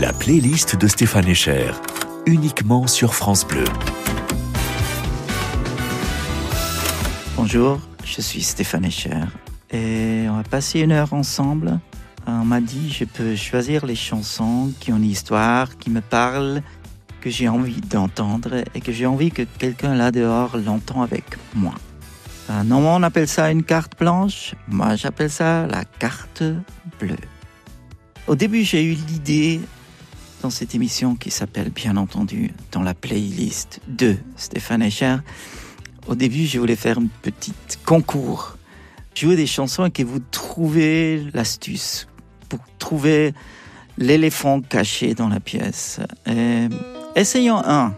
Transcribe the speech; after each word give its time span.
La 0.00 0.12
playlist 0.12 0.76
de 0.76 0.88
Stéphane 0.88 1.28
Echer, 1.28 1.70
uniquement 2.26 2.88
sur 2.88 3.14
France 3.14 3.46
Bleu. 3.46 3.64
Bonjour, 7.36 7.78
je 8.04 8.20
suis 8.20 8.42
Stéphane 8.42 8.84
Echer 8.84 9.20
et 9.70 10.26
on 10.28 10.36
va 10.36 10.42
passer 10.42 10.80
une 10.80 10.90
heure 10.90 11.12
ensemble. 11.12 11.78
On 12.26 12.44
m'a 12.44 12.60
dit 12.60 12.90
je 12.90 13.04
peux 13.04 13.36
choisir 13.36 13.86
les 13.86 13.94
chansons 13.94 14.72
qui 14.80 14.92
ont 14.92 14.96
une 14.96 15.04
histoire, 15.04 15.78
qui 15.78 15.90
me 15.90 16.00
parlent, 16.00 16.62
que 17.20 17.30
j'ai 17.30 17.48
envie 17.48 17.80
d'entendre 17.80 18.64
et 18.74 18.80
que 18.80 18.90
j'ai 18.90 19.06
envie 19.06 19.30
que 19.30 19.42
quelqu'un 19.42 19.94
là 19.94 20.10
dehors 20.10 20.56
l'entend 20.56 21.02
avec 21.02 21.24
moi. 21.54 21.74
Euh, 22.50 22.64
normalement, 22.64 22.96
on 22.96 23.02
appelle 23.04 23.28
ça 23.28 23.50
une 23.52 23.62
carte 23.62 23.96
blanche. 23.96 24.56
Moi, 24.66 24.96
j'appelle 24.96 25.30
ça 25.30 25.66
la 25.68 25.84
carte 25.84 26.42
bleue. 26.98 27.16
Au 28.26 28.34
début, 28.34 28.64
j'ai 28.64 28.82
eu 28.82 28.94
l'idée 28.94 29.60
dans 30.44 30.50
cette 30.50 30.74
émission 30.74 31.16
qui 31.16 31.30
s'appelle 31.30 31.70
bien 31.70 31.96
entendu 31.96 32.52
dans 32.70 32.82
la 32.82 32.92
playlist 32.92 33.80
de 33.88 34.14
Stéphane 34.36 34.82
Echer. 34.82 35.16
Au 36.06 36.14
début, 36.14 36.44
je 36.44 36.58
voulais 36.58 36.76
faire 36.76 36.98
une 36.98 37.08
petite 37.08 37.78
concours. 37.86 38.58
Jouer 39.14 39.36
des 39.36 39.46
chansons 39.46 39.86
et 39.86 39.90
que 39.90 40.02
vous 40.02 40.18
trouvez 40.18 41.24
l'astuce 41.32 42.08
pour 42.50 42.60
trouver 42.78 43.32
l'éléphant 43.96 44.60
caché 44.60 45.14
dans 45.14 45.30
la 45.30 45.40
pièce. 45.40 46.00
essayons 47.16 47.62
un. 47.64 47.94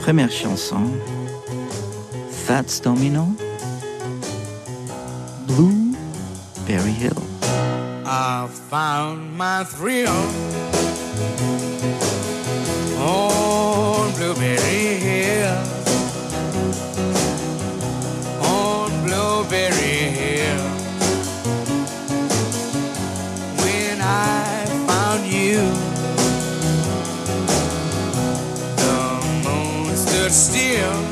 Première 0.00 0.32
chanson. 0.32 0.90
Fats 2.28 2.80
Domino. 2.82 3.36
Hill. 6.66 7.14
Found 8.68 9.38
my 9.38 9.62
thrill 9.62 10.10
on 13.04 14.12
Blueberry 14.14 14.96
Hill. 14.96 15.56
On 18.40 18.90
Blueberry 19.04 20.10
Hill. 20.18 20.64
When 23.60 24.00
I 24.00 24.64
found 24.86 25.26
you, 25.26 25.58
the 28.76 28.96
moon 29.44 29.96
stood 29.96 30.32
still. 30.32 31.03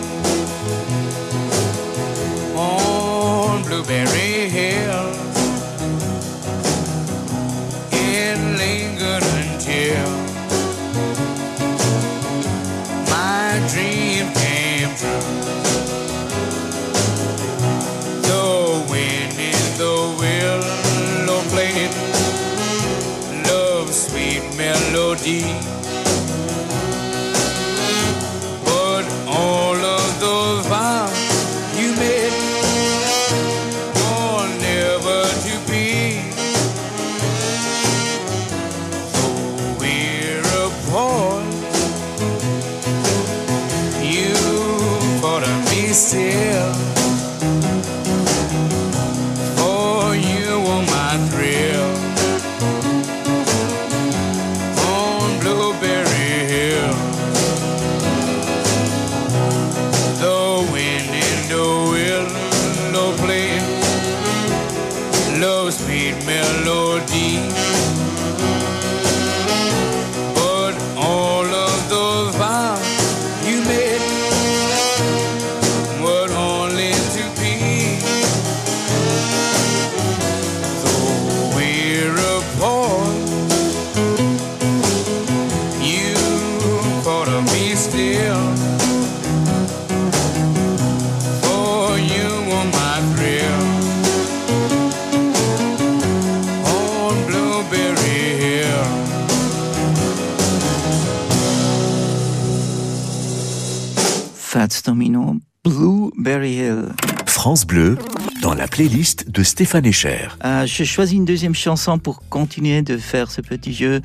Dans 108.43 108.53
la 108.53 108.69
playlist 108.69 109.31
de 109.31 109.43
Stéphane 109.43 109.87
Echer. 109.87 110.29
Euh, 110.45 110.67
je 110.67 110.85
choisis 110.85 111.17
une 111.17 111.25
deuxième 111.25 111.55
chanson 111.55 111.99
pour 111.99 112.29
continuer 112.29 112.83
de 112.83 112.99
faire 112.99 113.31
ce 113.31 113.41
petit 113.41 113.73
jeu. 113.73 114.03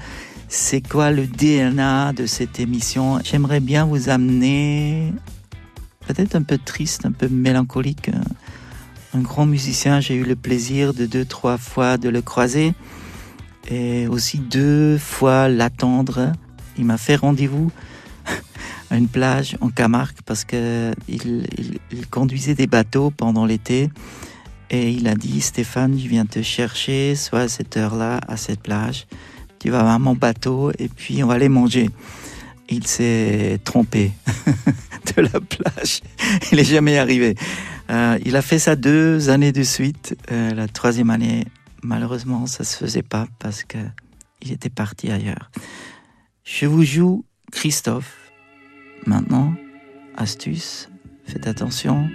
C'est 0.48 0.80
quoi 0.80 1.12
le 1.12 1.28
DNA 1.28 2.14
de 2.14 2.26
cette 2.28 2.62
émission? 2.62 3.20
J'aimerais 3.26 3.60
bien 3.60 3.84
vous 3.84 4.08
amener, 4.08 5.12
peut-être 6.08 6.36
un 6.36 6.44
peu 6.44 6.58
triste, 6.58 7.06
un 7.06 7.12
peu 7.12 7.28
mélancolique. 7.28 8.10
Un 9.14 9.20
grand 9.20 9.46
musicien, 9.46 10.00
j'ai 10.00 10.16
eu 10.16 10.24
le 10.24 10.38
plaisir 10.38 10.94
de 10.94 11.06
deux, 11.06 11.26
trois 11.26 11.58
fois 11.58 11.98
de 11.98 12.08
le 12.08 12.22
croiser 12.22 12.74
et 13.70 14.08
aussi 14.08 14.38
deux 14.38 14.98
fois 14.98 15.50
l'attendre. 15.50 16.32
Il 16.78 16.86
m'a 16.86 16.98
fait 16.98 17.18
rendez-vous 17.18 17.70
à 18.98 19.00
une 19.00 19.08
plage 19.08 19.56
en 19.62 19.70
Camargue 19.70 20.18
parce 20.26 20.44
que 20.44 20.92
il, 21.08 21.48
conduisait 22.10 22.56
des 22.56 22.66
bateaux 22.66 23.12
pendant 23.12 23.46
l'été 23.46 23.92
et 24.72 24.90
il 24.90 25.08
a 25.08 25.14
dit 25.14 25.40
Stéphane, 25.40 25.98
je 26.00 26.08
viens 26.08 26.26
te 26.26 26.42
chercher, 26.42 27.16
soit 27.16 27.42
à 27.42 27.48
cette 27.48 27.78
heure-là, 27.78 28.20
à 28.28 28.38
cette 28.38 28.60
plage. 28.60 29.06
Tu 29.60 29.70
vas 29.70 29.84
voir 29.84 30.00
mon 30.00 30.16
bateau 30.16 30.72
et 30.80 30.88
puis 30.88 31.24
on 31.24 31.28
va 31.28 31.36
aller 31.36 31.48
manger. 31.48 31.92
Il 32.70 32.88
s'est 32.88 33.60
trompé 33.64 34.14
de 35.16 35.22
la 35.22 35.40
plage. 35.40 36.02
Il 36.52 36.58
n'est 36.58 36.64
jamais 36.64 36.98
arrivé. 36.98 37.36
Euh, 37.92 38.18
il 38.26 38.36
a 38.36 38.42
fait 38.42 38.60
ça 38.60 38.76
deux 38.76 39.30
années 39.30 39.52
de 39.52 39.64
suite. 39.64 40.18
Euh, 40.32 40.56
la 40.56 40.68
troisième 40.68 41.12
année, 41.12 41.46
malheureusement, 41.84 42.48
ça 42.48 42.64
se 42.64 42.76
faisait 42.76 43.04
pas 43.04 43.28
parce 43.38 43.64
que 43.64 43.78
il 44.42 44.52
était 44.52 44.70
parti 44.70 45.12
ailleurs. 45.12 45.52
Je 46.44 46.66
vous 46.66 46.84
joue 46.84 47.26
Christophe 47.52 48.27
Maintenant, 49.08 49.54
astuce, 50.18 50.90
faites 51.24 51.48
attention, 51.48 52.10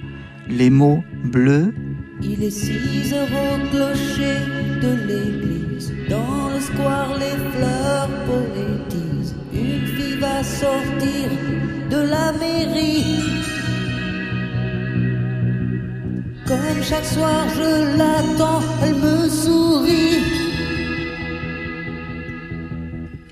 les 0.47 0.69
mots 0.69 1.03
bleus. 1.25 1.73
Il 2.21 2.43
est 2.43 2.51
6 2.51 3.15
heures 3.15 3.29
au 3.33 3.69
clocher 3.71 4.37
de 4.83 4.93
l'église, 5.09 5.91
dans 6.11 6.51
le 6.53 6.61
square 6.61 7.17
les 7.19 7.37
fleurs 7.55 8.11
poétisent. 8.27 9.35
Une 9.55 9.87
fille 9.87 10.19
va 10.19 10.45
sortir 10.45 11.31
de 11.89 11.97
la 11.97 12.33
mairie. 12.33 13.23
Comme 16.47 16.83
chaque 16.83 17.07
soir 17.07 17.49
je 17.57 17.97
l'attends, 17.97 18.63
elle 18.85 18.97
me 18.97 19.31
sourit. 19.31 20.19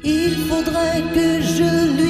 Il 0.02 0.34
faudrait 0.48 1.02
que 1.14 1.42
je 1.42 1.70
lui 1.98 2.09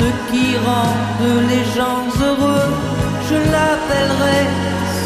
Ce 0.00 0.08
qui 0.30 0.48
rendent 0.66 1.48
les 1.52 1.64
gens 1.76 2.02
heureux. 2.26 2.68
Je 3.28 3.38
l'appellerai 3.52 4.40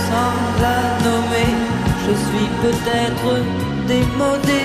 sans 0.07 0.37
la 0.65 0.81
nommer. 1.07 1.53
Je 2.05 2.15
suis 2.27 2.49
peut-être 2.65 3.31
démodé, 3.93 4.63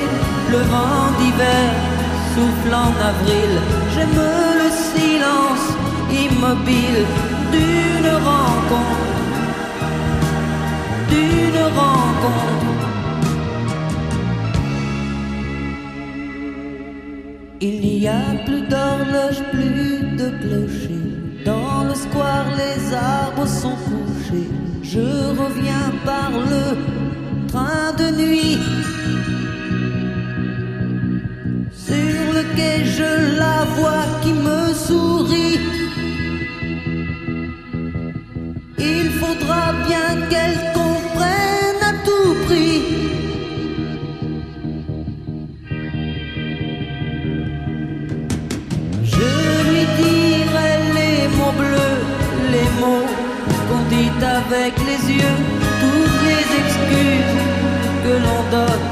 le 0.54 0.62
vent 0.74 1.06
d'hiver 1.20 1.68
souffle 2.34 2.74
en 2.86 2.92
avril. 3.12 3.52
J'aime 3.94 4.22
le 4.62 4.70
silence 4.94 5.68
immobile 6.26 7.02
d'une 7.54 8.12
rencontre, 8.30 9.08
d'une 11.12 11.64
rencontre. 11.82 12.79
Il 17.62 17.82
n'y 17.82 18.08
a 18.08 18.22
plus 18.46 18.62
d'horloge, 18.62 19.42
plus 19.52 20.16
de 20.18 20.30
clocher. 20.42 21.02
Dans 21.46 21.84
le 21.84 21.94
square, 21.94 22.48
les 22.56 22.94
arbres 22.94 23.48
sont 23.48 23.76
couchés. 23.88 24.50
Je 24.82 25.02
reviens 25.42 25.92
par 26.06 26.32
le 26.32 27.48
train 27.50 27.92
de 27.98 28.16
nuit. 28.22 28.58
Sur 31.74 32.34
le 32.34 32.44
quai, 32.56 32.86
je 32.86 33.38
la 33.38 33.66
vois 33.76 34.06
qui 34.22 34.32
me 34.32 34.74
sourit. 34.74 35.60
Il 38.78 39.10
faudra 39.20 39.74
bien 39.86 40.28
qu'elle 40.30 40.79
avec 54.24 54.74
les 54.80 55.14
yeux. 55.14 55.38
Toutes 55.82 56.22
les 56.30 56.44
excuses 56.62 57.38
que 58.04 58.14
l'on 58.26 58.42
donne 58.56 58.86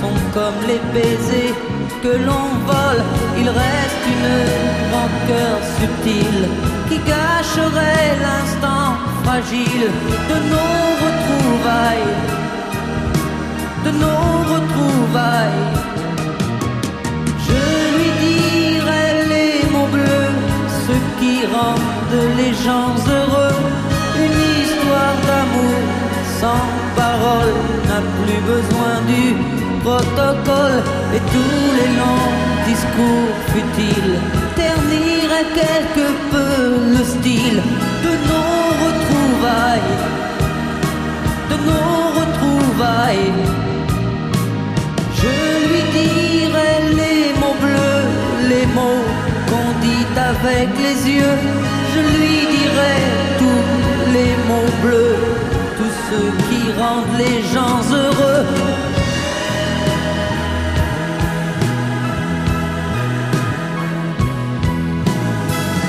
sont 0.00 0.18
comme 0.34 0.60
les 0.66 0.80
baisers 0.94 1.54
que 2.02 2.14
l'on 2.26 2.48
vole. 2.66 3.02
Il 3.38 3.48
reste 3.48 4.02
une 4.14 4.32
rancœur 4.94 5.56
subtile 5.78 6.48
qui 6.88 6.98
gâcherait 6.98 8.12
l'instant 8.26 8.96
fragile 9.22 9.86
de 10.30 10.36
nos 10.52 10.86
retrouvailles, 11.04 12.12
de 13.84 13.90
nos 14.02 14.32
retrouvailles. 14.54 15.66
Je 17.46 17.62
lui 17.96 18.10
dirai 18.26 19.06
les 19.34 19.70
mots 19.72 19.90
bleus, 19.92 20.34
ce 20.86 20.96
qui 21.18 21.46
rendent 21.46 22.36
les 22.38 22.52
gens 22.64 22.94
heureux. 23.08 23.79
Une 24.24 24.40
histoire 24.62 25.16
d'amour 25.28 25.80
sans 26.40 26.64
parole 26.96 27.54
n'a 27.88 28.00
plus 28.20 28.40
besoin 28.52 28.94
du 29.12 29.24
protocole 29.82 30.82
et 31.14 31.22
tous 31.32 31.64
les 31.78 31.90
longs 32.00 32.32
discours 32.70 33.34
futiles 33.52 34.18
terniraient 34.56 35.50
quelque 35.62 36.06
peu 36.32 36.52
le 36.96 37.02
style 37.14 37.60
de 38.04 38.12
nos 38.28 38.62
retrouvailles, 38.84 39.94
de 41.50 41.56
nos 41.68 42.00
retrouvailles. 42.20 43.32
Je 45.20 45.34
lui 45.68 45.82
dirai 45.98 46.72
les 47.00 47.22
mots 47.40 47.58
bleus, 47.64 48.06
les 48.52 48.66
mots 48.76 49.06
qu'on 49.48 49.70
dit 49.86 50.06
avec 50.30 50.68
les 50.84 50.98
yeux. 51.16 51.38
Je 51.92 52.00
lui 52.14 52.38
dirai 52.56 52.96
les 53.40 53.59
mots 54.50 54.72
bleus, 54.82 55.16
tous 55.78 55.94
ceux 56.08 56.30
qui 56.48 56.62
rendent 56.80 57.16
les 57.24 57.38
gens 57.52 57.80
heureux. 58.02 58.44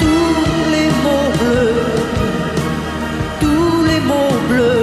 Tous 0.03 0.45
les 0.73 0.89
mots 1.05 1.31
bleus, 1.41 1.79
tous 3.43 3.75
les 3.89 4.01
mots 4.09 4.37
bleus. 4.49 4.80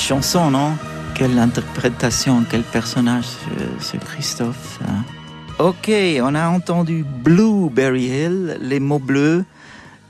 Chanson, 0.00 0.50
non? 0.50 0.76
Quelle 1.14 1.38
interprétation, 1.38 2.44
quel 2.48 2.62
personnage, 2.62 3.26
ce, 3.80 3.96
Christophe. 3.98 4.78
hein? 4.88 5.04
Ok, 5.58 5.90
on 6.22 6.34
a 6.34 6.48
entendu 6.48 7.04
Blueberry 7.22 8.04
Hill, 8.06 8.58
les 8.62 8.80
mots 8.80 8.98
bleus. 8.98 9.44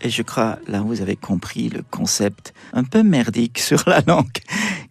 Et 0.02 0.08
je 0.08 0.22
crois, 0.22 0.58
là, 0.68 0.80
vous 0.80 1.02
avez 1.02 1.16
compris 1.16 1.68
le 1.68 1.82
concept 1.90 2.54
un 2.72 2.84
peu 2.84 3.02
merdique 3.02 3.58
sur 3.68 3.82
la 3.86 4.00
langue, 4.06 4.30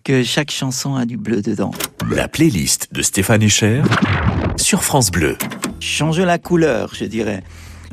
que 0.03 0.23
chaque 0.23 0.51
chanson 0.51 0.95
a 0.95 1.05
du 1.05 1.17
bleu 1.17 1.41
dedans. 1.41 1.71
La 2.11 2.27
playlist 2.27 2.89
de 2.93 3.01
Stéphane 3.01 3.41
Echer 3.43 3.81
sur 4.57 4.83
France 4.83 5.09
Bleu. 5.11 5.37
changer 5.79 6.25
la 6.25 6.37
couleur, 6.37 6.93
je 6.93 7.05
dirais. 7.05 7.43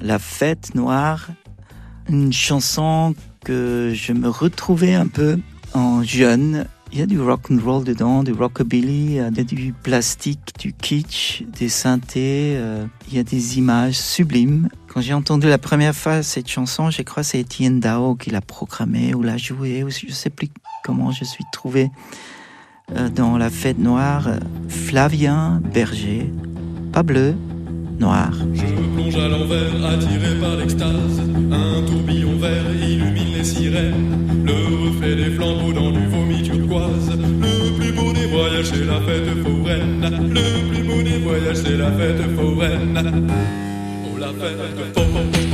La 0.02 0.18
fête 0.18 0.74
noire, 0.74 1.28
une 2.08 2.32
chanson 2.32 3.14
que 3.44 3.92
je 3.94 4.12
me 4.12 4.28
retrouvais 4.28 4.94
un 4.94 5.06
peu 5.06 5.38
en 5.72 6.02
jeune. 6.02 6.66
Il 6.96 7.00
y 7.00 7.02
a 7.02 7.06
du 7.06 7.20
rock 7.20 7.50
and 7.50 7.58
roll 7.62 7.84
dedans, 7.84 8.22
du 8.22 8.32
rockabilly, 8.32 9.20
a 9.20 9.30
du 9.30 9.74
plastique, 9.82 10.54
du 10.58 10.72
kitsch, 10.72 11.42
des 11.42 11.68
synthés, 11.68 12.54
euh, 12.56 12.86
il 13.08 13.16
y 13.16 13.18
a 13.18 13.22
des 13.22 13.58
images 13.58 13.98
sublimes. 13.98 14.70
Quand 14.88 15.02
j'ai 15.02 15.12
entendu 15.12 15.46
la 15.46 15.58
première 15.58 15.94
fois 15.94 16.22
cette 16.22 16.48
chanson, 16.48 16.88
j'ai 16.88 17.04
cru 17.04 17.20
que 17.20 17.26
c'est 17.26 17.42
Etienne 17.42 17.80
Dao 17.80 18.14
qui 18.14 18.30
l'a 18.30 18.40
programmée 18.40 19.14
ou 19.14 19.20
l'a 19.22 19.36
jouée, 19.36 19.84
ou 19.84 19.90
je 19.90 20.10
sais 20.10 20.30
plus 20.30 20.48
comment 20.84 21.10
je 21.10 21.24
suis 21.24 21.44
trouvé 21.52 21.90
euh, 22.96 23.10
dans 23.10 23.36
la 23.36 23.50
fête 23.50 23.78
noire. 23.78 24.28
euh, 24.28 24.38
Flavien 24.70 25.60
Berger, 25.74 26.32
pas 26.94 27.02
bleu, 27.02 27.34
noir. 28.00 28.32
Plonge 28.96 29.16
à 29.16 29.28
l'envers, 29.28 29.84
attiré 29.92 30.40
par 30.40 30.56
l'extase. 30.56 31.20
Un 31.52 31.82
tourbillon 31.82 32.36
vert 32.38 32.64
illumine 32.74 33.34
les 33.36 33.44
sirènes. 33.44 34.42
Le 34.42 34.88
reflet 34.88 35.16
des 35.16 35.30
flambeaux 35.32 35.72
dans 35.74 35.90
du 35.90 36.06
vomi 36.06 36.42
turquoise. 36.42 37.10
Le 37.10 37.76
plus 37.78 37.92
beau 37.92 38.12
des 38.14 38.26
voyages, 38.26 38.70
c'est 38.72 38.86
la 38.86 39.00
fête 39.02 39.28
foraine. 39.44 40.30
Le 40.30 40.68
plus 40.70 40.82
beau 40.82 41.02
des 41.02 41.18
voyages, 41.18 41.56
c'est 41.56 41.76
la 41.76 41.92
fête 41.92 42.22
foraine. 42.36 43.28
Oh, 44.06 44.18
la 44.18 44.28
fête 44.28 44.94
foraine. 44.94 45.45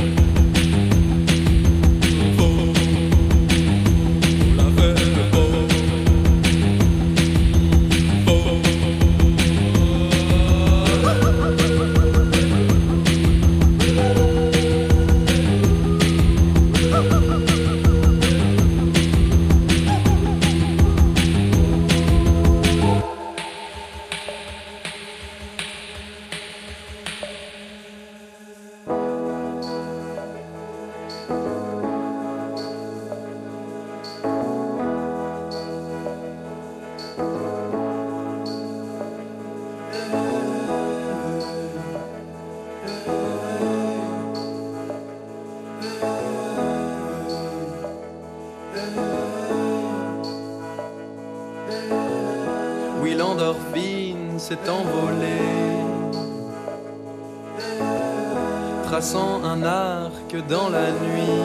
Dans 60.53 60.69
la 60.69 60.89
nuit. 61.03 61.41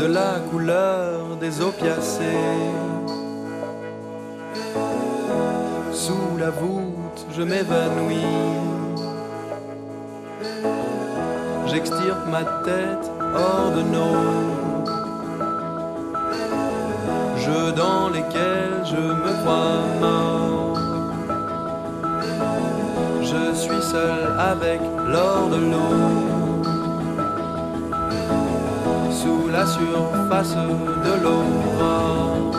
De 0.00 0.06
la 0.18 0.32
couleur 0.50 1.36
des 1.42 1.60
opiacés. 1.60 2.48
Sous 5.92 6.30
la 6.44 6.50
voûte, 6.50 7.20
je 7.36 7.42
m'évanouis. 7.50 8.36
J'extirpe 11.68 12.26
ma 12.36 12.44
tête 12.68 13.06
hors 13.44 13.70
de 13.76 13.82
nos 13.96 14.16
jeux 17.44 17.72
dans 17.84 18.08
lesquels 18.16 18.78
je 18.92 19.02
me 19.22 19.32
crois 19.40 19.82
mort. 20.00 20.39
Je 23.32 23.54
suis 23.54 23.82
seul 23.82 24.34
avec 24.38 24.80
l'or 25.06 25.48
de 25.50 25.60
l'eau. 25.70 26.34
Sous 29.20 29.48
la 29.52 29.64
surface 29.66 30.56
de 31.06 31.12
l'aurore. 31.22 32.50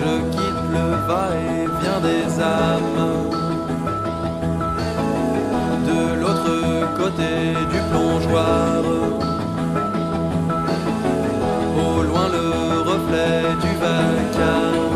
Je 0.00 0.12
quitte 0.32 0.64
le 0.76 0.86
va-et-vient 1.08 2.00
des 2.08 2.26
âmes. 2.42 3.08
De 5.90 6.00
l'autre 6.20 6.58
côté 6.98 7.32
du 7.72 7.80
plongeoir. 7.90 8.82
Au 11.86 12.02
loin 12.02 12.28
le 12.36 12.46
reflet 12.90 13.42
du 13.62 13.72
vacarme. 13.80 14.89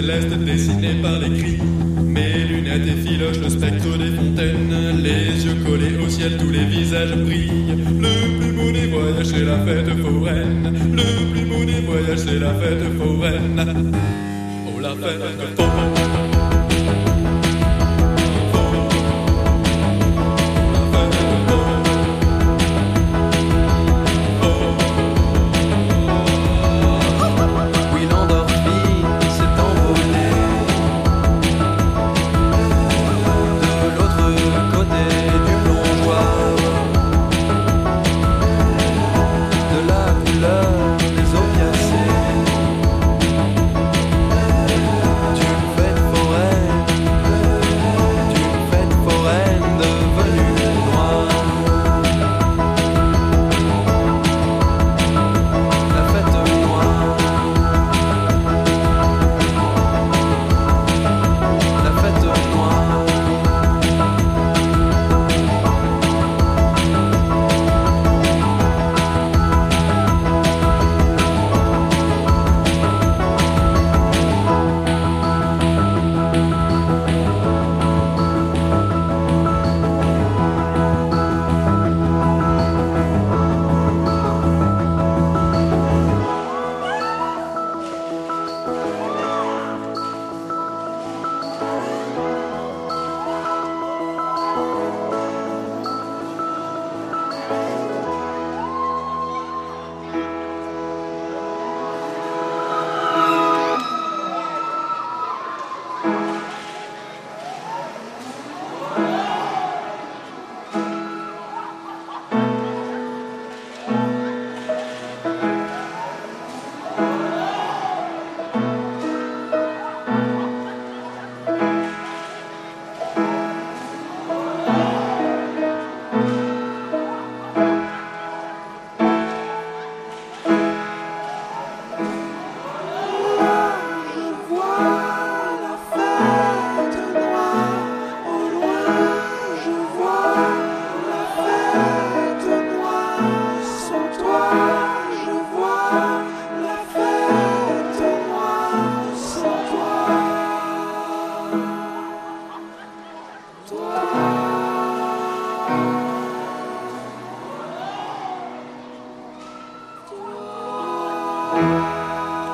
Céleste 0.00 0.34
dessiné 0.44 0.94
par 1.02 1.18
les 1.18 1.36
cris. 1.38 1.58
Mes 2.02 2.44
lunettes 2.48 2.88
effilochent 2.88 3.40
le 3.40 3.50
spectre 3.50 3.98
des 3.98 4.12
fontaines. 4.16 4.72
Les 5.02 5.44
yeux 5.44 5.56
collés 5.64 5.96
au 6.02 6.08
ciel, 6.08 6.38
tous 6.38 6.50
les 6.50 6.64
visages 6.64 7.14
brillent. 7.16 7.76
Le 8.06 8.38
plus 8.38 8.52
beau 8.52 8.70
des 8.72 9.24
c'est 9.24 9.44
la 9.44 9.58
fête 9.66 9.92
foraine. 10.02 10.72
Le 10.92 11.32
plus 11.32 11.44
beau 11.44 11.96
c'est 12.16 12.38
la 12.38 12.54
fête 12.54 12.84
foraine. 12.98 13.92
Oh, 14.66 14.80
la 14.80 14.90
fête 14.90 15.59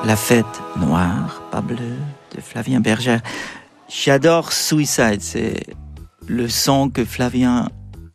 La 0.07 0.15
fête 0.15 0.45
noire, 0.77 1.41
pas 1.51 1.59
bleue, 1.59 1.97
de 2.33 2.39
Flavien 2.39 2.79
Berger. 2.79 3.17
J'adore 3.89 4.53
Suicide, 4.53 5.19
c'est 5.19 5.65
le 6.25 6.47
son 6.47 6.89
que 6.89 7.03
Flavien 7.03 7.67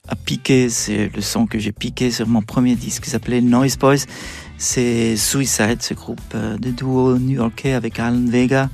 a 0.08 0.16
piqué, 0.16 0.70
c'est 0.70 1.14
le 1.14 1.20
son 1.20 1.44
que 1.46 1.58
j'ai 1.58 1.70
piqué 1.70 2.10
sur 2.10 2.26
mon 2.26 2.40
premier 2.40 2.76
disque 2.76 3.02
qui 3.02 3.10
s'appelait 3.10 3.42
Noise 3.42 3.76
Boys. 3.76 4.06
C'est 4.56 5.18
Suicide, 5.18 5.82
ce 5.82 5.92
groupe 5.92 6.18
euh, 6.34 6.56
de 6.56 6.70
duo 6.70 7.18
new-yorkais 7.18 7.74
avec 7.74 7.98
Alan 7.98 8.24
Vega, 8.26 8.70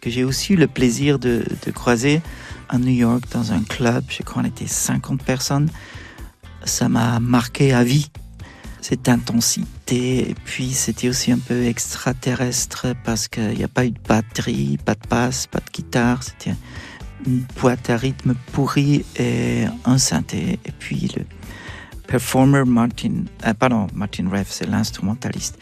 que 0.00 0.10
j'ai 0.10 0.24
aussi 0.24 0.54
eu 0.54 0.56
le 0.56 0.66
plaisir 0.66 1.20
de, 1.20 1.44
de 1.64 1.70
croiser 1.70 2.20
à 2.68 2.78
New 2.78 2.90
York 2.90 3.22
dans 3.32 3.52
un 3.52 3.62
club. 3.62 4.02
Je 4.08 4.24
crois 4.24 4.42
qu'on 4.42 4.48
était 4.48 4.66
50 4.66 5.22
personnes. 5.22 5.70
Ça 6.64 6.88
m'a 6.88 7.20
marqué 7.20 7.72
à 7.72 7.84
vie. 7.84 8.10
cette 8.80 9.08
intensité. 9.08 9.77
Et 9.90 10.34
puis 10.44 10.72
c'était 10.72 11.08
aussi 11.08 11.32
un 11.32 11.38
peu 11.38 11.64
extraterrestre 11.64 12.88
parce 13.04 13.26
qu'il 13.26 13.54
n'y 13.54 13.64
a 13.64 13.68
pas 13.68 13.86
eu 13.86 13.90
de 13.90 13.98
batterie, 14.06 14.78
pas 14.84 14.94
de 14.94 15.08
basse, 15.08 15.46
pas 15.46 15.60
de 15.60 15.70
guitare. 15.72 16.22
C'était 16.22 16.54
une 17.26 17.44
boîte 17.60 17.88
à 17.88 17.96
rythme 17.96 18.34
pourrie 18.52 19.06
et 19.16 19.64
un 19.86 19.96
synthé. 19.96 20.58
Et 20.66 20.72
puis 20.78 21.10
le 21.16 21.24
performer 22.06 22.64
Martin, 22.66 23.24
euh, 23.46 23.54
pardon, 23.54 23.86
Martin 23.94 24.28
Reff, 24.30 24.48
c'est 24.50 24.66
l'instrumentaliste. 24.66 25.58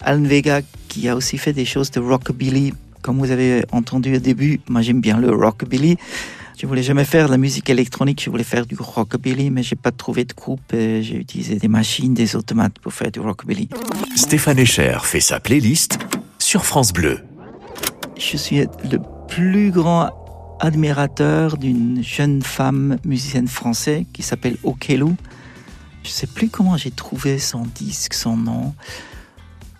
Alan 0.00 0.22
Vega 0.22 0.60
qui 0.88 1.08
a 1.08 1.14
aussi 1.14 1.38
fait 1.38 1.52
des 1.52 1.64
choses 1.64 1.92
de 1.92 2.00
rockabilly. 2.00 2.74
Comme 3.00 3.18
vous 3.18 3.30
avez 3.30 3.64
entendu 3.70 4.16
au 4.16 4.18
début, 4.20 4.60
moi 4.68 4.82
j'aime 4.82 5.00
bien 5.00 5.18
le 5.18 5.30
rockabilly. 5.30 5.98
Je 6.60 6.66
voulais 6.66 6.82
jamais 6.82 7.04
faire 7.04 7.26
de 7.26 7.30
la 7.30 7.38
musique 7.38 7.70
électronique, 7.70 8.20
je 8.24 8.30
voulais 8.30 8.42
faire 8.42 8.66
du 8.66 8.74
rockabilly, 8.74 9.48
mais 9.50 9.62
j'ai 9.62 9.76
pas 9.76 9.92
trouvé 9.92 10.24
de 10.24 10.34
groupe. 10.34 10.60
J'ai 10.72 11.14
utilisé 11.14 11.54
des 11.54 11.68
machines, 11.68 12.14
des 12.14 12.34
automates 12.34 12.80
pour 12.80 12.92
faire 12.92 13.12
du 13.12 13.20
rockabilly. 13.20 13.68
Stéphane 14.16 14.58
Echer 14.58 14.98
fait 15.04 15.20
sa 15.20 15.38
playlist 15.38 16.00
sur 16.40 16.66
France 16.66 16.92
Bleu. 16.92 17.20
Je 18.18 18.36
suis 18.36 18.66
le 18.90 18.98
plus 19.28 19.70
grand 19.70 20.10
admirateur 20.58 21.58
d'une 21.58 22.02
jeune 22.02 22.42
femme 22.42 22.98
musicienne 23.04 23.46
française 23.46 24.02
qui 24.12 24.24
s'appelle 24.24 24.56
Okelou. 24.64 25.16
Je 26.02 26.10
sais 26.10 26.26
plus 26.26 26.48
comment 26.48 26.76
j'ai 26.76 26.90
trouvé 26.90 27.38
son 27.38 27.62
disque, 27.72 28.14
son 28.14 28.36
nom. 28.36 28.74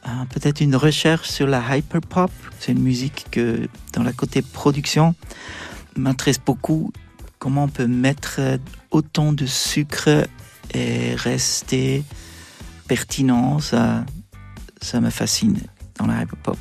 Euh, 0.07 0.11
Peut-être 0.33 0.61
une 0.61 0.77
recherche 0.77 1.29
sur 1.29 1.49
la 1.49 1.77
hyperpop. 1.77 2.31
C'est 2.61 2.71
une 2.71 2.83
musique 2.83 3.27
que, 3.33 3.69
dans 3.95 4.05
la 4.05 4.13
côté 4.13 4.43
production, 4.43 5.17
m'intéresse 5.99 6.41
beaucoup. 6.45 6.93
Comment 7.39 7.65
on 7.65 7.69
peut 7.69 7.87
mettre 7.87 8.41
autant 8.91 9.33
de 9.33 9.47
sucre 9.47 10.27
et 10.75 11.15
rester 11.15 12.05
pertinent, 12.87 13.61
ça, 13.61 14.05
ça 14.81 15.01
me 15.01 15.11
fascine 15.11 15.61
dans 15.99 16.07
la 16.07 16.23
hyperpop. 16.23 16.57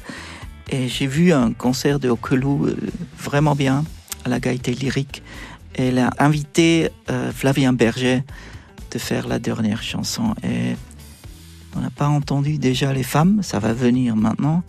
Et 0.69 0.89
j'ai 0.89 1.07
vu 1.07 1.31
un 1.31 1.53
concert 1.53 1.99
de 1.99 2.09
Okelou 2.09 2.67
euh, 2.67 2.75
vraiment 3.17 3.55
bien 3.55 3.85
à 4.25 4.29
la 4.29 4.39
Gaieté 4.39 4.73
Lyrique. 4.73 5.23
Elle 5.73 5.99
a 5.99 6.09
invité 6.19 6.89
euh, 7.09 7.31
Flavien 7.31 7.71
Berger 7.71 8.23
de 8.91 8.99
faire 8.99 9.27
la 9.27 9.39
dernière 9.39 9.81
chanson. 9.81 10.35
Et 10.43 10.75
on 11.75 11.79
n'a 11.79 11.89
pas 11.89 12.07
entendu 12.07 12.57
déjà 12.57 12.91
les 12.91 13.03
femmes, 13.03 13.41
ça 13.43 13.59
va 13.59 13.73
venir 13.73 14.15
maintenant. 14.15 14.63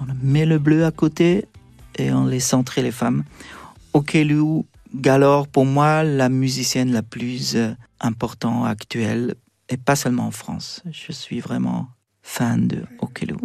On 0.00 0.06
met 0.22 0.44
le 0.44 0.58
bleu 0.58 0.84
à 0.84 0.90
côté 0.90 1.46
et 1.96 2.12
on 2.12 2.26
laisse 2.26 2.52
entrer 2.52 2.82
les 2.82 2.90
femmes. 2.90 3.24
Okelou 3.92 4.66
Galore, 4.94 5.48
pour 5.48 5.64
moi, 5.64 6.02
la 6.02 6.28
musicienne 6.28 6.92
la 6.92 7.02
plus 7.02 7.56
euh, 7.56 7.72
importante 8.00 8.66
actuelle, 8.66 9.34
et 9.68 9.78
pas 9.78 9.96
seulement 9.96 10.26
en 10.26 10.30
France. 10.30 10.82
Je 10.90 11.12
suis 11.12 11.40
vraiment 11.40 11.88
fan 12.22 12.68
de 12.68 12.84
Okelou. 13.00 13.38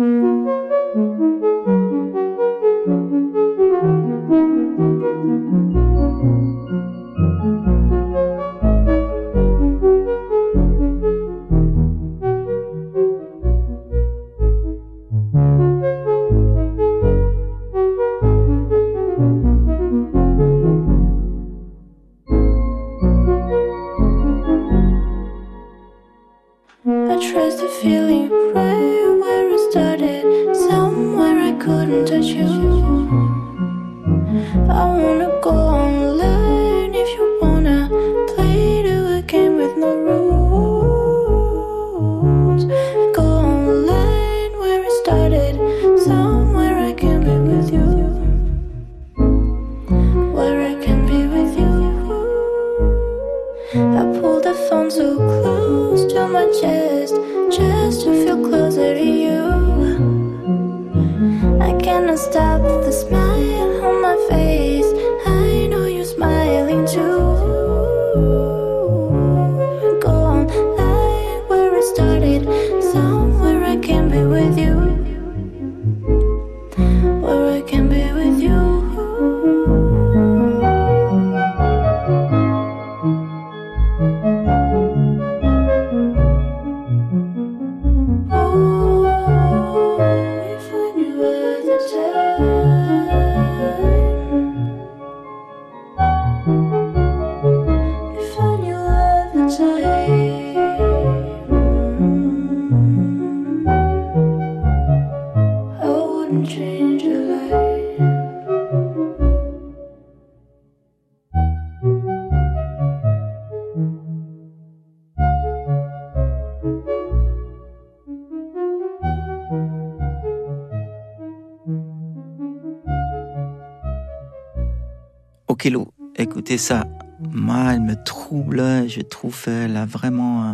Écoutez 126.58 126.74
ça. 126.74 126.88
Moi, 127.20 127.74
elle 127.74 127.82
me 127.82 127.96
trouble. 128.04 128.62
Je 128.88 129.02
trouve 129.02 129.36
elle 129.48 129.78
a 129.78 129.86
vraiment 129.86 130.44
euh, 130.44 130.54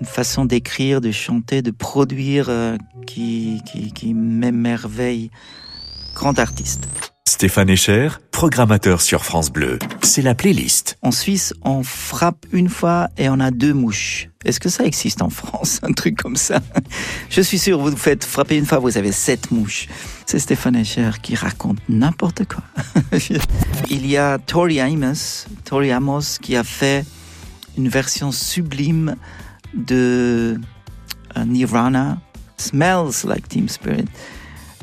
une 0.00 0.06
façon 0.06 0.44
d'écrire, 0.44 1.00
de 1.00 1.10
chanter, 1.10 1.62
de 1.62 1.70
produire 1.70 2.46
euh, 2.48 2.76
qui, 3.06 3.60
qui, 3.66 3.92
qui 3.92 4.14
m'émerveille. 4.14 5.30
Grand 6.14 6.38
artiste. 6.38 6.88
Stéphane 7.26 7.68
Echer, 7.68 8.08
programmateur 8.30 9.00
sur 9.00 9.24
France 9.24 9.50
Bleu. 9.50 9.78
C'est 10.02 10.22
la 10.22 10.34
playlist. 10.34 10.98
En 11.02 11.10
Suisse, 11.10 11.52
on 11.62 11.82
frappe 11.82 12.46
une 12.52 12.68
fois 12.68 13.08
et 13.18 13.28
on 13.28 13.40
a 13.40 13.50
deux 13.50 13.74
mouches. 13.74 14.28
Est-ce 14.44 14.60
que 14.60 14.68
ça 14.68 14.84
existe 14.84 15.22
en 15.22 15.30
France, 15.30 15.80
un 15.82 15.92
truc 15.92 16.16
comme 16.16 16.36
ça? 16.36 16.60
Je 17.30 17.40
suis 17.40 17.58
sûr, 17.58 17.78
vous 17.78 17.96
faites 17.96 18.24
frapper 18.24 18.56
une 18.56 18.66
fois, 18.66 18.78
vous 18.78 18.98
avez 18.98 19.12
sept 19.12 19.50
mouches. 19.50 19.88
C'est 20.26 20.38
Stéphane 20.38 20.76
Escher 20.76 21.10
qui 21.22 21.34
raconte 21.34 21.78
n'importe 21.88 22.42
quoi. 22.46 22.62
Il 23.90 24.06
y 24.06 24.16
a 24.16 24.38
Tori 24.38 24.80
Amos, 24.80 25.46
Tori 25.64 25.92
Amos 25.92 26.38
qui 26.40 26.56
a 26.56 26.64
fait 26.64 27.04
une 27.76 27.88
version 27.88 28.32
sublime 28.32 29.16
de 29.74 30.60
euh, 31.36 31.44
Nirvana, 31.44 32.20
Smells 32.56 33.24
Like 33.26 33.48
Team 33.48 33.68
Spirit. 33.68 34.06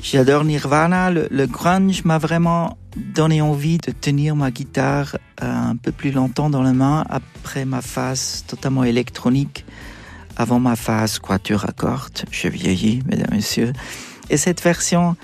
J'adore 0.02 0.44
Nirvana. 0.44 1.12
Le, 1.12 1.28
le 1.30 1.46
grunge 1.46 2.04
m'a 2.04 2.18
vraiment 2.18 2.78
donné 2.96 3.42
envie 3.42 3.78
de 3.78 3.92
tenir 3.92 4.36
ma 4.36 4.52
guitare 4.52 5.18
euh, 5.42 5.70
un 5.72 5.76
peu 5.76 5.92
plus 5.92 6.12
longtemps 6.12 6.50
dans 6.50 6.62
la 6.62 6.74
main 6.74 7.06
après 7.10 7.66
ma 7.66 7.82
phase 7.82 8.44
totalement 8.48 8.84
électronique, 8.84 9.66
avant 10.38 10.60
ma 10.60 10.76
phase 10.76 11.20
quatuor 11.20 11.66
à 11.66 11.72
cordes. 11.72 12.24
Je 12.32 12.48
vieillis, 12.48 13.02
mesdames 13.08 13.32
messieurs. 13.32 13.74
Et 14.30 14.38
cette 14.38 14.62
version 14.62 15.16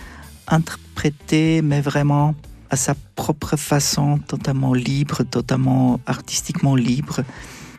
interprétée, 0.47 1.61
mais 1.61 1.81
vraiment 1.81 2.35
à 2.69 2.75
sa 2.75 2.95
propre 3.15 3.55
façon, 3.55 4.19
totalement 4.19 4.73
libre, 4.73 5.23
totalement 5.23 5.99
artistiquement 6.05 6.75
libre. 6.75 7.21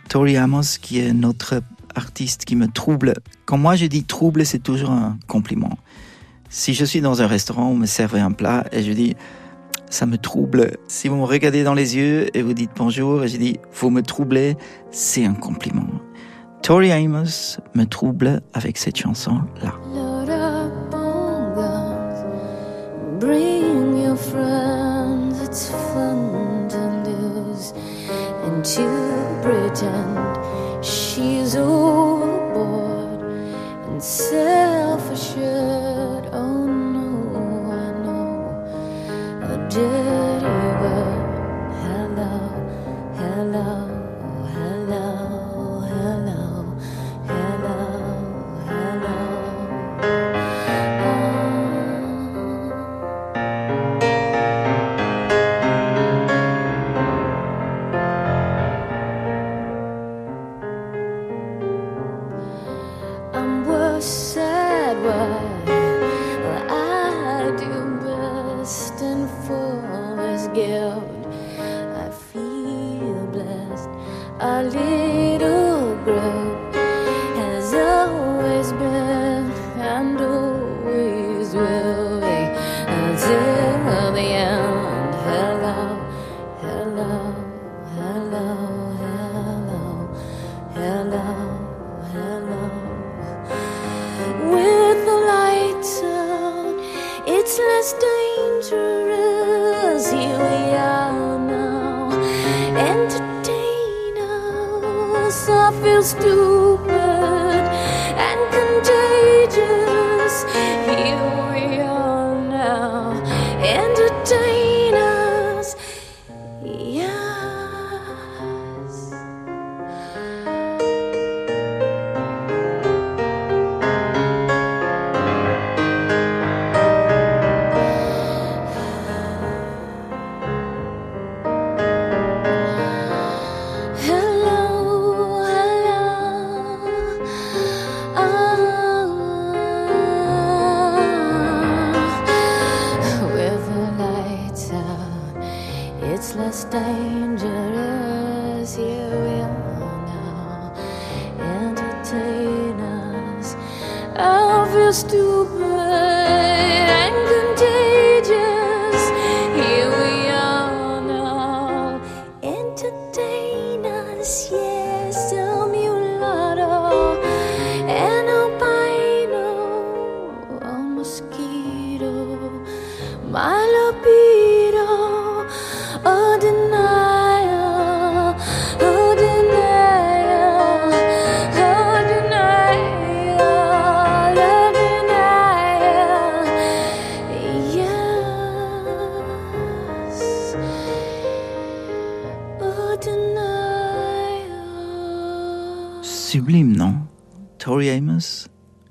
Tori 0.08 0.36
Amos, 0.36 0.78
qui 0.80 1.00
est 1.00 1.12
notre 1.12 1.62
artiste 1.94 2.44
qui 2.44 2.56
me 2.56 2.68
trouble. 2.68 3.14
Quand 3.44 3.58
moi 3.58 3.76
je 3.76 3.86
dis 3.86 4.04
trouble, 4.04 4.46
c'est 4.46 4.62
toujours 4.62 4.90
un 4.90 5.18
compliment. 5.26 5.78
Si 6.48 6.72
je 6.72 6.84
suis 6.84 7.02
dans 7.02 7.20
un 7.20 7.26
restaurant, 7.26 7.70
vous 7.70 7.76
me 7.76 7.86
servez 7.86 8.20
un 8.20 8.32
plat 8.32 8.64
et 8.72 8.82
je 8.82 8.92
dis 8.92 9.16
ça 9.90 10.06
me 10.06 10.18
trouble. 10.18 10.76
Si 10.88 11.08
vous 11.08 11.16
me 11.16 11.24
regardez 11.24 11.64
dans 11.64 11.74
les 11.74 11.96
yeux 11.96 12.36
et 12.36 12.42
vous 12.42 12.54
dites 12.54 12.70
bonjour 12.76 13.24
et 13.24 13.28
je 13.28 13.36
dis 13.36 13.58
vous 13.74 13.90
me 13.90 14.02
troublez, 14.02 14.56
c'est 14.90 15.24
un 15.24 15.34
compliment. 15.34 15.86
Tori 16.62 16.92
Amos 16.92 17.58
me 17.74 17.84
trouble 17.84 18.40
avec 18.52 18.78
cette 18.78 18.96
chanson-là. 18.96 19.74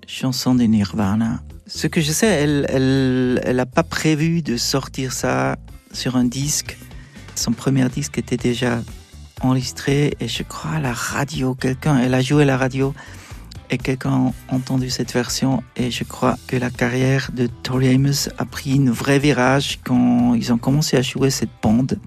Chanson 0.07 0.55
de 0.55 0.63
Nirvana. 0.63 1.41
Ce 1.65 1.87
que 1.87 2.01
je 2.01 2.11
sais, 2.11 2.27
elle 2.27 2.65
elle, 2.69 3.41
elle 3.43 3.59
a 3.59 3.65
pas 3.65 3.83
prévu 3.83 4.41
de 4.41 4.57
sortir 4.57 5.11
ça 5.11 5.57
sur 5.91 6.15
un 6.15 6.23
disque. 6.23 6.77
Son 7.35 7.51
premier 7.51 7.87
disque 7.89 8.17
était 8.17 8.37
déjà 8.37 8.81
enregistré 9.41 10.13
et 10.19 10.27
je 10.27 10.43
crois 10.43 10.71
à 10.71 10.79
la 10.79 10.93
radio, 10.93 11.53
quelqu'un, 11.55 11.97
elle 11.97 12.13
a 12.13 12.21
joué 12.21 12.43
à 12.43 12.45
la 12.45 12.57
radio 12.57 12.93
et 13.69 13.77
quelqu'un 13.77 14.31
a 14.49 14.55
entendu 14.55 14.89
cette 14.89 15.13
version 15.13 15.61
et 15.75 15.91
je 15.91 16.03
crois 16.03 16.37
que 16.47 16.55
la 16.55 16.69
carrière 16.69 17.29
de 17.33 17.47
Tori 17.47 17.93
Amos 17.93 18.29
a 18.37 18.45
pris 18.45 18.75
une 18.75 18.89
vraie 18.89 19.19
virage 19.19 19.79
quand 19.83 20.33
ils 20.33 20.51
ont 20.53 20.57
commencé 20.57 20.97
à 20.97 21.01
jouer 21.01 21.29
cette 21.29 21.51
bande 21.61 21.99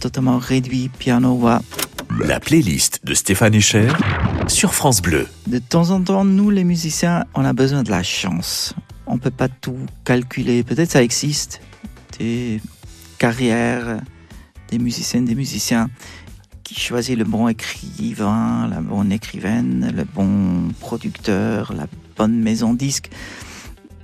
totalement 0.00 0.38
réduit, 0.38 0.88
piano, 0.88 1.36
voix. 1.36 1.60
La 2.24 2.40
playlist 2.40 3.00
de 3.04 3.14
Stéphane 3.14 3.54
Echer 3.54 3.88
sur 4.48 4.74
France 4.74 5.00
Bleu. 5.00 5.28
De 5.46 5.58
temps 5.58 5.90
en 5.90 6.02
temps, 6.02 6.24
nous 6.24 6.50
les 6.50 6.64
musiciens, 6.64 7.24
on 7.34 7.44
a 7.44 7.52
besoin 7.52 7.82
de 7.82 7.90
la 7.90 8.02
chance. 8.02 8.74
On 9.06 9.18
peut 9.18 9.30
pas 9.30 9.48
tout 9.48 9.78
calculer. 10.04 10.64
Peut-être 10.64 10.90
ça 10.90 11.02
existe 11.02 11.60
des 12.18 12.60
carrières, 13.18 14.00
des 14.68 14.78
musiciennes, 14.78 15.26
des 15.26 15.34
musiciens 15.34 15.90
qui 16.64 16.74
choisissent 16.78 17.16
le 17.16 17.24
bon 17.24 17.48
écrivain, 17.48 18.68
la 18.68 18.80
bonne 18.80 19.12
écrivaine, 19.12 19.92
le 19.94 20.04
bon 20.04 20.72
producteur, 20.80 21.72
la 21.72 21.86
bonne 22.16 22.40
maison 22.40 22.74
disque. 22.74 23.10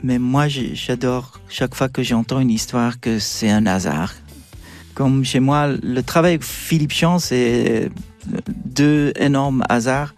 Mais 0.03 0.19
moi, 0.19 0.47
j'adore 0.49 1.41
chaque 1.49 1.75
fois 1.75 1.89
que 1.89 2.03
j'entends 2.03 2.41
une 2.41 2.51
histoire 2.51 3.01
que 3.01 3.19
c'est 3.19 3.51
un 3.51 3.67
hasard. 3.67 4.13
Comme 4.95 5.25
chez 5.25 5.41
moi, 5.41 5.69
le 5.69 6.03
travail 6.03 6.33
avec 6.33 6.45
Philippe 6.45 6.93
Chant, 6.93 7.19
c'est 7.19 7.91
deux 8.65 9.13
énormes 9.17 9.65
hasards. 9.69 10.15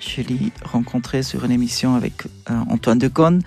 Je 0.00 0.22
l'ai 0.22 0.52
rencontré 0.64 1.22
sur 1.22 1.44
une 1.44 1.50
émission 1.50 1.94
avec 1.94 2.24
euh, 2.50 2.54
Antoine 2.70 2.98
Decaune 2.98 3.42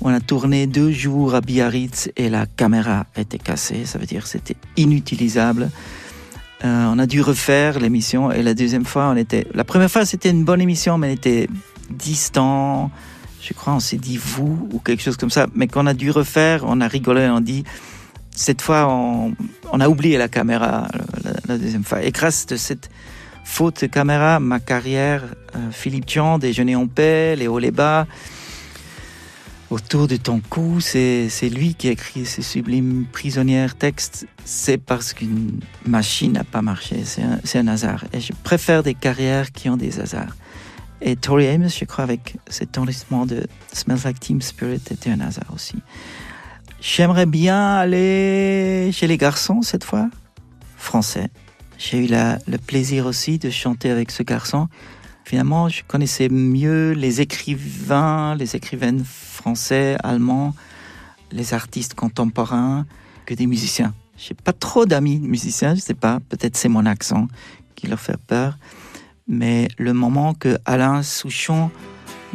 où 0.00 0.08
on 0.08 0.12
a 0.12 0.20
tourné 0.20 0.66
deux 0.66 0.90
jours 0.90 1.34
à 1.34 1.40
Biarritz 1.40 2.10
et 2.16 2.28
la 2.28 2.46
caméra 2.46 3.06
était 3.16 3.38
cassée. 3.38 3.86
Ça 3.86 3.98
veut 3.98 4.06
dire 4.06 4.24
que 4.24 4.28
c'était 4.28 4.56
inutilisable. 4.76 5.70
Euh, 6.64 6.86
on 6.90 6.98
a 6.98 7.06
dû 7.06 7.20
refaire 7.22 7.78
l'émission 7.78 8.30
et 8.30 8.42
la 8.42 8.54
deuxième 8.54 8.84
fois, 8.84 9.08
on 9.08 9.16
était. 9.16 9.46
La 9.54 9.64
première 9.64 9.90
fois, 9.90 10.04
c'était 10.04 10.30
une 10.30 10.44
bonne 10.44 10.60
émission, 10.60 10.98
mais 10.98 11.08
on 11.08 11.12
était 11.12 11.48
distant. 11.90 12.90
Je 13.40 13.52
crois, 13.52 13.74
on 13.74 13.80
s'est 13.80 13.98
dit 13.98 14.16
vous 14.16 14.68
ou 14.72 14.78
quelque 14.80 15.02
chose 15.02 15.16
comme 15.16 15.30
ça. 15.30 15.46
Mais 15.54 15.66
quand 15.66 15.84
on 15.84 15.86
a 15.86 15.94
dû 15.94 16.10
refaire, 16.10 16.64
on 16.66 16.80
a 16.80 16.88
rigolé, 16.88 17.28
on 17.28 17.40
dit 17.40 17.64
cette 18.34 18.62
fois, 18.62 18.88
on, 18.88 19.80
a 19.80 19.88
oublié 19.88 20.18
la 20.18 20.28
caméra 20.28 20.88
la, 21.48 21.56
deuxième 21.56 21.84
fois. 21.84 22.02
Et 22.02 22.10
grâce 22.10 22.46
à 22.50 22.58
cette 22.58 22.90
faute 23.44 23.82
de 23.82 23.86
caméra, 23.86 24.40
ma 24.40 24.60
carrière, 24.60 25.22
euh, 25.54 25.70
Philippe 25.70 26.06
Dian, 26.06 26.38
Déjeuner 26.38 26.74
en 26.74 26.86
paix, 26.86 27.36
les 27.36 27.46
hauts, 27.46 27.60
les 27.60 27.70
bas, 27.70 28.06
autour 29.70 30.08
de 30.08 30.16
ton 30.16 30.40
cou, 30.40 30.80
c'est 30.80 31.28
lui 31.50 31.74
qui 31.74 31.88
a 31.88 31.92
écrit 31.92 32.26
ces 32.26 32.42
sublimes 32.42 33.06
prisonnières 33.10 33.76
textes. 33.76 34.26
C'est 34.44 34.78
parce 34.78 35.12
qu'une 35.12 35.60
machine 35.86 36.32
n'a 36.32 36.44
pas 36.44 36.62
marché. 36.62 37.04
C'est 37.04 37.22
un, 37.22 37.68
un 37.68 37.68
hasard. 37.68 38.04
Et 38.12 38.20
je 38.20 38.32
préfère 38.42 38.82
des 38.82 38.94
carrières 38.94 39.52
qui 39.52 39.68
ont 39.68 39.76
des 39.76 40.00
hasards. 40.00 40.36
Et 41.00 41.16
Tori 41.16 41.46
Amos, 41.48 41.68
je 41.68 41.84
crois, 41.84 42.04
avec 42.04 42.36
cet 42.48 42.78
enregistrement 42.78 43.26
de 43.26 43.46
Smells 43.72 44.00
Like 44.04 44.20
Team 44.20 44.40
Spirit, 44.40 44.80
était 44.90 45.10
un 45.10 45.20
hasard 45.20 45.52
aussi. 45.52 45.76
J'aimerais 46.86 47.24
bien 47.24 47.76
aller 47.76 48.90
chez 48.92 49.06
les 49.06 49.16
garçons 49.16 49.62
cette 49.62 49.84
fois, 49.84 50.10
français. 50.76 51.30
J'ai 51.78 52.04
eu 52.04 52.06
la- 52.08 52.38
le 52.46 52.58
plaisir 52.58 53.06
aussi 53.06 53.38
de 53.38 53.48
chanter 53.48 53.88
avec 53.90 54.10
ce 54.10 54.22
garçon. 54.22 54.68
Finalement, 55.24 55.70
je 55.70 55.82
connaissais 55.88 56.28
mieux 56.28 56.92
les 56.92 57.22
écrivains, 57.22 58.34
les 58.34 58.54
écrivaines 58.54 59.02
français, 59.02 59.96
allemands, 60.04 60.54
les 61.32 61.54
artistes 61.54 61.94
contemporains 61.94 62.84
que 63.24 63.32
des 63.32 63.46
musiciens. 63.46 63.94
J'ai 64.18 64.34
pas 64.34 64.52
trop 64.52 64.84
d'amis 64.84 65.20
musiciens, 65.20 65.74
je 65.74 65.80
sais 65.80 65.94
pas, 65.94 66.20
peut-être 66.28 66.54
c'est 66.54 66.68
mon 66.68 66.84
accent 66.84 67.28
qui 67.76 67.86
leur 67.86 67.98
fait 67.98 68.18
peur. 68.18 68.58
Mais 69.26 69.68
le 69.78 69.94
moment 69.94 70.34
que 70.34 70.58
Alain 70.66 71.02
Souchon 71.02 71.70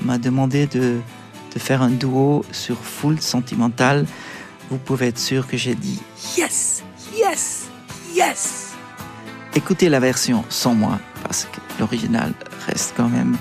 m'a 0.04 0.18
demandé 0.18 0.66
de, 0.66 0.98
de 1.54 1.60
faire 1.60 1.82
un 1.82 1.90
duo 1.90 2.46
sur 2.52 2.78
Full 2.78 3.20
Sentimental, 3.20 4.06
vous 4.70 4.78
pouvez 4.78 5.08
être 5.08 5.20
sûr 5.20 5.48
que 5.48 5.58
j'ai 5.58 5.76
dit 5.76 6.00
yes, 6.38 6.84
yes, 7.16 7.68
yes. 8.14 8.74
Écoutez 9.56 9.90
la 9.90 10.00
version 10.00 10.46
sans 10.50 10.76
moi, 10.76 11.00
parce 11.24 11.46
que 11.46 11.60
l'original 11.80 12.34
reste 12.68 12.94
quand 12.96 13.10
même 13.10 13.36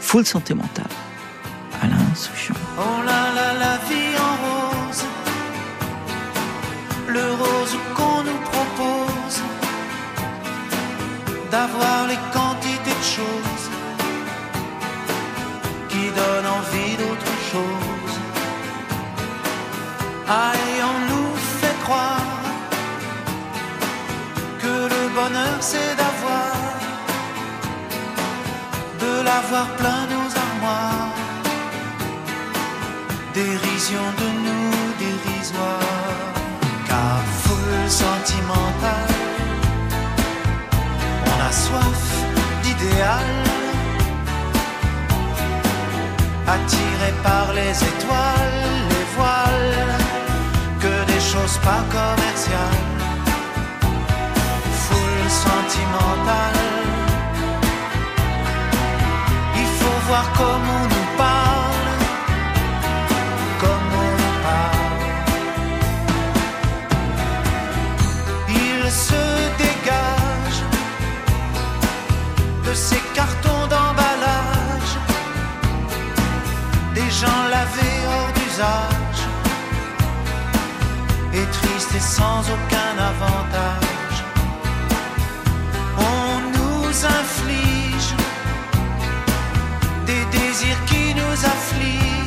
Full 0.00 0.24
Sentimental. 0.24 0.86
Alain 1.82 1.96
Souchon. 2.14 2.54
Oh 2.78 3.02
là 3.04 3.32
là, 3.34 3.54
la 3.54 3.76
vie 3.88 4.16
en 4.28 4.34
rose, 4.46 5.04
le 7.08 7.32
rose 7.32 7.76
qu'on 7.96 8.22
nous 8.22 8.40
propose, 8.52 9.42
d'avoir 11.50 12.06
les 12.06 12.18
quantités 12.32 12.90
de 12.90 13.04
choses 13.04 13.51
qui 16.12 16.20
donnent 16.20 16.46
envie 16.46 16.96
d'autre 16.96 17.32
chose. 17.50 18.14
Et 20.28 20.82
on 20.82 20.98
nous 21.10 21.36
fait 21.60 21.78
croire 21.84 22.40
que 24.60 24.74
le 24.94 25.02
bonheur 25.14 25.58
c'est 25.60 25.94
d'avoir, 25.96 26.52
de 29.00 29.22
l'avoir 29.22 29.66
plein 29.76 30.02
nos 30.14 30.28
armoires. 30.46 31.10
Dérision 33.34 34.06
de 34.20 34.28
nous 34.46 34.72
dérisoire, 35.04 36.24
car 36.88 37.18
foule 37.42 37.88
sentimentale, 37.88 39.14
on 41.26 41.48
a 41.48 41.52
soif 41.52 42.04
d'idéal, 42.62 43.30
attiré 46.54 47.10
par 47.22 47.52
les 47.58 47.74
étoiles, 47.90 48.60
les 48.92 49.06
voiles, 49.16 49.98
que 50.82 50.94
des 51.10 51.22
choses 51.32 51.56
pas 51.68 51.82
commerciales, 51.98 52.88
foule 54.84 55.28
sentimentale, 55.46 56.64
il 59.62 59.68
faut 59.78 59.98
voir 60.08 60.26
comment 60.38 60.80
on 60.84 60.91
hors 78.60 78.90
d'usage, 78.92 79.26
et 81.32 81.46
tristes 81.50 81.94
et 81.94 82.00
sans 82.00 82.40
aucun 82.40 82.98
avantage. 82.98 84.24
On 85.98 86.40
nous 86.56 86.88
inflige 87.04 88.14
des 90.06 90.24
désirs 90.38 90.84
qui 90.86 91.14
nous 91.14 91.46
affligent. 91.46 92.22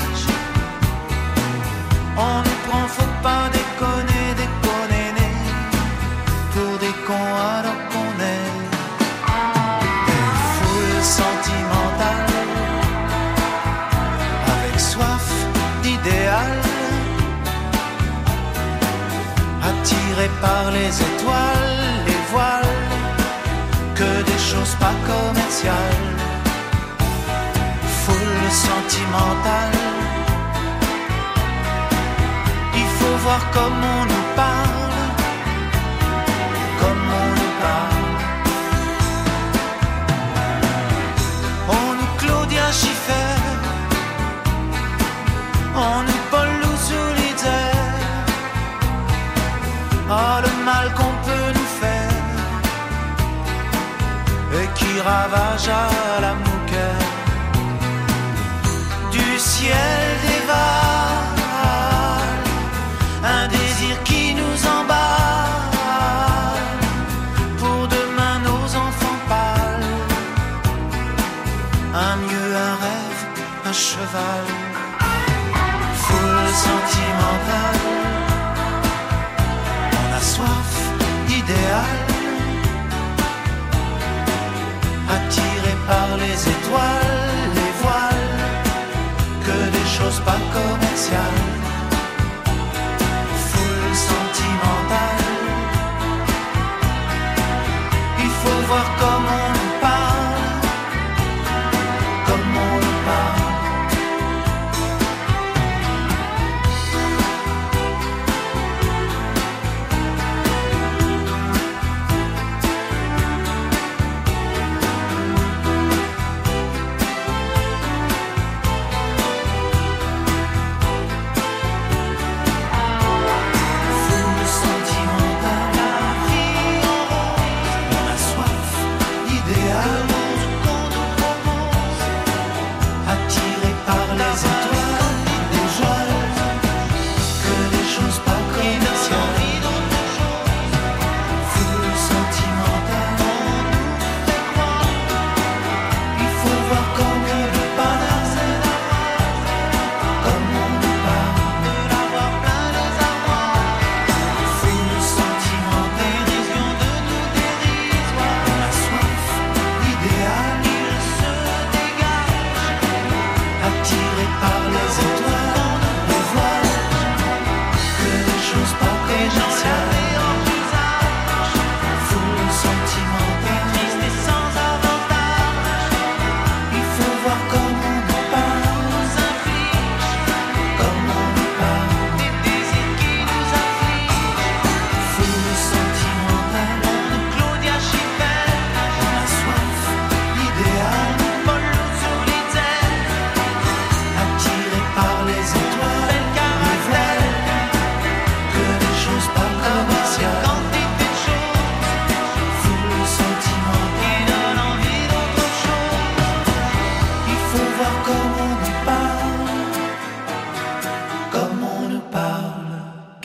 Par 20.45 20.65
les 20.77 20.93
étoiles, 21.09 21.81
les 22.07 22.21
voiles, 22.31 22.77
que 23.99 24.11
des 24.29 24.41
choses 24.49 24.73
pas 24.83 24.97
commerciales, 25.11 26.11
foule 28.01 28.47
sentimentale. 28.67 29.79
Il 32.81 32.89
faut 32.97 33.17
voir 33.25 33.41
comment 33.55 33.95
on 34.01 34.05
nous 34.11 34.24
qui 54.95 55.01
ravage 55.01 55.67
à 55.67 56.21
la 56.21 56.33
mouquette 56.33 57.13
du 59.11 59.39
ciel 59.39 60.05
dévale 60.27 61.43
un 63.23 63.47
désir 63.47 63.95
qui 64.03 64.33
nous 64.33 64.57
emballe. 64.77 65.03
Pour 67.59 67.81
demain 67.97 68.35
nos 68.49 68.65
enfants 68.85 69.19
pâles 69.29 69.93
un 71.93 72.15
mieux 72.25 72.51
un 72.67 72.75
rêve 72.85 73.21
un 73.69 73.73
cheval. 73.73 74.45
Foule 76.03 76.51
sentimentale 76.67 77.74
les 86.17 86.39
étoiles 86.55 87.49
les 87.55 87.71
voiles 87.81 88.31
que 89.45 89.57
des 89.75 89.87
choses 89.97 90.19
pas 90.21 90.39
commerciales 90.53 91.44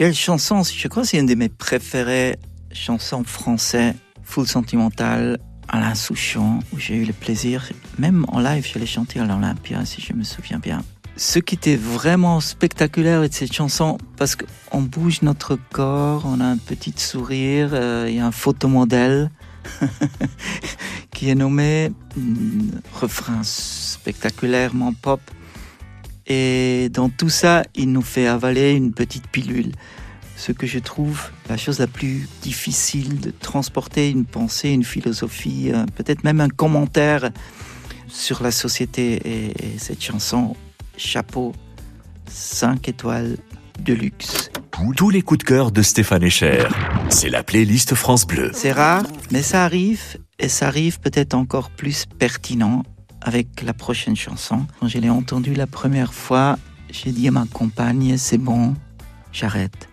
Quelle 0.00 0.14
chanson 0.14 0.62
Je 0.62 0.88
crois 0.88 1.02
que 1.02 1.10
c'est 1.10 1.18
une 1.18 1.26
de 1.26 1.34
mes 1.34 1.50
préférées 1.50 2.38
chansons 2.72 3.22
français, 3.22 3.94
full 4.22 4.46
sentimental, 4.46 5.38
Alain 5.68 5.94
Souchon, 5.94 6.60
où 6.72 6.78
j'ai 6.78 6.94
eu 6.94 7.04
le 7.04 7.12
plaisir, 7.12 7.68
même 7.98 8.24
en 8.28 8.40
live, 8.40 8.66
je 8.66 8.78
l'ai 8.78 8.86
chanté 8.86 9.20
à 9.20 9.26
l'Olympia, 9.26 9.84
si 9.84 10.00
je 10.00 10.14
me 10.14 10.22
souviens 10.22 10.58
bien. 10.58 10.82
Ce 11.16 11.38
qui 11.38 11.54
était 11.54 11.76
vraiment 11.76 12.40
spectaculaire 12.40 13.18
avec 13.18 13.34
cette 13.34 13.52
chanson, 13.52 13.98
parce 14.16 14.36
qu'on 14.36 14.80
bouge 14.80 15.20
notre 15.20 15.58
corps, 15.70 16.22
on 16.24 16.40
a 16.40 16.46
un 16.46 16.56
petit 16.56 16.94
sourire, 16.96 17.68
euh, 17.74 18.06
il 18.08 18.16
y 18.16 18.20
a 18.20 18.26
un 18.26 18.32
photomodèle 18.32 19.30
qui 21.12 21.28
est 21.28 21.34
nommé 21.34 21.92
mm, 22.16 22.70
refrain 22.94 23.42
spectaculairement 23.42 24.94
pop. 24.94 25.20
Et 26.32 26.88
dans 26.90 27.08
tout 27.08 27.28
ça, 27.28 27.64
il 27.74 27.90
nous 27.90 28.02
fait 28.02 28.28
avaler 28.28 28.70
une 28.70 28.92
petite 28.92 29.26
pilule. 29.26 29.72
Ce 30.36 30.52
que 30.52 30.64
je 30.64 30.78
trouve 30.78 31.28
la 31.48 31.56
chose 31.56 31.80
la 31.80 31.88
plus 31.88 32.28
difficile 32.40 33.18
de 33.18 33.32
transporter 33.32 34.10
une 34.10 34.24
pensée, 34.24 34.70
une 34.70 34.84
philosophie, 34.84 35.72
euh, 35.74 35.84
peut-être 35.96 36.22
même 36.22 36.40
un 36.40 36.48
commentaire 36.48 37.30
sur 38.06 38.44
la 38.44 38.52
société. 38.52 39.20
Et, 39.24 39.46
et 39.48 39.78
cette 39.78 40.02
chanson, 40.04 40.54
chapeau, 40.96 41.52
5 42.28 42.88
étoiles 42.88 43.36
de 43.80 43.92
luxe. 43.92 44.52
Tous 44.96 45.10
les 45.10 45.22
coups 45.22 45.38
de 45.38 45.44
cœur 45.44 45.72
de 45.72 45.82
Stéphane 45.82 46.22
Echer. 46.22 46.68
C'est 47.08 47.28
la 47.28 47.42
playlist 47.42 47.96
France 47.96 48.24
Bleu. 48.24 48.52
C'est 48.54 48.72
rare, 48.72 49.02
mais 49.32 49.42
ça 49.42 49.64
arrive, 49.64 50.16
et 50.38 50.48
ça 50.48 50.68
arrive 50.68 51.00
peut-être 51.00 51.34
encore 51.34 51.70
plus 51.70 52.06
pertinent 52.18 52.84
avec 53.22 53.62
la 53.62 53.72
prochaine 53.72 54.16
chanson. 54.16 54.66
Quand 54.80 54.88
je 54.88 54.98
l'ai 54.98 55.10
entendue 55.10 55.54
la 55.54 55.66
première 55.66 56.14
fois, 56.14 56.58
j'ai 56.90 57.12
dit 57.12 57.28
à 57.28 57.30
ma 57.30 57.44
compagne, 57.46 58.16
c'est 58.16 58.38
bon, 58.38 58.74
j'arrête. 59.32 59.88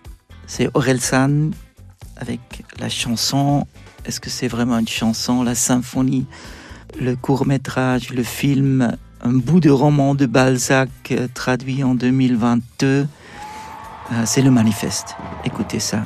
C'est 0.48 0.70
Orelsan 0.74 1.52
avec 2.16 2.64
la 2.80 2.90
chanson. 2.90 3.68
Est-ce 4.06 4.20
que 4.20 4.30
c'est 4.30 4.48
vraiment 4.48 4.80
une 4.80 4.88
chanson, 4.88 5.44
la 5.44 5.56
symphonie, 5.56 6.26
le 7.00 7.16
court 7.16 7.46
métrage, 7.46 8.12
le 8.12 8.24
film, 8.24 8.96
un 9.22 9.34
bout 9.34 9.60
de 9.60 9.70
roman 9.70 10.16
de 10.16 10.26
Balzac 10.26 10.90
euh, 11.12 11.28
traduit 11.34 11.84
en 11.84 11.96
2022 11.96 12.88
euh, 12.88 13.06
C'est 14.26 14.42
le 14.42 14.52
manifeste. 14.52 15.16
Écoutez 15.44 15.80
ça, 15.80 16.04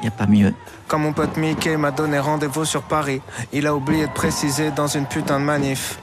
il 0.00 0.02
n'y 0.02 0.08
a 0.08 0.12
pas 0.12 0.26
mieux. 0.26 0.52
Quand 0.88 0.98
mon 0.98 1.12
pote 1.12 1.36
Mickey 1.36 1.76
m'a 1.76 1.90
donné 1.90 2.18
rendez-vous 2.18 2.64
sur 2.64 2.82
Paris, 2.82 3.20
il 3.52 3.66
a 3.66 3.74
oublié 3.74 4.06
de 4.06 4.12
préciser 4.12 4.70
dans 4.70 4.86
une 4.86 5.06
putain 5.06 5.38
de 5.38 5.44
manif. 5.44 5.98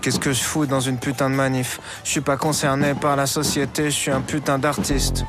Qu'est-ce 0.00 0.18
que 0.18 0.32
je 0.32 0.42
fous 0.42 0.66
dans 0.66 0.80
une 0.80 0.98
putain 0.98 1.30
de 1.30 1.34
manif? 1.34 1.80
Je 2.04 2.10
suis 2.10 2.20
pas 2.20 2.36
concerné 2.36 2.94
par 2.94 3.16
la 3.16 3.26
société, 3.26 3.84
je 3.84 3.96
suis 3.96 4.10
un 4.10 4.20
putain 4.20 4.58
d'artiste. 4.58 5.24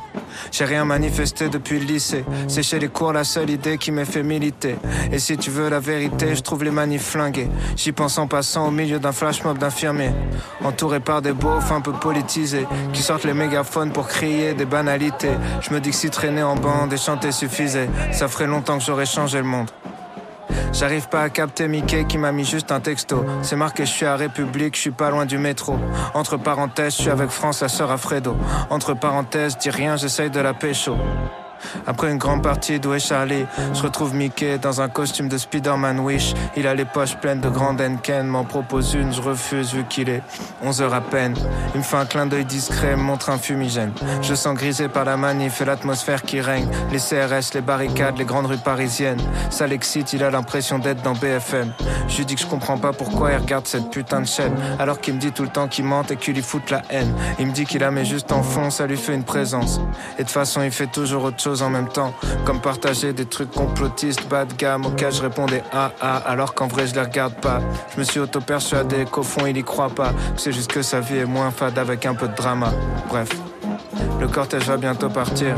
J'ai 0.50 0.64
rien 0.64 0.84
manifesté 0.84 1.48
depuis 1.48 1.78
le 1.78 1.86
lycée. 1.86 2.24
C'est 2.48 2.62
chez 2.62 2.78
les 2.78 2.88
cours 2.88 3.12
la 3.12 3.24
seule 3.24 3.50
idée 3.50 3.78
qui 3.78 3.92
m'ait 3.92 4.04
fait 4.04 4.22
militer. 4.22 4.76
Et 5.12 5.18
si 5.18 5.36
tu 5.36 5.50
veux 5.50 5.68
la 5.68 5.80
vérité, 5.80 6.34
je 6.34 6.40
trouve 6.42 6.64
les 6.64 6.70
manifs 6.70 7.04
flingués. 7.04 7.48
J'y 7.76 7.92
pense 7.92 8.18
en 8.18 8.26
passant 8.26 8.66
au 8.68 8.70
milieu 8.70 8.98
d'un 8.98 9.12
flash 9.12 9.44
mob 9.44 9.58
d'infirmiers. 9.58 10.12
Entouré 10.64 11.00
par 11.00 11.22
des 11.22 11.32
beaufs 11.32 11.70
un 11.70 11.80
peu 11.80 11.92
politisés. 11.92 12.66
Qui 12.92 13.02
sortent 13.02 13.24
les 13.24 13.34
mégaphones 13.34 13.92
pour 13.92 14.08
crier 14.08 14.54
des 14.54 14.66
banalités. 14.66 15.32
Je 15.60 15.72
me 15.72 15.80
dis 15.80 15.90
que 15.90 15.96
si 15.96 16.10
traîner 16.10 16.42
en 16.42 16.56
bande 16.56 16.92
et 16.92 16.96
chanter 16.96 17.32
suffisait, 17.32 17.88
ça 18.12 18.28
ferait 18.28 18.46
longtemps 18.46 18.78
que 18.78 18.84
j'aurais 18.84 19.06
changé 19.06 19.38
le 19.38 19.44
monde. 19.44 19.70
J'arrive 20.72 21.08
pas 21.08 21.22
à 21.22 21.30
capter 21.30 21.68
Mickey 21.68 22.04
qui 22.06 22.18
m'a 22.18 22.32
mis 22.32 22.44
juste 22.44 22.72
un 22.72 22.80
texto. 22.80 23.24
C'est 23.42 23.56
marqué, 23.56 23.86
je 23.86 23.92
suis 23.92 24.06
à 24.06 24.16
République, 24.16 24.74
je 24.74 24.80
suis 24.80 24.90
pas 24.90 25.10
loin 25.10 25.26
du 25.26 25.38
métro. 25.38 25.76
Entre 26.14 26.36
parenthèses, 26.36 26.96
je 26.96 27.02
suis 27.02 27.10
avec 27.10 27.30
France, 27.30 27.62
la 27.62 27.68
sœur 27.68 27.90
Alfredo. 27.90 28.36
Entre 28.70 28.94
parenthèses, 28.94 29.56
dis 29.58 29.70
rien, 29.70 29.96
j'essaye 29.96 30.30
de 30.30 30.40
la 30.40 30.54
pécho. 30.54 30.96
Après 31.86 32.10
une 32.10 32.18
grande 32.18 32.42
partie 32.42 32.74
est 32.74 32.98
Charlie, 32.98 33.46
je 33.72 33.82
retrouve 33.82 34.14
Mickey 34.14 34.58
dans 34.58 34.80
un 34.80 34.88
costume 34.88 35.28
de 35.28 35.38
Spider-Man 35.38 36.00
Wish. 36.00 36.34
Il 36.56 36.66
a 36.66 36.74
les 36.74 36.84
poches 36.84 37.16
pleines 37.16 37.40
de 37.40 37.48
grandes 37.48 37.80
Henken, 37.80 38.26
m'en 38.26 38.44
propose 38.44 38.94
une, 38.94 39.12
je 39.12 39.20
refuse 39.20 39.74
vu 39.74 39.84
qu'il 39.84 40.08
est 40.08 40.22
11 40.62 40.82
heures 40.82 40.94
à 40.94 41.00
peine. 41.00 41.34
Il 41.74 41.78
me 41.78 41.84
fait 41.84 41.96
un 41.96 42.06
clin 42.06 42.26
d'œil 42.26 42.44
discret, 42.44 42.96
montre 42.96 43.30
un 43.30 43.38
fumigène. 43.38 43.92
Je 44.22 44.34
sens 44.34 44.54
grisé 44.54 44.88
par 44.88 45.04
la 45.04 45.16
manif 45.16 45.60
et 45.60 45.64
l'atmosphère 45.64 46.22
qui 46.22 46.40
règne. 46.40 46.68
Les 46.92 46.98
CRS, 46.98 47.54
les 47.54 47.60
barricades, 47.60 48.18
les 48.18 48.24
grandes 48.24 48.46
rues 48.46 48.58
parisiennes. 48.58 49.20
Ça 49.50 49.66
l'excite, 49.66 50.12
il 50.12 50.22
a 50.22 50.30
l'impression 50.30 50.78
d'être 50.78 51.02
dans 51.02 51.14
BFM. 51.14 51.72
Je 52.08 52.18
lui 52.18 52.26
dis 52.26 52.34
que 52.34 52.40
je 52.40 52.46
comprends 52.46 52.78
pas 52.78 52.92
pourquoi 52.92 53.32
il 53.32 53.38
regarde 53.38 53.66
cette 53.66 53.90
putain 53.90 54.20
de 54.20 54.26
chaîne. 54.26 54.54
Alors 54.78 55.00
qu'il 55.00 55.14
me 55.14 55.20
dit 55.20 55.32
tout 55.32 55.42
le 55.42 55.48
temps 55.48 55.68
qu'il 55.68 55.84
mente 55.84 56.10
et 56.10 56.16
qu'il 56.16 56.34
lui 56.34 56.42
fout 56.42 56.70
la 56.70 56.82
haine. 56.90 57.12
Il 57.38 57.46
me 57.46 57.52
dit 57.52 57.64
qu'il 57.64 57.80
la 57.80 57.90
met 57.90 58.04
juste 58.04 58.32
en 58.32 58.42
fond, 58.42 58.70
ça 58.70 58.86
lui 58.86 58.96
fait 58.96 59.14
une 59.14 59.24
présence. 59.24 59.80
Et 60.14 60.22
de 60.22 60.22
toute 60.22 60.30
façon, 60.30 60.62
il 60.62 60.70
fait 60.70 60.86
toujours 60.86 61.24
autre 61.24 61.40
chose 61.40 61.53
en 61.62 61.70
même 61.70 61.88
temps. 61.88 62.14
Comme 62.44 62.60
partager 62.60 63.12
des 63.12 63.26
trucs 63.26 63.50
complotistes, 63.50 64.28
bas 64.28 64.44
de 64.44 64.54
gamme, 64.54 64.86
auxquels 64.86 65.12
je 65.12 65.22
répondais 65.22 65.62
ah 65.72 65.92
ah, 66.00 66.16
alors 66.26 66.54
qu'en 66.54 66.66
vrai 66.66 66.86
je 66.86 66.94
les 66.94 67.00
regarde 67.00 67.34
pas. 67.34 67.60
Je 67.94 68.00
me 68.00 68.04
suis 68.04 68.20
auto-persuadé 68.20 69.04
qu'au 69.10 69.22
fond 69.22 69.46
il 69.46 69.56
y 69.56 69.64
croit 69.64 69.90
pas. 69.90 70.12
C'est 70.36 70.52
juste 70.52 70.72
que 70.72 70.82
sa 70.82 71.00
vie 71.00 71.18
est 71.18 71.24
moins 71.26 71.50
fade 71.50 71.78
avec 71.78 72.06
un 72.06 72.14
peu 72.14 72.28
de 72.28 72.34
drama. 72.34 72.72
Bref, 73.08 73.28
le 74.20 74.28
cortège 74.28 74.64
va 74.64 74.76
bientôt 74.76 75.08
partir. 75.08 75.54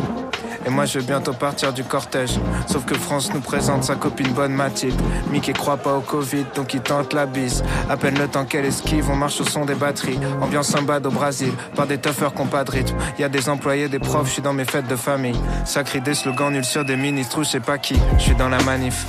Et 0.67 0.71
moi 0.71 0.85
je 0.85 0.99
vais 0.99 1.05
bientôt 1.05 1.33
partir 1.33 1.73
du 1.73 1.85
cortège. 1.85 2.41
Sauf 2.67 2.85
que 2.85 2.95
France 2.95 3.33
nous 3.33 3.41
présente 3.41 3.85
sa 3.85 3.95
copine 3.95 4.33
bonne 4.33 4.53
Mathilde. 4.53 5.01
Mickey 5.31 5.53
croit 5.53 5.77
pas 5.77 5.95
au 5.95 6.01
Covid, 6.01 6.45
donc 6.57 6.75
il 6.75 6.81
tente 6.81 7.13
la 7.13 7.27
bise. 7.27 7.63
À 7.89 7.97
peine 7.97 8.19
le 8.19 8.27
temps 8.27 8.45
qu'elle 8.45 8.65
esquive, 8.65 9.09
on 9.09 9.17
marche 9.17 9.41
au 9.41 9.45
son 9.45 9.65
des 9.65 9.77
batteries. 9.77 10.19
Ambiance 10.41 10.69
sambade 10.69 11.07
au 11.07 11.11
Brésil, 11.11 11.53
par 11.77 11.87
des 11.87 11.99
tuffers 11.99 12.35
qui 12.35 12.41
ont 12.41 12.47
pas 12.47 12.65
de 12.65 12.71
rythme. 12.73 12.97
Y 13.19 13.25
a 13.25 13.29
des 13.29 13.49
employés, 13.49 13.89
des 13.89 14.01
profs, 14.01 14.27
je 14.27 14.33
suis 14.33 14.43
dans 14.43 14.53
mes 14.53 14.65
fêtes 14.65 14.89
de 14.89 14.97
famille. 14.97 15.39
Ça 15.65 15.85
crie 15.85 16.01
des 16.01 16.15
slogans 16.15 16.53
nuls 16.53 16.65
sur 16.65 16.85
des 16.85 16.97
ministres 16.97 17.39
ou 17.39 17.45
je 17.45 17.51
sais 17.51 17.61
pas 17.61 17.79
qui. 17.79 17.95
Je 18.19 18.23
suis 18.23 18.35
dans 18.35 18.49
la 18.49 18.61
manif. 18.65 19.07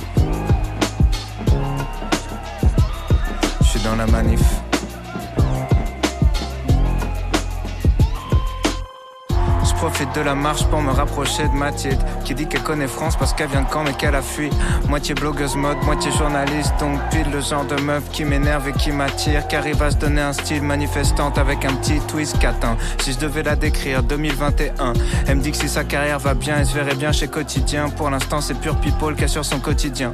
Je 3.60 3.66
suis 3.66 3.80
dans 3.80 3.96
la 3.96 4.06
manif. 4.06 4.67
Profite 9.78 10.12
de 10.16 10.20
la 10.22 10.34
marche 10.34 10.64
pour 10.64 10.82
me 10.82 10.90
rapprocher 10.90 11.44
de 11.44 11.54
Mathilde 11.54 12.02
Qui 12.24 12.34
dit 12.34 12.46
qu'elle 12.48 12.64
connaît 12.64 12.88
France 12.88 13.16
parce 13.16 13.32
qu'elle 13.32 13.48
vient 13.48 13.62
de 13.62 13.68
Caen 13.72 13.84
mais 13.84 13.92
qu'elle 13.92 14.16
a 14.16 14.22
fui. 14.22 14.50
Moitié 14.88 15.14
blogueuse 15.14 15.54
mode, 15.54 15.78
moitié 15.84 16.10
journaliste 16.10 16.74
Donc 16.80 16.98
pile 17.10 17.30
le 17.32 17.40
genre 17.40 17.64
de 17.64 17.80
meuf 17.80 18.02
qui 18.10 18.24
m'énerve 18.24 18.68
et 18.68 18.72
qui 18.72 18.90
m'attire. 18.90 19.46
Qui 19.46 19.54
arrive 19.54 19.80
à 19.80 19.92
se 19.92 19.96
donner 19.96 20.20
un 20.20 20.32
style 20.32 20.62
manifestante 20.62 21.38
avec 21.38 21.64
un 21.64 21.74
petit 21.74 22.00
twist 22.00 22.38
catin. 22.40 22.76
Si 23.00 23.12
je 23.12 23.18
devais 23.18 23.44
la 23.44 23.54
décrire 23.54 24.02
2021 24.02 24.94
Elle 25.28 25.36
me 25.36 25.42
dit 25.42 25.52
que 25.52 25.56
si 25.56 25.68
sa 25.68 25.84
carrière 25.84 26.18
va 26.18 26.34
bien 26.34 26.56
elle 26.58 26.66
se 26.66 26.74
verrait 26.74 26.96
bien 26.96 27.12
chez 27.12 27.28
Quotidien. 27.28 27.88
Pour 27.88 28.10
l'instant 28.10 28.40
c'est 28.40 28.58
pure 28.58 28.76
people 28.76 29.14
qui 29.14 29.28
sur 29.28 29.44
son 29.44 29.60
quotidien 29.60 30.12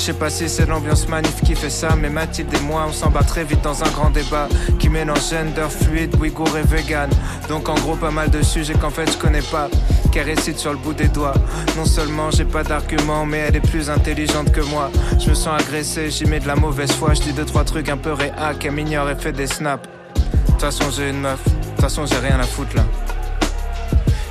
je 0.00 0.06
sais 0.06 0.12
pas 0.14 0.30
si 0.30 0.48
c'est 0.48 0.64
l'ambiance 0.64 1.06
manif 1.08 1.42
qui 1.44 1.54
fait 1.54 1.68
ça, 1.68 1.94
mais 1.94 2.08
Mathilde 2.08 2.52
et 2.54 2.60
moi 2.60 2.86
on 3.04 3.10
bat 3.10 3.22
très 3.22 3.44
vite 3.44 3.60
dans 3.60 3.84
un 3.84 3.88
grand 3.90 4.08
débat 4.08 4.48
qui 4.78 4.88
mélange 4.88 5.28
gender 5.28 5.68
fluide, 5.68 6.16
ouïghour 6.18 6.56
et 6.56 6.62
vegan. 6.62 7.10
Donc 7.50 7.68
en 7.68 7.74
gros 7.74 7.96
pas 7.96 8.10
mal 8.10 8.30
de 8.30 8.40
sujets 8.40 8.72
qu'en 8.72 8.88
fait 8.88 9.12
je 9.12 9.18
connais 9.18 9.42
pas, 9.42 9.68
qu'elle 10.10 10.24
récite 10.24 10.58
sur 10.58 10.72
le 10.72 10.78
bout 10.78 10.94
des 10.94 11.08
doigts. 11.08 11.34
Non 11.76 11.84
seulement 11.84 12.30
j'ai 12.30 12.46
pas 12.46 12.62
d'argument, 12.62 13.26
mais 13.26 13.38
elle 13.38 13.56
est 13.56 13.68
plus 13.68 13.90
intelligente 13.90 14.52
que 14.52 14.62
moi. 14.62 14.90
Je 15.18 15.28
me 15.28 15.34
sens 15.34 15.60
agressé, 15.60 16.10
j'y 16.10 16.24
mets 16.24 16.40
de 16.40 16.46
la 16.46 16.56
mauvaise 16.56 16.92
foi, 16.92 17.12
je 17.12 17.20
dis 17.20 17.34
deux 17.34 17.44
trois 17.44 17.64
trucs 17.64 17.90
un 17.90 17.98
peu 17.98 18.14
réac, 18.14 18.64
elle 18.64 18.72
m'ignore 18.72 19.10
et 19.10 19.16
fait 19.16 19.32
des 19.32 19.48
snaps. 19.48 19.86
De 19.86 20.52
toute 20.52 20.60
façon 20.62 20.84
j'ai 20.96 21.10
une 21.10 21.20
meuf, 21.20 21.44
de 21.44 21.50
toute 21.50 21.80
façon 21.82 22.06
j'ai 22.06 22.26
rien 22.26 22.40
à 22.40 22.44
foutre 22.44 22.74
là. 22.74 22.84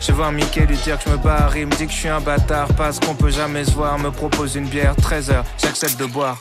Je 0.01 0.13
voir 0.13 0.31
Mickey 0.31 0.65
lui 0.65 0.77
dire 0.77 0.97
que 0.97 1.03
je 1.05 1.09
me 1.09 1.17
barre, 1.17 1.55
il 1.57 1.67
me 1.67 1.71
dit 1.75 1.85
que 1.85 1.91
je 1.91 1.97
suis 1.97 2.07
un 2.07 2.21
bâtard 2.21 2.67
parce 2.77 2.99
qu'on 2.99 3.15
peut 3.15 3.29
jamais 3.29 3.65
se 3.65 3.71
voir, 3.71 3.99
me 3.99 4.11
propose 4.11 4.55
une 4.55 4.65
bière, 4.65 4.95
13 4.95 5.31
heures, 5.31 5.45
j'accepte 5.61 5.99
de 5.99 6.05
boire. 6.05 6.37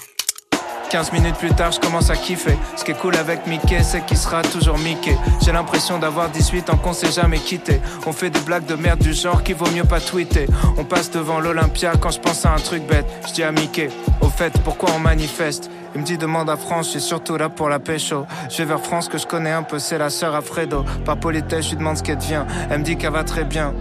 15 0.91 1.13
minutes 1.13 1.37
plus 1.37 1.51
tard, 1.51 1.71
je 1.73 1.81
commence 1.81 2.09
à 2.09 2.17
kiffer. 2.17 2.57
Ce 2.77 2.83
qui 2.83 2.93
est 2.93 2.99
cool 2.99 3.15
avec 3.17 3.47
Mickey, 3.47 3.83
c'est 3.83 4.07
qu'il 4.07 4.17
sera 4.17 4.43
toujours 4.43 4.79
Mickey. 4.79 5.19
J'ai 5.45 5.53
l'impression 5.53 5.99
d'avoir 5.99 6.31
18 6.31 6.71
ans 6.71 6.77
qu'on 6.77 6.95
s'est 6.95 7.13
jamais 7.13 7.39
quitté. 7.39 7.81
On 8.07 8.13
fait 8.13 8.31
des 8.31 8.41
blagues 8.41 8.65
de 8.65 8.75
merde 8.75 9.01
du 9.01 9.13
genre 9.13 9.43
qu'il 9.43 9.57
vaut 9.57 9.71
mieux 9.71 9.85
pas 9.85 10.01
tweeter. 10.01 10.47
On 10.79 10.85
passe 10.85 11.11
devant 11.11 11.41
l'Olympia 11.41 11.93
quand 12.01 12.11
je 12.11 12.21
pense 12.21 12.47
à 12.47 12.55
un 12.55 12.59
truc 12.59 12.87
bête. 12.87 13.05
Je 13.27 13.35
dis 13.35 13.43
à 13.43 13.53
Mickey, 13.53 13.91
au 14.23 14.29
fait, 14.29 14.53
pourquoi 14.65 14.91
on 14.97 14.99
manifeste? 14.99 15.71
Il 15.95 16.01
me 16.01 16.07
dit 16.07 16.19
demande 16.19 16.51
à 16.51 16.57
France, 16.57 16.87
je 16.87 16.91
suis 16.93 17.01
surtout 17.01 17.37
là 17.37 17.49
pour 17.49 17.69
la 17.69 17.79
pécho. 17.79 18.27
Je 18.51 18.59
vais 18.59 18.65
vers 18.65 18.81
France 18.81 19.09
que 19.09 19.19
je 19.19 19.27
connais 19.27 19.53
un 19.53 19.63
peu, 19.63 19.79
c'est 19.79 19.99
la 19.99 20.11
sœur 20.11 20.35
Alfredo. 20.35 20.85
Par 21.05 21.19
politesse, 21.19 21.65
je 21.67 21.71
lui 21.71 21.79
demande 21.79 21.97
ce 21.97 22.03
qu'elle 22.03 22.19
devient. 22.19 22.45
Elle 22.71 22.81
me 22.81 22.85
dit 22.85 22.97
qu'elle 22.97 23.13
va 23.13 23.25
très 23.25 23.45
bien. 23.45 23.75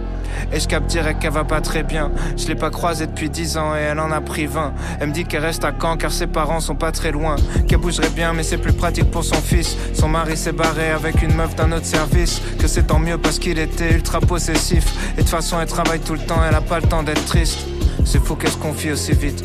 Et 0.52 0.60
je 0.60 0.68
capte 0.68 0.86
direct 0.86 1.20
qu'elle 1.20 1.32
va 1.32 1.44
pas 1.44 1.60
très 1.60 1.82
bien. 1.82 2.10
Je 2.36 2.46
l'ai 2.46 2.54
pas 2.54 2.70
croisée 2.70 3.06
depuis 3.06 3.28
10 3.28 3.58
ans 3.58 3.74
et 3.76 3.80
elle 3.80 4.00
en 4.00 4.10
a 4.10 4.20
pris 4.20 4.46
20. 4.46 4.72
Elle 5.00 5.08
me 5.08 5.12
dit 5.12 5.24
qu'elle 5.24 5.44
reste 5.44 5.64
à 5.64 5.72
Caen 5.78 5.96
car 5.96 6.12
ses 6.12 6.26
parents 6.26 6.60
sont 6.60 6.74
pas 6.74 6.92
très 6.92 7.10
loin. 7.10 7.36
Qu'elle 7.66 7.78
bougerait 7.78 8.10
bien 8.10 8.32
mais 8.32 8.42
c'est 8.42 8.58
plus 8.58 8.72
pratique 8.72 9.10
pour 9.10 9.24
son 9.24 9.40
fils. 9.40 9.76
Son 9.94 10.08
mari 10.08 10.36
s'est 10.36 10.52
barré 10.52 10.90
avec 10.90 11.22
une 11.22 11.34
meuf 11.34 11.54
d'un 11.56 11.72
autre 11.72 11.86
service. 11.86 12.40
Que 12.58 12.66
c'est 12.66 12.84
tant 12.84 12.98
mieux 12.98 13.18
parce 13.18 13.38
qu'il 13.38 13.58
était 13.58 13.92
ultra 13.92 14.20
possessif. 14.20 15.12
Et 15.14 15.16
de 15.16 15.20
toute 15.22 15.30
façon 15.30 15.60
elle 15.60 15.68
travaille 15.68 16.00
tout 16.00 16.14
le 16.14 16.20
temps, 16.20 16.40
elle 16.48 16.54
a 16.54 16.60
pas 16.60 16.80
le 16.80 16.86
temps 16.86 17.02
d'être 17.02 17.24
triste. 17.24 17.66
C'est 18.04 18.22
fou 18.22 18.36
qu'elle 18.36 18.50
se 18.50 18.56
confie 18.56 18.90
aussi 18.90 19.12
vite. 19.12 19.42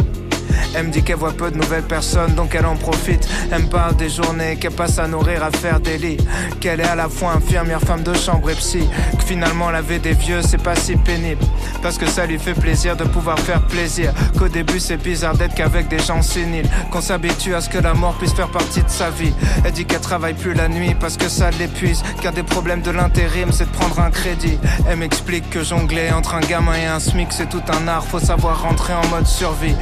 Elle 0.76 0.88
me 0.88 0.92
dit 0.92 1.04
qu'elle 1.04 1.18
voit 1.18 1.34
peu 1.34 1.52
de 1.52 1.58
nouvelles 1.58 1.84
personnes, 1.84 2.34
donc 2.34 2.56
elle 2.56 2.66
en 2.66 2.76
profite. 2.76 3.28
Elle 3.52 3.64
me 3.64 3.68
parle 3.68 3.96
des 3.96 4.10
journées 4.10 4.58
qu'elle 4.58 4.72
passe 4.72 5.00
à 5.00 5.08
nourrir, 5.08 5.44
à 5.44 5.52
faire 5.52 5.80
des 5.80 5.98
lits. 5.98 6.18
Qu'elle 6.60 6.80
est 6.80 6.88
à 6.88 6.96
la 6.96 7.10
fois 7.10 7.34
infirmière, 7.34 7.82
femme 7.82 8.04
de 8.04 8.14
chambre 8.14 8.50
et 8.50 8.56
psy. 8.56 8.88
Que 9.18 9.24
finalement 9.24 9.70
laver 9.70 10.00
des 10.00 10.14
vieux, 10.14 10.42
c'est 10.42 10.62
pas 10.62 10.76
si 10.76 10.96
pénible. 10.96 11.44
Parce 11.82 11.98
que 11.98 12.08
ça 12.08 12.26
lui 12.26 12.40
fait 12.40 12.54
plaisir 12.54 12.96
de 12.96 13.04
pouvoir 13.04 13.40
faire 13.40 13.62
plaisir. 13.68 14.14
Qu'au 14.38 14.48
début 14.48 14.80
c'est 14.80 14.98
bizarre 14.98 15.36
d'être 15.36 15.54
qu'avec 15.54 15.88
des 15.88 16.00
gens 16.00 16.22
séniles. 16.22 16.70
Qu'on 16.92 17.02
s'habitue 17.02 17.54
à 17.56 17.62
ce 17.62 17.70
que 17.70 17.78
la 17.78 17.94
mort 17.94 18.16
puisse 18.16 18.34
faire 18.34 18.50
partie 18.50 18.82
de 18.82 18.90
sa 18.90 19.10
vie. 19.10 19.34
Elle 19.64 19.72
dit 19.72 19.86
qu'elle 19.86 20.02
travaille 20.02 20.34
plus 20.34 20.54
la 20.54 20.68
nuit 20.68 20.96
parce 21.00 21.18
que 21.18 21.30
ça 21.30 21.50
l'épuise. 21.52 22.04
Car 22.22 22.34
des 22.34 22.44
problèmes 22.44 22.82
de 22.82 22.92
l'intérim, 22.92 23.52
c'est 23.52 23.66
de 23.66 23.76
prendre 23.76 24.00
un 24.00 24.12
crédit. 24.12 24.58
Elle 24.90 24.98
m'explique 24.98 25.50
que 25.50 25.64
jongler 25.64 26.12
entre 26.12 26.36
un 26.36 26.42
gamin 26.42 26.76
et 26.76 26.86
un 26.86 27.00
SMIC, 27.00 27.28
c'est 27.32 27.50
tout 27.50 27.64
un 27.70 27.88
art. 27.88 28.06
Faut 28.06 28.20
savoir 28.20 28.62
rentrer 28.64 28.94
en 28.94 29.06
mode 29.08 29.28
survie. 29.28 29.76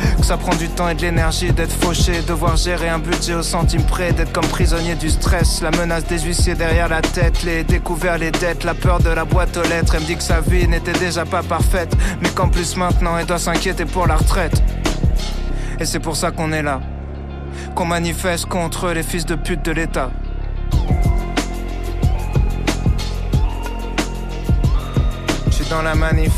Du 0.61 0.69
temps 0.69 0.89
et 0.89 0.93
de 0.93 1.01
l'énergie 1.01 1.51
d'être 1.51 1.73
fauché. 1.73 2.21
Devoir 2.21 2.55
gérer 2.55 2.87
un 2.87 2.99
budget 2.99 3.33
au 3.33 3.41
centime 3.41 3.81
près. 3.83 4.11
D'être 4.11 4.31
comme 4.31 4.45
prisonnier 4.45 4.93
du 4.93 5.09
stress. 5.09 5.59
La 5.61 5.71
menace 5.71 6.05
des 6.05 6.19
huissiers 6.19 6.53
derrière 6.53 6.87
la 6.87 7.01
tête. 7.01 7.41
Les 7.41 7.63
découverts, 7.63 8.19
les 8.19 8.29
dettes. 8.29 8.63
La 8.63 8.75
peur 8.75 8.99
de 8.99 9.09
la 9.09 9.25
boîte 9.25 9.57
aux 9.57 9.63
lettres. 9.63 9.95
Elle 9.95 10.01
me 10.01 10.05
dit 10.05 10.15
que 10.15 10.21
sa 10.21 10.39
vie 10.39 10.67
n'était 10.67 10.93
déjà 10.93 11.25
pas 11.25 11.41
parfaite. 11.41 11.97
Mais 12.21 12.29
qu'en 12.29 12.47
plus 12.47 12.75
maintenant, 12.75 13.17
elle 13.17 13.25
doit 13.25 13.39
s'inquiéter 13.39 13.85
pour 13.85 14.05
la 14.05 14.17
retraite. 14.17 14.61
Et 15.79 15.85
c'est 15.85 15.99
pour 15.99 16.15
ça 16.15 16.29
qu'on 16.29 16.51
est 16.51 16.61
là. 16.61 16.79
Qu'on 17.73 17.85
manifeste 17.85 18.45
contre 18.45 18.91
les 18.91 19.03
fils 19.03 19.25
de 19.25 19.33
pute 19.33 19.65
de 19.65 19.71
l'État. 19.71 20.11
Je 25.49 25.69
dans 25.71 25.81
la 25.81 25.95
manif. 25.95 26.33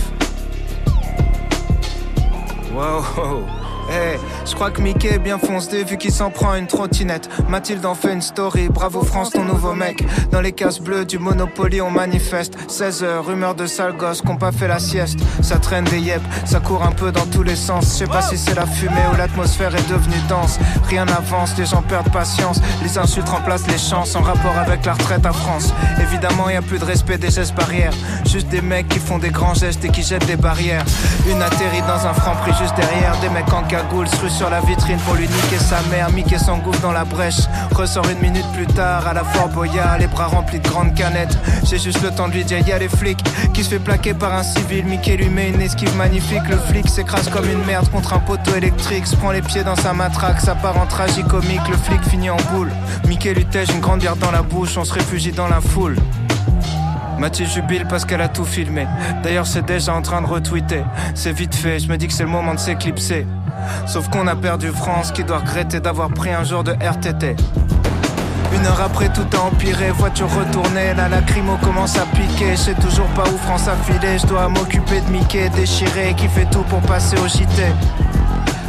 Wow. 2.74 3.63
Hey, 3.90 4.18
je 4.46 4.56
crois 4.56 4.72
que 4.72 4.82
Mickey 4.82 5.14
est 5.16 5.20
bien 5.20 5.38
foncé 5.38 5.84
vu 5.84 5.98
qu'il 5.98 6.12
s'en 6.12 6.30
prend 6.32 6.56
une 6.56 6.68
trottinette. 6.68 7.30
Mathilde 7.50 7.86
en 7.86 7.96
fait 7.96 8.14
une 8.14 8.22
story, 8.22 8.70
bravo 8.70 9.04
France 9.04 9.32
ton 9.32 9.44
nouveau 9.44 9.74
mec. 9.74 10.04
Dans 10.32 10.42
les 10.42 10.54
cases 10.54 10.80
bleues 10.80 11.06
du 11.06 11.20
Monopoly 11.20 11.82
on 11.82 11.92
manifeste. 11.92 12.54
16 12.70 13.04
heures, 13.04 13.26
rumeur 13.26 13.56
de 13.56 13.68
sale 13.68 13.96
gosse 13.98 14.22
qu'on 14.22 14.38
pas 14.38 14.52
fait 14.52 14.68
la 14.68 14.80
sieste. 14.80 15.20
Ça 15.42 15.58
traîne 15.58 15.84
des 15.86 16.00
yep, 16.00 16.22
ça 16.46 16.60
court 16.60 16.84
un 16.84 16.92
peu 16.92 17.12
dans 17.12 17.26
tous 17.26 17.44
les 17.44 17.56
sens. 17.56 17.86
Je 17.86 17.90
sais 17.90 18.08
pas 18.08 18.22
si 18.22 18.38
c'est 18.38 18.56
la 18.56 18.66
fumée 18.66 19.06
ou 19.14 19.18
l'atmosphère 19.18 19.76
est 19.76 19.90
devenue 19.90 20.22
dense. 20.30 20.60
Rien 20.88 21.06
n'avance, 21.06 21.58
les 21.58 21.66
gens 21.66 21.82
perdent 21.82 22.12
patience. 22.12 22.62
Les 22.82 22.98
insultes 22.98 23.30
remplacent 23.30 23.68
les 23.68 23.78
chances 23.78 24.16
en 24.16 24.22
rapport 24.22 24.58
avec 24.58 24.86
la 24.86 24.94
retraite 24.94 25.26
à 25.26 25.34
France. 25.34 25.74
Évidemment 26.02 26.50
y 26.50 26.56
a 26.56 26.62
plus 26.62 26.80
de 26.80 26.86
respect 26.86 27.18
des 27.18 27.32
gestes 27.32 27.56
barrières. 27.56 27.94
Juste 28.26 28.48
des 28.48 28.62
mecs 28.62 28.88
qui 28.88 29.00
font 29.00 29.18
des 29.18 29.30
grands 29.30 29.54
gestes 29.54 29.84
et 29.84 29.90
qui 29.90 30.04
jettent 30.04 30.26
des 30.26 30.38
barrières. 30.38 30.86
Une 31.30 31.42
atterrit 31.42 31.82
dans 31.82 32.08
un 32.08 32.14
franc 32.14 32.36
prix 32.36 32.54
juste 32.60 32.76
derrière. 32.76 33.20
Des 33.22 33.30
mecs 33.30 33.52
en 33.52 33.64
cagoule 33.74 34.08
se 34.08 34.16
ruent 34.18 34.30
sur 34.30 34.52
la 34.52 34.62
vitrine 34.62 35.00
pour 35.00 35.16
lui 35.16 35.28
niquer 35.28 35.58
sa 35.58 35.82
mère. 35.90 36.12
Mickey 36.12 36.38
s'engouffre 36.38 36.80
dans 36.82 36.92
la 36.92 37.06
brèche. 37.06 37.42
Ressort 37.74 38.08
une 38.08 38.20
minute 38.20 38.46
plus 38.54 38.68
tard 38.68 39.08
à 39.08 39.16
la 39.16 39.24
Fort 39.24 39.50
Boyard, 39.50 39.98
les 39.98 40.06
bras 40.06 40.28
remplis 40.28 40.60
de 40.60 40.68
grandes 40.68 40.94
canettes. 40.94 41.36
J'ai 41.68 41.80
juste 41.80 42.04
le 42.04 42.12
temps 42.12 42.28
de 42.28 42.34
lui 42.34 42.46
dire 42.46 42.60
y'a 42.68 42.78
les 42.78 42.88
flics 42.88 43.24
qui 43.52 43.64
se 43.64 43.70
fait 43.70 43.80
plaquer 43.80 44.14
par 44.14 44.32
un 44.32 44.44
civil. 44.44 44.86
Mickey 44.86 45.18
lui 45.18 45.28
met 45.28 45.50
une 45.50 45.60
esquive 45.60 45.96
magnifique. 45.96 46.48
Le 46.52 46.58
flic 46.58 46.88
s'écrase 46.88 47.30
comme 47.30 47.50
une 47.50 47.66
merde 47.66 47.90
contre 47.90 48.14
un 48.14 48.20
poteau 48.20 48.54
électrique. 48.56 49.08
Se 49.08 49.16
prend 49.16 49.32
les 49.32 49.42
pieds 49.42 49.64
dans 49.64 49.76
sa 49.76 49.92
matraque, 49.92 50.40
ça 50.40 50.54
part 50.54 50.78
en 50.78 50.86
tragicomique. 50.86 51.68
Le 51.68 51.78
flic 51.78 52.04
finit 52.04 52.30
en 52.30 52.38
boule. 52.52 52.72
Mickey 53.08 53.34
lui 53.34 53.46
tège 53.46 53.70
une 53.72 53.82
grande 53.82 54.02
bière 54.02 54.18
dans 54.18 54.32
la 54.32 54.44
bouche. 54.44 54.78
On 54.78 54.84
se 54.84 54.94
réfugie 54.94 55.32
dans 55.32 55.48
la 55.48 55.62
foule. 55.62 55.96
Mathilde 57.20 57.50
jubile 57.50 57.86
parce 57.88 58.06
qu'elle 58.06 58.22
a 58.22 58.28
tout 58.28 58.46
filmé. 58.46 58.88
D'ailleurs, 59.24 59.48
c'est 59.48 59.66
déjà 59.66 59.94
en 59.94 60.02
train 60.02 60.22
de 60.22 60.28
retweeter. 60.28 60.84
C'est 61.16 61.32
vite 61.32 61.56
fait, 61.56 61.80
je 61.80 61.88
me 61.88 61.98
dis 61.98 62.08
que 62.08 62.14
c'est 62.14 62.24
le 62.24 62.30
moment 62.30 62.54
de 62.54 62.60
s'éclipser. 62.60 63.26
Sauf 63.86 64.10
qu'on 64.10 64.28
a 64.28 64.36
perdu 64.36 64.70
France 64.70 65.12
qui 65.12 65.24
doit 65.24 65.40
regretter 65.40 65.80
d'avoir 65.80 66.10
pris 66.10 66.32
un 66.32 66.44
jour 66.44 66.64
de 66.64 66.72
RTT. 66.72 67.36
Une 68.56 68.66
heure 68.68 68.82
après 68.82 69.10
tout 69.10 69.26
a 69.36 69.42
empiré, 69.42 69.90
voiture 69.92 70.30
retournée, 70.30 70.94
la 70.96 71.10
lacrymo 71.10 71.58
commence 71.58 71.98
à 71.98 72.06
piquer, 72.06 72.52
je 72.52 72.58
sais 72.58 72.74
toujours 72.76 73.08
pas 73.08 73.24
où 73.24 73.38
France 73.38 73.68
a 73.68 73.76
filé, 73.76 74.20
je 74.20 74.28
dois 74.28 74.48
m'occuper 74.48 75.02
de 75.02 75.12
Mickey 75.12 75.50
déchiré 75.50 76.14
qui 76.16 76.28
fait 76.28 76.46
tout 76.46 76.62
pour 76.64 76.80
passer 76.82 77.18
au 77.18 77.28
JT. 77.28 77.64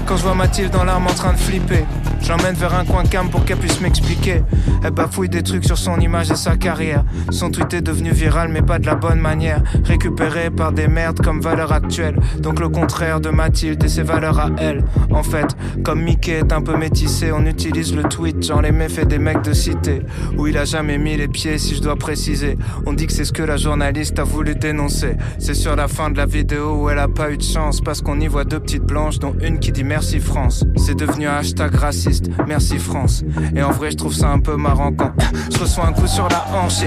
Quand 0.07 0.17
je 0.17 0.23
vois 0.23 0.35
Mathilde 0.35 0.71
dans 0.71 0.85
l'arme 0.85 1.07
en 1.07 1.15
train 1.15 1.33
de 1.33 1.39
flipper, 1.39 1.85
je 2.25 2.31
l'emmène 2.31 2.55
vers 2.55 2.75
un 2.75 2.87
coin 2.87 3.05
calme 3.05 3.29
pour 3.29 3.45
qu'elle 3.45 3.59
puisse 3.59 3.83
m'expliquer. 3.83 4.43
Elle 4.83 4.93
bafouille 4.93 5.29
des 5.29 5.43
trucs 5.43 5.65
sur 5.65 5.77
son 5.77 6.01
image 6.01 6.31
et 6.31 6.37
sa 6.37 6.57
carrière. 6.57 7.05
Son 7.31 7.51
tweet 7.51 7.75
est 7.75 7.83
devenu 7.83 8.13
viral, 8.13 8.49
mais 8.49 8.63
pas 8.63 8.79
de 8.79 8.87
la 8.87 8.95
bonne 8.95 9.21
manière. 9.21 9.63
Récupéré 9.85 10.51
par 10.51 10.73
des 10.73 10.89
merdes 10.89 11.21
comme 11.21 11.41
valeur 11.41 11.73
actuelle. 11.73 12.19
Donc 12.39 12.61
le 12.61 12.71
contraire 12.71 13.21
de 13.21 13.29
Mathilde 13.29 13.85
et 13.85 13.89
ses 13.89 14.03
valeurs 14.03 14.39
à 14.39 14.49
elle. 14.57 14.85
En 15.11 15.23
fait, 15.23 15.55
comme 15.85 16.03
Mickey 16.03 16.33
est 16.33 16.53
un 16.53 16.63
peu 16.63 16.77
métissé, 16.79 17.31
on 17.31 17.45
utilise 17.45 17.95
le 17.95 18.05
tweet, 18.05 18.43
genre 18.43 18.63
les 18.63 18.73
méfaits 18.73 19.07
des 19.07 19.19
mecs 19.19 19.43
de 19.43 19.53
cité. 19.53 20.01
Où 20.39 20.47
il 20.47 20.57
a 20.57 20.65
jamais 20.65 20.97
mis 20.97 21.19
les 21.19 21.29
pieds, 21.29 21.59
si 21.59 21.75
je 21.75 21.83
dois 21.83 21.97
préciser. 21.97 22.57
On 22.87 22.95
dit 22.95 23.07
que 23.07 23.13
c'est 23.13 23.27
ce 23.27 23.33
que 23.33 23.43
la 23.43 23.59
journaliste 23.59 24.19
a 24.19 24.25
voulu 24.25 24.55
dénoncer. 24.55 25.17
C'est 25.39 25.55
sur 25.55 25.77
la 25.77 25.89
fin 25.89 26.11
de 26.11 26.17
la 26.17 26.27
vidéo 26.27 26.77
où 26.81 26.89
elle 26.89 27.01
a 27.01 27.09
pas 27.09 27.31
eu 27.31 27.37
de 27.37 27.43
chance. 27.43 27.83
Parce 27.83 28.01
qu'on 28.01 28.19
y 28.19 28.29
voit 28.29 28.45
deux 28.45 28.61
petites 28.61 28.85
blanches, 28.85 29.19
dont 29.19 29.35
une 29.43 29.59
qui 29.59 29.73
dit 29.73 29.85
merci 29.85 30.21
France. 30.21 30.65
C'est 30.77 30.97
devenu 30.97 31.27
un 31.27 31.37
hashtag 31.37 31.75
raciste, 31.75 32.14
merci 32.47 32.79
France. 32.79 33.25
Et 33.55 33.63
en 33.63 33.71
vrai, 33.71 33.91
je 33.91 33.97
trouve 33.97 34.15
ça 34.15 34.29
un 34.31 34.41
peu 34.41 34.57
marrant 34.57 34.93
quand 34.93 35.13
je 35.53 35.59
reçois 35.59 35.87
un 35.87 35.93
coup 35.93 36.07
sur 36.07 36.29
la 36.29 36.45
hanche 36.55 36.85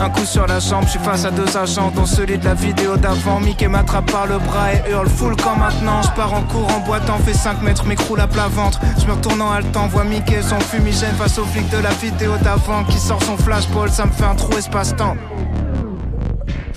un 0.00 0.10
coup 0.10 0.24
sur 0.24 0.46
la 0.46 0.58
jambe. 0.58 0.84
Je 0.84 0.90
suis 0.90 0.98
face 0.98 1.24
à 1.24 1.30
deux 1.30 1.56
agents, 1.56 1.92
dont 1.94 2.06
celui 2.06 2.38
de 2.38 2.44
la 2.44 2.54
vidéo 2.54 2.96
d'avant. 2.96 3.40
Mickey 3.40 3.68
m'attrape 3.68 4.10
par 4.10 4.26
le 4.26 4.38
bras 4.38 4.72
et 4.72 4.90
hurle 4.90 5.08
full 5.08 5.36
quand 5.36 5.56
maintenant. 5.56 6.02
Je 6.02 6.10
pars 6.10 6.32
en 6.32 6.42
cours 6.42 6.68
en 6.74 6.80
boitant, 6.80 7.18
fait 7.18 7.34
5 7.34 7.62
mètres, 7.62 7.86
m'écroule 7.86 8.20
à 8.20 8.26
plat 8.26 8.48
ventre. 8.48 8.80
Je 8.98 9.06
me 9.06 9.12
retourne 9.12 9.42
en 9.42 9.50
haletant, 9.50 9.88
vois 9.88 10.04
Mickey 10.04 10.42
son 10.42 10.58
fumigène 10.60 11.14
face 11.16 11.38
au 11.38 11.44
flic 11.44 11.68
de 11.70 11.78
la 11.78 11.90
vidéo 11.90 12.32
d'avant 12.42 12.84
qui 12.84 12.98
sort 12.98 13.22
son 13.22 13.36
flashball. 13.36 13.90
Ça 13.90 14.06
me 14.06 14.12
fait 14.12 14.24
un 14.24 14.34
trou 14.34 14.56
espace-temps. 14.56 15.16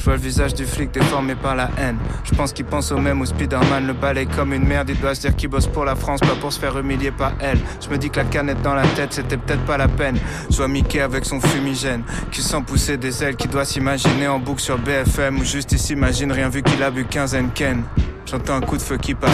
Je 0.03 0.09
vois 0.09 0.17
le 0.17 0.21
visage 0.21 0.53
du 0.53 0.65
flic 0.65 0.91
déformé 0.91 1.33
par 1.33 1.55
la 1.55 1.69
haine. 1.77 1.97
Je 2.25 2.35
pense 2.35 2.51
qu'il 2.51 2.65
pense 2.65 2.91
au 2.91 2.97
même 2.97 3.21
où 3.21 3.25
Spider-Man 3.25 3.87
le 3.87 3.93
balaye 3.93 4.27
comme 4.27 4.51
une 4.51 4.67
merde. 4.67 4.89
Il 4.89 4.99
doit 4.99 5.15
se 5.15 5.21
dire 5.21 5.33
qu'il 5.33 5.47
bosse 5.47 5.67
pour 5.67 5.85
la 5.85 5.95
France, 5.95 6.19
pas 6.19 6.35
pour 6.41 6.51
se 6.51 6.59
faire 6.59 6.77
humilier 6.77 7.11
par 7.11 7.31
elle. 7.39 7.57
Je 7.79 7.87
me 7.87 7.97
dis 7.97 8.09
que 8.09 8.17
la 8.17 8.25
canette 8.25 8.61
dans 8.61 8.73
la 8.73 8.85
tête, 8.85 9.13
c'était 9.13 9.37
peut-être 9.37 9.63
pas 9.63 9.77
la 9.77 9.87
peine. 9.87 10.19
Je 10.49 10.57
vois 10.57 10.67
Mickey 10.67 10.99
avec 10.99 11.23
son 11.23 11.39
fumigène, 11.39 12.03
qui 12.31 12.41
sent 12.41 12.63
pousser 12.67 12.97
des 12.97 13.23
ailes, 13.23 13.37
qui 13.37 13.47
doit 13.47 13.63
s'imaginer 13.63 14.27
en 14.27 14.39
boucle 14.39 14.61
sur 14.61 14.77
BFM, 14.77 15.39
ou 15.39 15.45
juste 15.45 15.71
il 15.71 15.79
s'imagine 15.79 16.33
rien 16.33 16.49
vu 16.49 16.63
qu'il 16.63 16.83
a 16.83 16.91
bu 16.91 17.05
15 17.05 17.37
Ken. 17.55 17.83
J'entends 18.25 18.55
un 18.55 18.61
coup 18.61 18.75
de 18.75 18.81
feu 18.81 18.97
qui 18.97 19.13
part. 19.13 19.29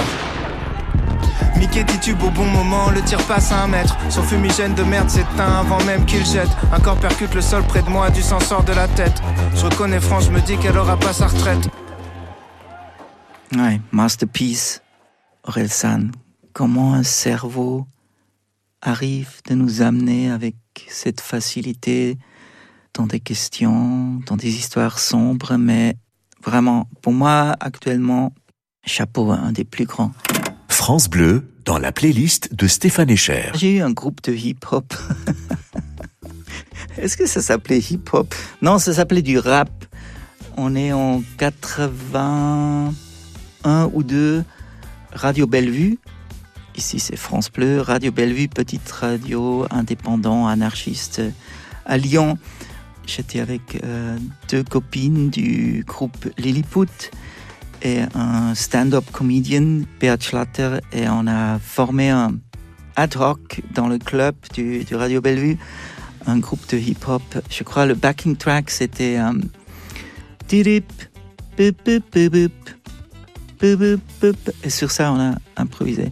Mickey 1.58 1.84
titube 1.84 2.22
au 2.24 2.30
bon 2.30 2.46
moment, 2.46 2.90
le 2.90 3.02
tir 3.02 3.22
passe 3.28 3.52
à 3.52 3.64
un 3.64 3.68
mètre. 3.68 3.98
Son 4.10 4.24
fumigène 4.24 4.74
de 4.76 4.84
merde 4.84 5.10
s'éteint 5.10 5.60
avant 5.60 5.84
même 5.84 6.06
qu'il 6.06 6.26
jette. 6.26 6.50
Un 6.72 6.80
corps 6.80 7.00
percute 7.00 7.34
le 7.36 7.42
sol 7.42 7.64
près 7.64 7.82
de 7.82 7.90
moi, 7.90 8.10
du 8.10 8.22
sang 8.22 8.40
sort 8.40 8.64
de 8.64 8.74
la 8.74 8.88
tête. 8.88 9.22
Je 9.56 9.66
reconnais 9.66 10.00
France, 10.00 10.26
je 10.26 10.32
me 10.32 10.42
dis 10.42 10.58
qu'elle 10.58 10.78
aura 10.78 10.98
pas 10.98 11.14
sa 11.14 11.28
retraite. 11.28 11.70
Ouais, 13.56 13.82
masterpiece, 13.92 14.82
Orelsan. 15.44 16.12
Comment 16.54 16.94
un 16.94 17.04
cerveau 17.04 17.86
arrive 18.82 19.42
de 19.48 19.56
nous 19.56 19.82
amener 19.82 20.32
avec 20.32 20.56
cette 20.88 21.22
facilité 21.22 22.18
dans 22.94 23.08
des 23.08 23.20
questions, 23.20 24.20
dans 24.26 24.36
des 24.36 24.56
histoires 24.56 25.00
sombres, 25.00 25.58
mais 25.58 25.96
vraiment, 26.44 26.88
pour 27.02 27.14
moi, 27.14 27.56
actuellement, 27.60 28.34
chapeau, 28.86 29.32
un 29.32 29.52
des 29.52 29.64
plus 29.64 29.86
grands. 29.86 30.12
France 30.80 31.10
Bleu, 31.10 31.44
dans 31.66 31.78
la 31.78 31.92
playlist 31.92 32.56
de 32.56 32.66
Stéphane 32.66 33.10
Echer. 33.10 33.52
J'ai 33.54 33.76
eu 33.76 33.82
un 33.82 33.92
groupe 33.92 34.24
de 34.24 34.32
hip-hop. 34.32 34.94
Est-ce 36.98 37.18
que 37.18 37.26
ça 37.26 37.42
s'appelait 37.42 37.80
hip-hop? 37.80 38.34
Non, 38.62 38.80
ça 38.80 38.94
s'appelait 38.94 39.22
du 39.22 39.38
rap. 39.38 39.70
On 40.56 40.78
est 40.78 40.94
en 40.94 41.22
81 41.38 42.94
ou 43.94 44.04
2, 44.04 44.46
Radio 45.12 45.48
Bellevue. 45.48 46.00
Ici, 46.78 47.00
c'est 47.00 47.18
France 47.18 47.52
Bleu. 47.52 47.82
Radio 47.82 48.14
Bellevue, 48.14 48.48
petite 48.48 48.90
radio 48.90 49.66
indépendant, 49.72 50.48
anarchiste 50.48 51.22
à 51.86 51.98
Lyon. 51.98 52.38
J'étais 53.06 53.42
avec 53.42 53.84
euh, 53.84 54.18
deux 54.50 54.64
copines 54.64 55.30
du 55.30 55.84
groupe 55.86 56.30
Lilliput 56.38 57.12
et 57.82 58.02
un 58.16 58.56
stand-up 58.56 59.06
comedian, 59.12 59.82
Beat 60.00 60.24
Schlatter, 60.24 60.80
et 60.92 61.08
on 61.10 61.28
a 61.28 61.60
formé 61.60 62.10
un 62.10 62.34
ad 62.96 63.16
hoc 63.18 63.62
dans 63.74 63.88
le 63.88 63.98
club 63.98 64.36
du, 64.54 64.84
du 64.84 64.96
Radio 64.96 65.22
Bellevue, 65.22 65.58
un 66.28 66.38
groupe 66.40 66.68
de 66.70 66.78
hip-hop. 66.78 67.22
Je 67.50 67.64
crois 67.64 67.86
le 67.86 67.96
backing 67.96 68.36
track 68.36 68.70
c'était 68.70 69.18
um, 69.20 69.44
et 74.64 74.70
sur 74.70 74.92
ça 74.92 75.12
on 75.12 75.20
a 75.20 75.36
improvisé. 75.58 76.12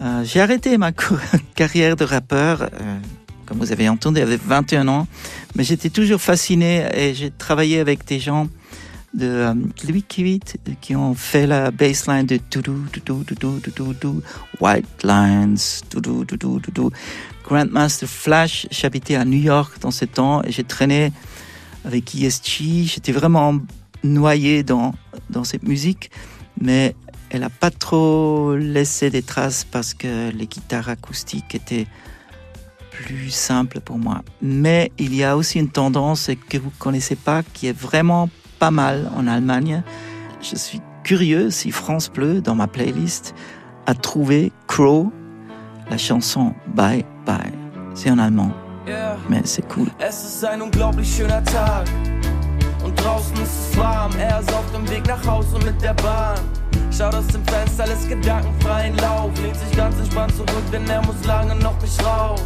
Euh, 0.00 0.24
J'ai 0.24 0.40
arrêté 0.40 0.78
ma 0.78 0.92
carrière 1.54 1.96
de 1.96 2.04
rappeur, 2.04 2.62
euh, 2.62 2.98
comme 3.46 3.58
vous 3.58 3.72
avez 3.72 3.88
entendu, 3.88 4.20
j'avais 4.20 4.36
21 4.36 4.88
ans, 4.88 5.06
mais 5.54 5.64
j'étais 5.64 5.90
toujours 5.90 6.20
fasciné 6.20 6.86
et 6.94 7.14
j'ai 7.14 7.30
travaillé 7.30 7.80
avec 7.80 8.04
des 8.06 8.20
gens 8.20 8.48
de 9.14 9.26
euh, 9.26 9.54
Louis 9.88 10.02
Kivitt 10.02 10.58
qui 10.80 10.94
ont 10.94 11.14
fait 11.14 11.46
la 11.46 11.70
bassline 11.70 12.26
de 12.26 12.38
White 14.60 15.04
Lines. 15.04 15.56
Grandmaster 17.44 18.08
Flash, 18.08 18.66
j'habitais 18.70 19.14
à 19.14 19.24
New 19.24 19.38
York 19.38 19.80
dans 19.80 19.90
ce 19.90 20.04
temps 20.04 20.42
et 20.42 20.52
j'ai 20.52 20.64
traîné 20.64 21.12
avec 21.84 22.14
ESG. 22.14 22.84
J'étais 22.84 23.12
vraiment 23.12 23.58
noyé 24.04 24.62
dans, 24.62 24.94
dans 25.30 25.44
cette 25.44 25.62
musique, 25.62 26.10
mais 26.60 26.94
elle 27.30 27.40
n'a 27.40 27.50
pas 27.50 27.70
trop 27.70 28.54
laissé 28.54 29.10
des 29.10 29.22
traces 29.22 29.64
parce 29.64 29.94
que 29.94 30.30
les 30.30 30.46
guitares 30.46 30.88
acoustiques 30.88 31.54
étaient 31.54 31.86
plus 32.90 33.30
simples 33.30 33.80
pour 33.80 33.98
moi. 33.98 34.22
Mais 34.42 34.92
il 34.98 35.14
y 35.14 35.24
a 35.24 35.36
aussi 35.36 35.58
une 35.58 35.70
tendance 35.70 36.30
que 36.48 36.58
vous 36.58 36.72
connaissez 36.78 37.16
pas 37.16 37.42
qui 37.42 37.66
est 37.66 37.78
vraiment 37.78 38.28
pas 38.58 38.70
mal 38.70 39.10
en 39.16 39.26
Allemagne. 39.26 39.82
Je 40.40 40.56
suis 40.56 40.80
curieux 41.04 41.50
si 41.50 41.70
France 41.70 42.10
Bleu, 42.10 42.40
dans 42.40 42.54
ma 42.54 42.66
playlist, 42.66 43.34
a 43.86 43.94
trouvé 43.94 44.52
Crow, 44.66 45.12
la 45.90 45.96
chanson 45.98 46.54
Bye 46.74 47.04
Bye. 47.26 47.52
C'est 47.94 48.10
en 48.10 48.18
allemand, 48.18 48.52
Yeah. 48.86 49.16
mais 49.28 49.42
c'est 49.44 49.64
cool. 49.76 49.88
Es 49.98 50.24
ist 50.24 50.44
ein 50.44 50.62
unglaublich 50.62 51.14
schöner 51.14 51.42
Tag. 51.44 51.86
Und 52.84 52.94
draußen 53.02 53.34
ist 53.42 53.70
es 53.72 53.76
warm. 53.76 54.12
Er 54.18 54.40
ist 54.40 54.52
auf 54.54 54.64
dem 54.72 54.88
Weg 54.88 55.06
nach 55.06 55.24
Hause 55.26 55.58
mit 55.64 55.80
der 55.82 55.94
Bahn. 55.94 56.38
Schaut 56.90 57.14
aus 57.14 57.26
dem 57.26 57.44
Fenster, 57.44 57.86
lässt 57.86 58.08
gedankenfreien 58.08 58.96
Lauf. 58.98 59.30
Lehnt 59.42 59.56
sich 59.56 59.76
ganz 59.76 59.98
entspannt 59.98 60.34
zurück, 60.34 60.62
denn 60.72 60.88
er 60.88 61.04
muss 61.04 61.22
lange 61.26 61.54
noch 61.56 61.78
nicht 61.82 62.02
raus. 62.04 62.40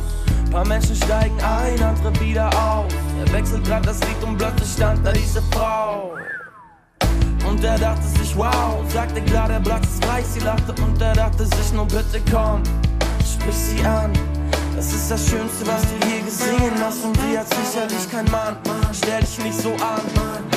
Paar 0.52 0.68
Menschen 0.68 0.94
steigen 0.94 1.40
ein, 1.40 1.82
andere 1.82 2.20
wieder 2.20 2.48
aus. 2.48 2.92
Er 3.18 3.32
wechselt 3.32 3.64
grad 3.64 3.86
das 3.86 3.98
Lied 4.00 4.22
und 4.22 4.36
plötzlich 4.36 4.70
stand 4.70 5.04
da 5.04 5.10
diese 5.10 5.40
Frau. 5.50 6.12
Und 7.48 7.64
er 7.64 7.78
dachte 7.78 8.06
sich, 8.06 8.36
wow, 8.36 8.84
sagte 8.88 9.22
klar, 9.22 9.48
der 9.48 9.60
Platz 9.60 9.86
ist 9.86 10.04
frei. 10.04 10.22
Sie 10.22 10.40
lachte 10.40 10.74
und 10.82 11.00
er 11.00 11.14
dachte 11.14 11.46
sich, 11.46 11.72
nur 11.72 11.86
bitte 11.86 12.20
komm, 12.30 12.62
sprich 13.24 13.54
sie 13.54 13.82
an. 13.86 14.12
Das 14.76 14.92
ist 14.92 15.10
das 15.10 15.26
Schönste, 15.26 15.66
was 15.66 15.82
du 15.82 16.06
je 16.06 16.20
gesehen 16.20 16.74
hast. 16.84 17.02
Und 17.02 17.16
sie 17.16 17.38
hat 17.38 17.46
sicherlich 17.48 18.10
kein 18.10 18.30
Mann. 18.30 18.58
Stell 18.92 19.20
dich 19.20 19.38
nicht 19.42 19.58
so 19.58 19.70
an, 19.70 20.02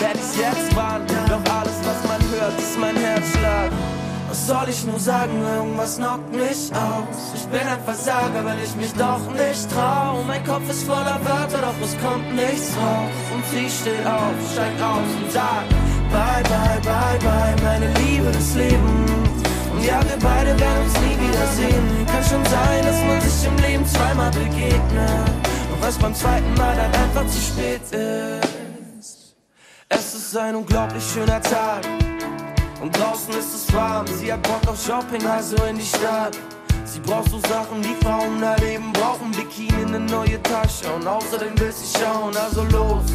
werd 0.01 0.15
ich's 0.15 0.35
jetzt 0.35 0.75
warnen. 0.75 1.07
Doch 1.07 1.53
alles, 1.55 1.79
was 1.85 2.03
man 2.05 2.21
hört, 2.37 2.59
ist 2.59 2.77
mein 2.77 2.97
Herzschlag. 2.97 3.71
Was 4.35 4.47
soll 4.47 4.67
ich 4.67 4.83
nur 4.83 4.99
sagen, 4.99 5.31
irgendwas 5.55 5.95
knockt 5.95 6.29
mich 6.35 6.69
aus. 6.75 7.31
Ich 7.35 7.45
bin 7.47 7.61
ein 7.61 7.81
Versager, 7.85 8.43
weil 8.43 8.57
ich 8.61 8.75
mich 8.75 8.91
doch 8.91 9.21
nicht 9.31 9.71
trau. 9.71 10.21
Mein 10.27 10.43
Kopf 10.43 10.69
ist 10.69 10.83
voller 10.83 11.19
Wörter, 11.23 11.59
doch 11.61 11.79
es 11.81 11.95
kommt 12.03 12.35
nichts 12.35 12.75
raus. 12.75 13.15
Und 13.33 13.45
sie 13.45 13.69
steht 13.69 14.05
auf, 14.05 14.35
steigt 14.51 14.81
aus 14.81 15.07
und 15.23 15.31
sagt: 15.31 15.69
Bye, 16.11 16.43
bye, 16.51 16.81
bye, 16.83 17.17
bye, 17.19 17.55
meine 17.63 17.87
Liebe 17.99 18.29
des 18.29 18.55
Lebens. 18.55 19.41
Und 19.71 19.85
ja, 19.85 20.01
wir 20.03 20.19
beide 20.19 20.59
werden 20.59 20.83
uns 20.83 20.99
nie 20.99 21.17
wiedersehen. 21.27 22.05
Kann 22.05 22.23
schon 22.25 22.45
sein, 22.45 22.83
dass 22.83 23.01
man 23.05 23.21
sich 23.21 23.47
im 23.47 23.57
Leben 23.59 23.85
zweimal 23.85 24.31
begegnet. 24.31 25.31
Und 25.71 25.81
was 25.81 25.97
beim 25.97 26.13
zweiten 26.13 26.53
Mal 26.55 26.75
dann 26.75 26.93
einfach 27.03 27.25
zu 27.27 27.39
spät 27.39 27.81
ist. 28.99 29.33
Es 29.87 30.13
ist 30.13 30.35
ein 30.35 30.55
unglaublich 30.55 31.05
schöner 31.13 31.41
Tag. 31.41 32.04
Und 32.85 32.95
draußen 32.95 33.33
ist 33.33 33.51
es 33.55 33.73
warm. 33.73 34.05
Sie 34.05 34.31
hat 34.31 34.43
Bock 34.43 34.61
auf 34.67 34.79
Shopping, 34.79 35.25
also 35.25 35.55
in 35.63 35.75
die 35.75 35.83
Stadt. 35.83 36.37
Sie 36.85 36.99
braucht 36.99 37.31
so 37.31 37.39
Sachen, 37.39 37.81
die 37.81 37.95
Frauen 38.05 38.43
erleben 38.43 38.93
brauchen. 38.93 39.31
Bikini 39.31 39.81
in 39.81 39.87
eine 39.87 40.01
neue 40.01 40.39
Tasche 40.43 40.93
und 40.95 41.07
außerdem 41.07 41.59
will 41.59 41.71
sie 41.71 41.97
schauen, 41.97 42.37
also 42.37 42.61
los. 42.65 43.05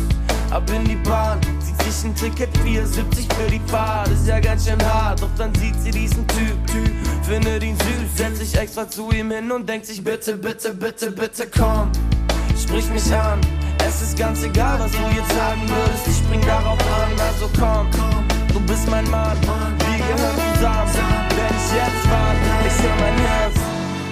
Ab 0.50 0.68
in 0.74 0.82
die 0.86 0.96
Bahn, 0.96 1.40
zieht 1.60 1.80
sich 1.84 2.04
ein 2.04 2.14
Ticket 2.16 2.48
4,70 2.64 3.32
für 3.32 3.48
die 3.48 3.60
Fahrt. 3.68 4.08
Ist 4.08 4.26
ja 4.26 4.40
ganz 4.40 4.66
schön 4.66 4.84
hart, 4.92 5.22
doch 5.22 5.30
dann 5.38 5.54
sieht 5.54 5.80
sie 5.80 5.92
diesen 5.92 6.26
Typ, 6.26 6.66
Typ, 6.66 6.90
findet 7.22 7.62
ihn 7.62 7.76
süß, 7.76 8.16
setzt 8.16 8.38
sich 8.38 8.58
extra 8.58 8.88
zu 8.88 9.12
ihm 9.12 9.30
hin 9.30 9.52
und 9.52 9.68
denkt 9.68 9.86
sich, 9.86 10.02
bitte, 10.02 10.36
bitte, 10.36 10.74
bitte, 10.74 11.12
bitte 11.12 11.46
komm, 11.46 11.92
sprich 12.60 12.90
mich 12.90 13.14
an. 13.14 13.40
Es 13.86 14.02
ist 14.02 14.18
ganz 14.18 14.42
egal, 14.42 14.80
was 14.80 14.90
du 14.90 14.98
jetzt 14.98 15.30
sagen 15.30 15.62
würdest, 15.68 16.08
ich 16.08 16.16
spring 16.16 16.44
darauf 16.44 16.78
an, 16.80 17.20
also 17.20 17.48
komm, 17.56 17.88
du 17.92 18.29
bist 18.70 18.88
mein 18.88 19.08
Mann, 19.10 19.36
wir 19.42 19.98
gehören 19.98 20.38
zusammen, 20.54 20.94
wenn 21.34 21.54
ich 21.58 21.70
jetzt 21.74 22.04
warte, 22.06 22.50
ich 22.70 22.78
höre 22.82 22.98
mein 23.02 23.18
Herz. 23.26 23.56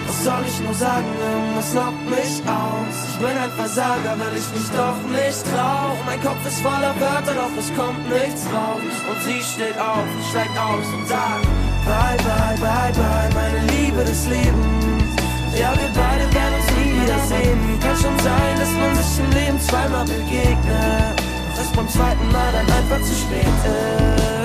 Was 0.05 0.23
soll 0.25 0.43
ich 0.45 0.59
nur 0.59 0.73
sagen, 0.73 1.07
irgendwas 1.15 1.71
knockt 1.71 2.05
mich 2.11 2.33
aus. 2.43 2.95
Ich 3.07 3.17
bin 3.23 3.35
ein 3.39 3.53
Versager, 3.55 4.13
weil 4.19 4.35
ich 4.35 4.49
mich 4.51 4.69
doch 4.75 4.99
nicht 5.07 5.41
trau. 5.47 5.95
Mein 6.05 6.19
Kopf 6.19 6.43
ist 6.45 6.59
voller 6.59 6.93
Wörter, 6.99 7.33
doch 7.39 7.55
es 7.55 7.71
kommt 7.79 8.03
nichts 8.11 8.43
raus. 8.51 8.93
Und 9.07 9.19
sie 9.23 9.39
steht 9.39 9.79
auf, 9.79 10.03
steigt 10.27 10.57
aus 10.59 10.87
und 10.91 11.07
sagt: 11.07 11.47
Bye, 11.87 12.19
bye, 12.27 12.57
bye, 12.59 12.91
bye, 12.99 13.29
meine 13.31 13.61
Liebe 13.71 14.03
des 14.03 14.27
Lebens. 14.27 15.15
Ja, 15.55 15.71
wir 15.71 15.91
beide 15.95 16.25
werden 16.35 16.55
uns 16.59 16.69
nie 16.75 16.91
wiedersehen. 16.99 17.59
Kann 17.79 17.95
schon 17.95 18.17
sein, 18.19 18.53
dass 18.59 18.71
man 18.75 18.91
sich 18.99 19.23
im 19.23 19.31
Leben 19.39 19.59
zweimal 19.61 20.03
begegnet. 20.03 21.15
Doch 21.55 21.63
es 21.63 21.71
beim 21.71 21.87
zweiten 21.87 22.27
Mal 22.31 22.51
dann 22.51 22.67
einfach 22.67 23.01
zu 23.07 23.15
spät 23.15 23.55
ist. 23.63 24.38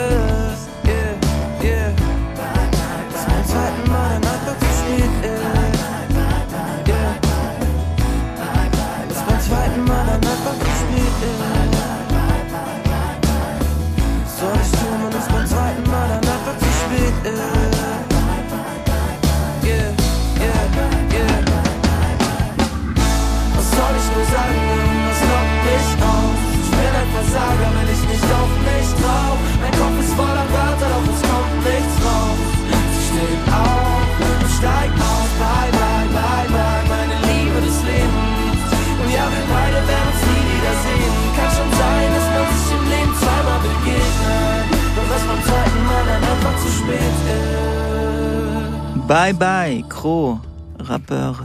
Bye 49.07 49.35
Bye, 49.35 49.85
Crow, 49.87 50.39
rappeur 50.79 51.45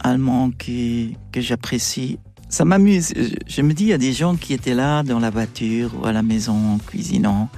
allemand 0.00 0.50
qui, 0.50 1.18
que 1.32 1.42
j'apprécie. 1.42 2.18
Ça 2.48 2.64
m'amuse. 2.64 3.12
Je, 3.46 3.60
me 3.60 3.74
dis, 3.74 3.84
il 3.84 3.88
y 3.88 3.92
a 3.92 3.98
des 3.98 4.14
gens 4.14 4.36
qui 4.36 4.54
étaient 4.54 4.74
là 4.74 5.02
dans 5.02 5.18
la 5.18 5.28
voiture 5.28 5.90
ou 6.00 6.06
à 6.06 6.12
la 6.12 6.22
maison, 6.22 6.78
cuisinant, 6.86 7.50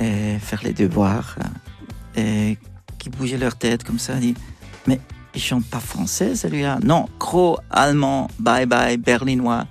et 0.00 0.38
faire 0.38 0.60
les 0.62 0.72
devoirs, 0.72 1.36
et 2.16 2.58
qui 3.00 3.10
bougeaient 3.10 3.38
leur 3.38 3.56
tête 3.56 3.82
comme 3.82 3.98
ça. 3.98 4.14
Dit, 4.14 4.34
mais 4.86 5.00
il 5.34 5.40
chante 5.40 5.66
pas 5.66 5.80
français 5.80 6.36
celui-là 6.36 6.78
Non, 6.84 7.08
Crow, 7.18 7.58
allemand, 7.70 8.28
Bye 8.38 8.66
Bye, 8.66 8.98
berlinois. 8.98 9.66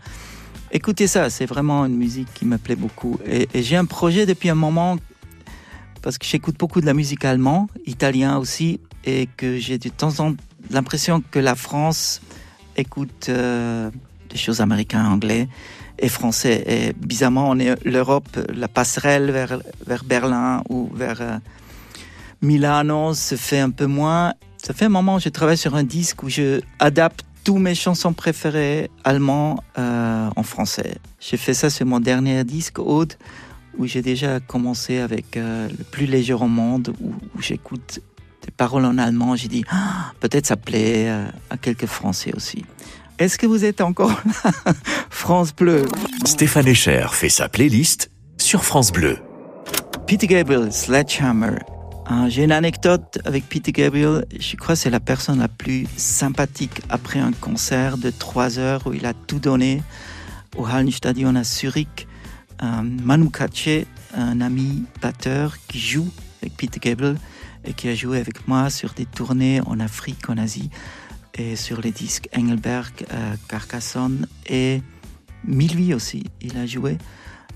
Écoutez 0.71 1.07
ça, 1.07 1.29
c'est 1.29 1.45
vraiment 1.45 1.85
une 1.85 1.95
musique 1.95 2.27
qui 2.33 2.45
me 2.45 2.57
plaît 2.57 2.75
beaucoup. 2.75 3.17
Et, 3.25 3.47
et 3.53 3.63
j'ai 3.63 3.77
un 3.77 3.85
projet 3.85 4.25
depuis 4.25 4.49
un 4.49 4.55
moment 4.55 4.97
parce 6.01 6.17
que 6.17 6.25
j'écoute 6.25 6.57
beaucoup 6.57 6.81
de 6.81 6.85
la 6.85 6.93
musique 6.93 7.23
allemande, 7.25 7.69
italien 7.85 8.37
aussi, 8.37 8.79
et 9.05 9.27
que 9.37 9.57
j'ai 9.57 9.77
de 9.77 9.89
temps 9.89 10.19
en 10.19 10.33
temps 10.33 10.43
l'impression 10.69 11.21
que 11.31 11.39
la 11.39 11.55
France 11.55 12.21
écoute 12.75 13.27
euh, 13.29 13.89
des 14.29 14.37
choses 14.37 14.61
américaines, 14.61 15.05
anglais 15.05 15.47
et 15.97 16.09
français. 16.09 16.63
Et 16.67 16.93
bizarrement, 16.93 17.49
on 17.49 17.59
est 17.59 17.83
l'Europe, 17.85 18.29
la 18.53 18.67
passerelle 18.67 19.31
vers, 19.31 19.59
vers 19.85 20.03
Berlin 20.03 20.63
ou 20.69 20.89
vers 20.93 21.21
euh, 21.21 21.37
Milano 22.41 23.13
se 23.13 23.35
fait 23.35 23.59
un 23.59 23.69
peu 23.69 23.85
moins. 23.85 24.33
Ça 24.57 24.73
fait 24.73 24.85
un 24.85 24.89
moment 24.89 25.17
que 25.17 25.23
je 25.23 25.29
travaille 25.29 25.57
sur 25.57 25.75
un 25.75 25.83
disque 25.83 26.23
où 26.23 26.29
je 26.29 26.61
adapte 26.79 27.25
tous 27.43 27.57
mes 27.57 27.75
chansons 27.75 28.13
préférées 28.13 28.91
allemands 29.03 29.63
euh, 29.77 30.29
en 30.35 30.43
français. 30.43 30.97
J'ai 31.19 31.37
fait 31.37 31.53
ça 31.53 31.69
sur 31.69 31.85
mon 31.85 31.99
dernier 31.99 32.43
disque, 32.43 32.79
Aude, 32.79 33.13
où 33.77 33.87
j'ai 33.87 34.01
déjà 34.01 34.39
commencé 34.39 34.99
avec 34.99 35.37
euh, 35.37 35.67
le 35.69 35.83
plus 35.85 36.05
léger 36.05 36.33
au 36.33 36.47
monde, 36.47 36.93
où 37.01 37.41
j'écoute 37.41 38.01
des 38.49 38.55
paroles 38.55 38.85
en 38.85 38.97
allemand. 38.97 39.35
J'ai 39.35 39.47
dit, 39.47 39.63
Ah, 39.69 40.11
peut-être 40.19 40.47
ça 40.47 40.57
plaît 40.57 41.05
euh, 41.09 41.25
à 41.51 41.57
quelques 41.57 41.85
Français 41.85 42.31
aussi. 42.35 42.65
Est-ce 43.19 43.37
que 43.37 43.45
vous 43.45 43.63
êtes 43.63 43.81
encore 43.81 44.09
là? 44.45 44.73
France 45.09 45.53
Bleu. 45.55 45.85
Stéphane 46.25 46.67
Echer 46.67 47.07
fait 47.11 47.29
sa 47.29 47.47
playlist 47.47 48.09
sur 48.37 48.63
France 48.63 48.91
Bleu. 48.91 49.17
Peter 50.07 50.25
Gabriel, 50.25 50.71
Sledgehammer. 50.73 51.57
Ah, 52.07 52.25
J'ai 52.27 52.43
une 52.45 52.51
anecdote 52.51 53.19
avec 53.23 53.47
Peter 53.47 53.71
Gabriel. 53.71 54.25
Je 54.39 54.55
crois 54.55 54.73
que 54.73 54.81
c'est 54.81 54.89
la 54.89 54.99
personne 54.99 55.39
la 55.39 55.47
plus 55.47 55.85
sympathique 55.95 56.81
après 56.89 57.19
un 57.19 57.31
concert 57.33 57.97
de 57.99 58.09
trois 58.09 58.57
heures 58.57 58.81
où 58.87 58.93
il 58.93 59.05
a 59.05 59.13
tout 59.13 59.37
donné 59.39 59.83
au 60.57 60.65
Hallenstadion 60.65 61.35
à 61.35 61.43
Zurich. 61.43 62.07
euh, 62.63 62.81
Manu 62.81 63.29
Katché, 63.29 63.85
un 64.17 64.41
ami 64.41 64.85
batteur 65.03 65.57
qui 65.67 65.79
joue 65.79 66.07
avec 66.41 66.55
Peter 66.57 66.79
Gabriel 66.81 67.17
et 67.69 67.73
qui 67.73 67.87
a 67.87 67.95
joué 67.95 68.17
avec 68.19 68.47
moi 68.47 68.69
sur 68.69 68.93
des 68.93 69.05
tournées 69.05 69.61
en 69.65 69.79
Afrique, 69.79 70.29
en 70.29 70.37
Asie 70.37 70.69
et 71.35 71.55
sur 71.55 71.79
les 71.79 71.91
disques 71.91 72.27
Engelberg, 72.35 73.05
euh, 73.13 73.35
Carcassonne 73.47 74.27
et 74.47 74.81
Milui 75.45 75.93
aussi. 75.93 76.25
Il 76.41 76.57
a 76.57 76.65
joué 76.65 76.97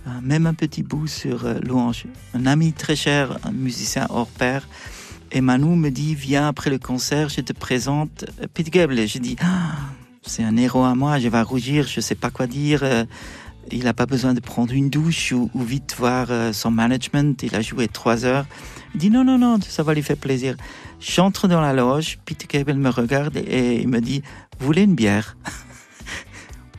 euh, 0.08 0.12
même 0.22 0.48
un 0.48 0.54
petit 0.54 0.84
bout 0.84 1.08
sur 1.08 1.46
euh, 1.46 1.60
Louange. 1.62 2.06
Un 2.34 2.46
ami 2.46 2.74
très 2.74 2.96
cher, 2.96 3.38
un 3.44 3.52
musicien 3.52 4.06
hors 4.10 4.28
pair. 4.28 4.68
Et 5.32 5.40
Manu 5.40 5.76
me 5.76 5.90
dit, 5.90 6.14
viens 6.14 6.48
après 6.48 6.70
le 6.70 6.78
concert, 6.78 7.30
je 7.30 7.42
te 7.42 7.54
présente 7.54 8.26
euh, 8.42 8.48
Pete 8.54 8.70
Gabriel. 8.70 9.08
J'ai 9.08 9.20
dit, 9.20 9.38
ah, 9.42 9.76
c'est 10.22 10.44
un 10.44 10.58
héros 10.58 10.84
à 10.84 10.94
moi, 10.94 11.20
je 11.20 11.30
vais 11.30 11.42
rougir, 11.42 11.88
je 11.88 12.02
sais 12.02 12.16
pas 12.16 12.30
quoi 12.30 12.48
dire. 12.48 12.84
il 13.72 13.84
n'a 13.86 13.94
pas 13.94 14.06
besoin 14.06 14.34
de 14.34 14.42
prendre 14.42 14.74
une 14.74 14.90
douche 14.90 15.32
ou, 15.32 15.50
ou 15.54 15.64
vite 15.64 15.96
voir 15.98 16.28
son 16.54 16.72
management. 16.72 17.42
Il 17.44 17.56
a 17.56 17.62
joué 17.62 17.88
trois 17.88 18.26
heures. 18.26 18.46
Il 18.94 19.00
dit 19.00 19.10
non, 19.10 19.24
non, 19.24 19.38
non, 19.38 19.60
ça 19.62 19.84
va 19.84 19.94
lui 19.94 20.04
faire 20.04 20.18
plaisir. 20.18 20.56
J'entre 21.00 21.48
dans 21.48 21.62
la 21.62 21.74
loge, 21.74 22.20
Peter 22.26 22.46
Gabriel 22.48 22.80
me 22.80 22.90
regarde 22.90 23.38
et 23.38 23.82
il 23.82 23.88
me 23.88 24.00
dit, 24.00 24.22
vous 24.60 24.66
voulez 24.66 24.84
une 24.84 24.96
bière? 24.96 25.36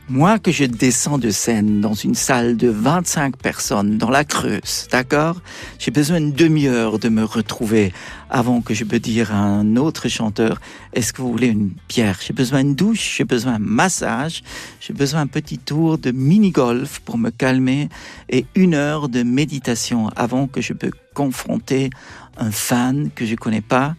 Moi 0.07 0.37
que 0.37 0.51
je 0.51 0.65
descends 0.65 1.17
de 1.17 1.31
scène 1.31 1.81
dans 1.81 1.95
une 1.95 2.13
salle 2.13 2.57
de 2.57 2.67
25 2.67 3.37
personnes 3.37 3.97
dans 3.97 4.11
la 4.11 4.23
Creuse, 4.23 4.87
d'accord? 4.91 5.41
J'ai 5.79 5.89
besoin 5.89 6.21
d'une 6.21 6.31
demi-heure 6.31 6.99
de 6.99 7.09
me 7.09 7.23
retrouver 7.23 7.91
avant 8.29 8.61
que 8.61 8.75
je 8.75 8.83
peux 8.83 8.99
dire 8.99 9.33
à 9.33 9.39
un 9.39 9.75
autre 9.77 10.07
chanteur, 10.07 10.61
est-ce 10.93 11.11
que 11.11 11.23
vous 11.23 11.31
voulez 11.31 11.47
une 11.47 11.71
bière? 11.89 12.19
J'ai 12.23 12.33
besoin 12.33 12.63
d'une 12.63 12.75
douche, 12.75 13.15
j'ai 13.17 13.23
besoin 13.23 13.53
d'un 13.53 13.65
massage, 13.65 14.43
j'ai 14.79 14.93
besoin 14.93 15.21
d'un 15.21 15.27
petit 15.27 15.57
tour 15.57 15.97
de 15.97 16.11
mini-golf 16.11 16.99
pour 16.99 17.17
me 17.17 17.31
calmer 17.31 17.89
et 18.29 18.45
une 18.53 18.75
heure 18.75 19.09
de 19.09 19.23
méditation 19.23 20.09
avant 20.15 20.45
que 20.45 20.61
je 20.61 20.73
peux 20.73 20.91
confronter 21.15 21.89
un 22.37 22.51
fan 22.51 23.09
que 23.15 23.25
je 23.25 23.33
connais 23.33 23.61
pas 23.61 23.95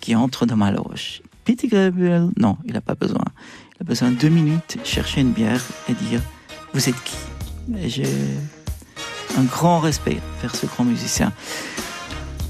qui 0.00 0.16
entre 0.16 0.46
dans 0.46 0.56
ma 0.56 0.72
loge. 0.72 1.20
Peter 1.44 1.68
Gabriel, 1.68 2.30
non, 2.38 2.56
il 2.64 2.72
n'a 2.72 2.80
pas 2.80 2.94
besoin. 2.94 3.24
A 3.80 3.84
besoin 3.84 4.10
de 4.10 4.16
deux 4.16 4.28
minutes, 4.28 4.76
chercher 4.84 5.22
une 5.22 5.32
bière 5.32 5.62
et 5.88 5.94
dire 5.94 6.20
Vous 6.74 6.86
êtes 6.86 7.02
qui? 7.02 7.16
J'ai 7.86 8.04
un 9.38 9.44
grand 9.44 9.80
respect 9.80 10.18
vers 10.42 10.54
ce 10.54 10.66
grand 10.66 10.84
musicien. 10.84 11.32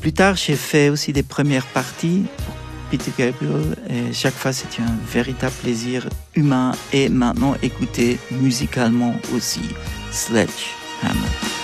Plus 0.01 0.13
tard, 0.13 0.35
j'ai 0.35 0.57
fait 0.57 0.89
aussi 0.89 1.13
des 1.13 1.23
premières 1.23 1.67
parties 1.67 2.25
pour 2.45 2.55
Peter 2.91 3.13
Gabriel 3.17 3.77
et 3.89 4.13
chaque 4.13 4.35
fois 4.35 4.53
c'était 4.53 4.83
un 4.83 4.97
véritable 5.13 5.55
plaisir 5.63 6.09
humain 6.35 6.73
et 6.93 7.09
maintenant 7.09 7.55
écouter 7.63 8.19
musicalement 8.33 9.15
aussi 9.33 9.61
Sledgehammer. 10.11 11.60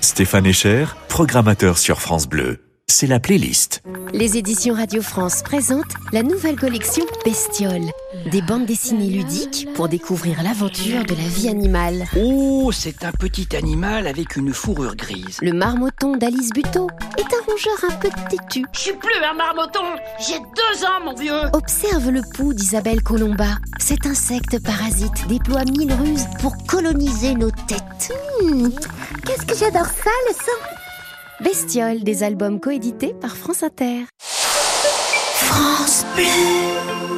Stéphane 0.00 0.46
Echer, 0.46 0.84
programmateur 1.08 1.78
sur 1.78 2.00
France 2.00 2.28
Bleu. 2.28 2.67
C'est 2.90 3.06
la 3.06 3.20
playlist. 3.20 3.82
Les 4.14 4.38
éditions 4.38 4.74
Radio 4.74 5.02
France 5.02 5.42
présentent 5.42 5.94
la 6.10 6.22
nouvelle 6.22 6.56
collection 6.56 7.04
Bestiole. 7.22 7.84
Des 8.32 8.40
bandes 8.40 8.64
dessinées 8.64 9.10
ludiques 9.10 9.68
pour 9.74 9.88
découvrir 9.88 10.42
l'aventure 10.42 11.04
de 11.04 11.14
la 11.14 11.28
vie 11.28 11.48
animale. 11.48 12.06
Oh, 12.18 12.72
c'est 12.72 13.04
un 13.04 13.12
petit 13.12 13.54
animal 13.54 14.06
avec 14.06 14.36
une 14.36 14.54
fourrure 14.54 14.96
grise. 14.96 15.36
Le 15.42 15.52
marmoton 15.52 16.16
d'Alice 16.16 16.50
Buteau 16.50 16.88
est 17.18 17.22
un 17.34 17.44
rongeur 17.46 17.76
un 17.90 17.94
peu 17.96 18.08
têtu. 18.30 18.64
Je 18.72 18.78
suis 18.80 18.92
plus 18.94 19.22
un 19.30 19.34
marmoton, 19.34 19.84
j'ai 20.26 20.38
deux 20.38 20.84
ans, 20.86 21.04
mon 21.04 21.14
vieux. 21.14 21.42
Observe 21.52 22.08
le 22.10 22.22
pouls 22.34 22.54
d'Isabelle 22.54 23.02
Colomba. 23.02 23.58
Cet 23.78 24.06
insecte 24.06 24.60
parasite 24.64 25.28
déploie 25.28 25.64
mille 25.66 25.92
ruses 25.92 26.26
pour 26.40 26.56
coloniser 26.66 27.34
nos 27.34 27.50
têtes. 27.50 28.12
Hmm, 28.42 28.70
Qu'est-ce 29.26 29.44
que 29.44 29.54
j'adore 29.56 29.86
ça, 29.86 30.10
le 30.28 30.34
sang? 30.34 30.87
Bestiole, 31.40 32.02
des 32.02 32.24
albums 32.24 32.58
coédités 32.58 33.14
par 33.20 33.36
France 33.36 33.62
Inter. 33.62 34.06
France 34.20 36.04
Bleu. 36.16 37.17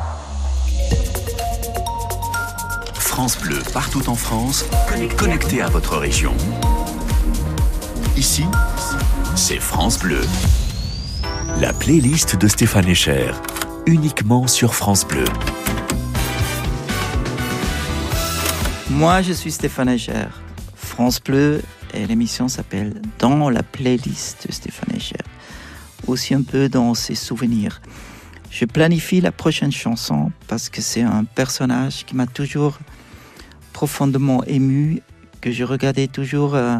France 2.97 3.37
Bleu, 3.37 3.59
partout 3.73 4.09
en 4.09 4.15
France, 4.15 4.65
connecté 5.17 5.61
à 5.61 5.67
votre 5.67 5.97
région. 5.97 6.33
Ici, 8.17 8.45
c'est 9.35 9.59
France 9.59 9.99
Bleu. 9.99 10.21
La 11.59 11.73
playlist 11.73 12.35
de 12.35 12.47
Stéphane 12.47 12.87
Echer, 12.87 13.31
uniquement 13.85 14.47
sur 14.47 14.73
France 14.73 15.05
Bleu. 15.05 15.25
Moi, 18.89 19.21
je 19.21 19.33
suis 19.33 19.51
Stéphane 19.51 19.89
Echer. 19.89 20.27
France 20.75 21.21
Bleu 21.21 21.61
et 21.93 22.05
l'émission 22.05 22.47
s'appelle 22.47 23.01
Dans 23.19 23.49
la 23.49 23.63
playlist 23.63 24.47
de 24.47 24.51
Stéphane 24.51 24.95
Echer. 24.95 25.23
Aussi 26.07 26.33
un 26.33 26.41
peu 26.41 26.69
dans 26.69 26.93
ses 26.93 27.15
souvenirs. 27.15 27.81
Je 28.51 28.65
planifie 28.65 29.21
la 29.21 29.31
prochaine 29.31 29.71
chanson 29.71 30.29
parce 30.49 30.69
que 30.69 30.81
c'est 30.81 31.01
un 31.01 31.23
personnage 31.23 32.05
qui 32.05 32.17
m'a 32.17 32.27
toujours 32.27 32.77
profondément 33.71 34.43
ému, 34.43 35.01
que 35.39 35.51
je 35.51 35.63
regardais 35.63 36.07
toujours 36.07 36.55
euh, 36.55 36.77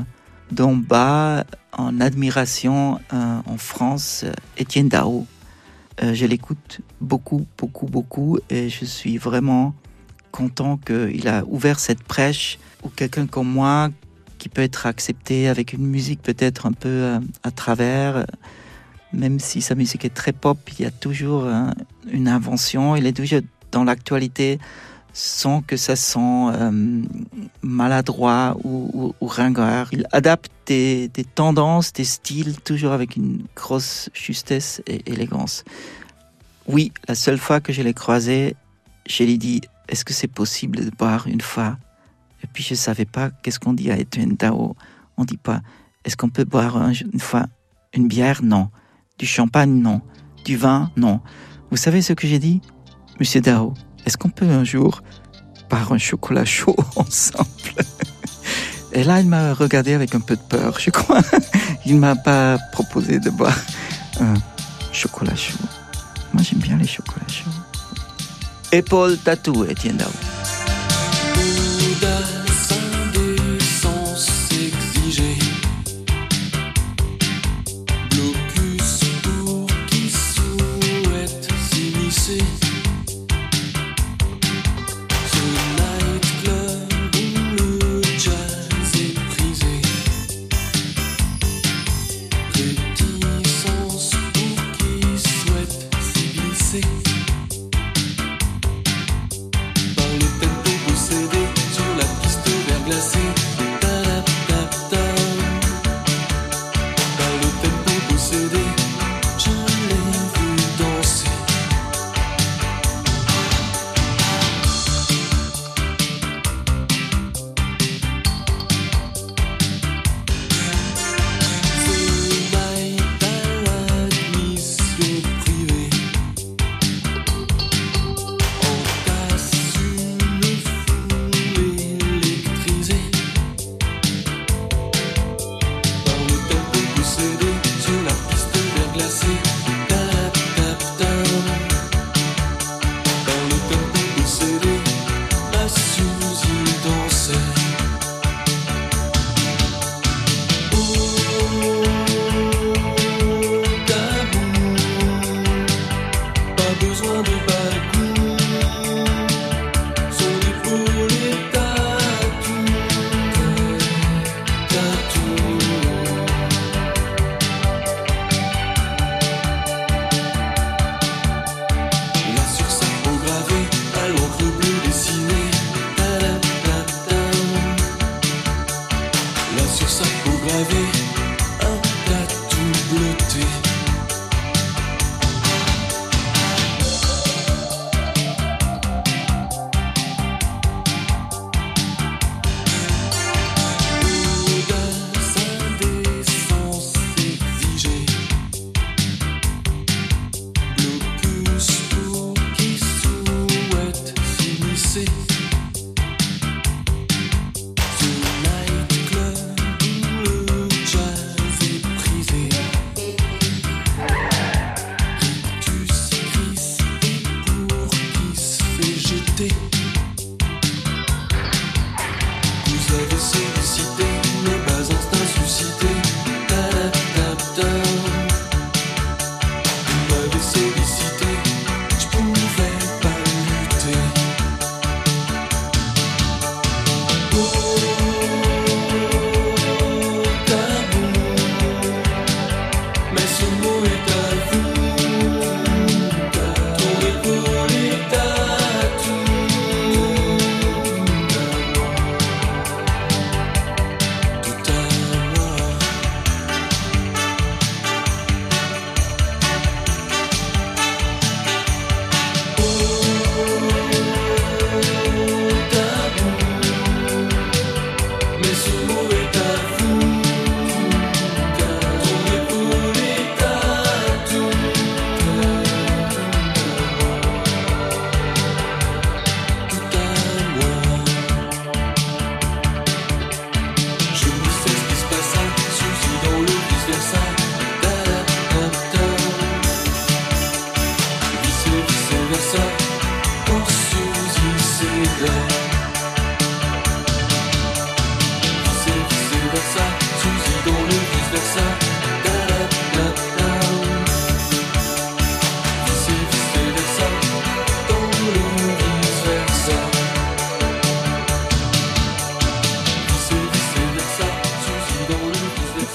d'en 0.52 0.76
bas 0.76 1.46
en 1.72 2.02
admiration 2.02 3.00
euh, 3.14 3.40
en 3.46 3.58
France, 3.58 4.26
Étienne 4.58 4.90
Dao. 4.90 5.26
Euh, 6.04 6.14
je 6.14 6.26
l'écoute 6.26 6.82
beaucoup, 7.00 7.48
beaucoup, 7.58 7.86
beaucoup 7.86 8.38
et 8.50 8.68
je 8.68 8.84
suis 8.84 9.18
vraiment 9.18 9.74
content 10.34 10.76
qu'il 10.76 11.26
a 11.30 11.46
ouvert 11.46 11.80
cette 11.80 12.06
brèche 12.06 12.60
où 12.84 12.90
quelqu'un 12.90 13.28
comme 13.28 13.50
moi, 13.50 13.90
qui 14.40 14.50
peut 14.50 14.62
être 14.62 14.88
accepté 14.88 15.48
avec 15.48 15.72
une 15.72 15.88
musique 15.88 16.22
peut-être 16.22 16.66
un 16.66 16.74
peu 16.74 17.18
à 17.44 17.52
travers, 17.52 18.26
même 19.14 19.40
si 19.40 19.62
sa 19.62 19.76
musique 19.76 20.06
est 20.06 20.14
très 20.14 20.32
pop, 20.32 20.58
il 20.78 20.84
y 20.84 20.86
a 20.86 20.92
toujours 20.92 21.46
hein, 21.46 21.74
une 22.12 22.28
invention, 22.28 22.96
il 22.96 23.06
est 23.06 23.14
toujours 23.14 23.42
dans 23.72 23.84
l'actualité 23.84 24.60
sans 25.14 25.62
que 25.62 25.76
ça 25.76 25.96
sent 25.96 26.20
euh, 26.20 27.02
maladroit 27.62 28.56
ou, 28.64 29.14
ou, 29.20 29.28
ringard. 29.28 29.90
Il 29.92 30.08
adapte 30.12 30.52
des, 30.68 31.10
tendances, 31.36 31.92
des 31.92 32.06
styles, 32.06 32.62
toujours 32.62 32.94
avec 32.94 33.18
une 33.18 33.44
grosse 33.56 34.10
justesse 34.14 34.82
et 34.88 35.02
élégance. 35.12 35.66
Oui, 36.68 36.94
la 37.08 37.16
seule 37.16 37.38
fois 37.38 37.60
que 37.60 37.74
je 37.74 37.82
l'ai 37.82 37.94
croisé, 37.94 38.56
je 39.06 39.24
lui 39.24 39.34
ai 39.34 39.38
dit, 39.38 39.62
est-ce 39.90 40.06
que 40.06 40.14
c'est 40.14 40.28
possible 40.28 40.86
de 40.86 40.90
boire 40.92 41.28
une 41.28 41.42
fois? 41.42 41.78
Et 42.44 42.48
puis 42.48 42.64
je 42.64 42.74
ne 42.74 42.78
savais 42.78 43.06
pas 43.06 43.30
qu'est-ce 43.30 43.60
qu'on 43.60 43.74
dit 43.74 43.92
à 43.92 43.98
Etienne 43.98 44.36
Dao. 44.36 44.76
On 45.18 45.26
dit 45.26 45.38
pas, 45.38 45.62
est-ce 46.06 46.16
qu'on 46.16 46.30
peut 46.30 46.46
boire 46.46 46.78
un, 46.78 46.94
une 46.94 47.20
fois 47.20 47.48
une 47.94 48.08
bière? 48.08 48.42
Non. 48.44 48.70
Du 49.22 49.28
champagne 49.28 49.70
Non. 49.84 50.02
Du 50.46 50.58
vin 50.58 50.90
Non. 50.98 51.20
Vous 51.70 51.78
savez 51.78 52.02
ce 52.02 52.12
que 52.14 52.26
j'ai 52.26 52.40
dit? 52.40 52.60
Monsieur 53.20 53.40
Dao, 53.40 53.76
est-ce 54.04 54.18
qu'on 54.18 54.32
peut 54.32 54.50
un 54.50 54.64
jour 54.64 55.04
boire 55.70 55.94
un 55.94 56.00
chocolat 56.00 56.44
chaud 56.44 56.76
ensemble? 56.96 57.46
Et 58.94 59.04
là, 59.04 59.20
il 59.20 59.28
m'a 59.28 59.54
regardé 59.54 59.94
avec 59.94 60.16
un 60.16 60.22
peu 60.22 60.36
de 60.36 60.42
peur, 60.42 60.80
je 60.80 60.90
crois. 60.90 61.22
Il 61.86 61.98
m'a 61.98 62.16
pas 62.16 62.58
proposé 62.72 63.20
de 63.20 63.30
boire 63.30 63.56
un 64.20 64.34
chocolat 64.92 65.36
chaud. 65.36 65.54
Moi, 66.34 66.42
j'aime 66.42 66.60
bien 66.60 66.78
les 66.78 66.88
chocolats 66.88 67.28
chauds. 67.28 67.52
Épaule 68.72 69.20
tatou, 69.20 69.66
Etienne 69.66 69.98
Dao. 69.98 70.10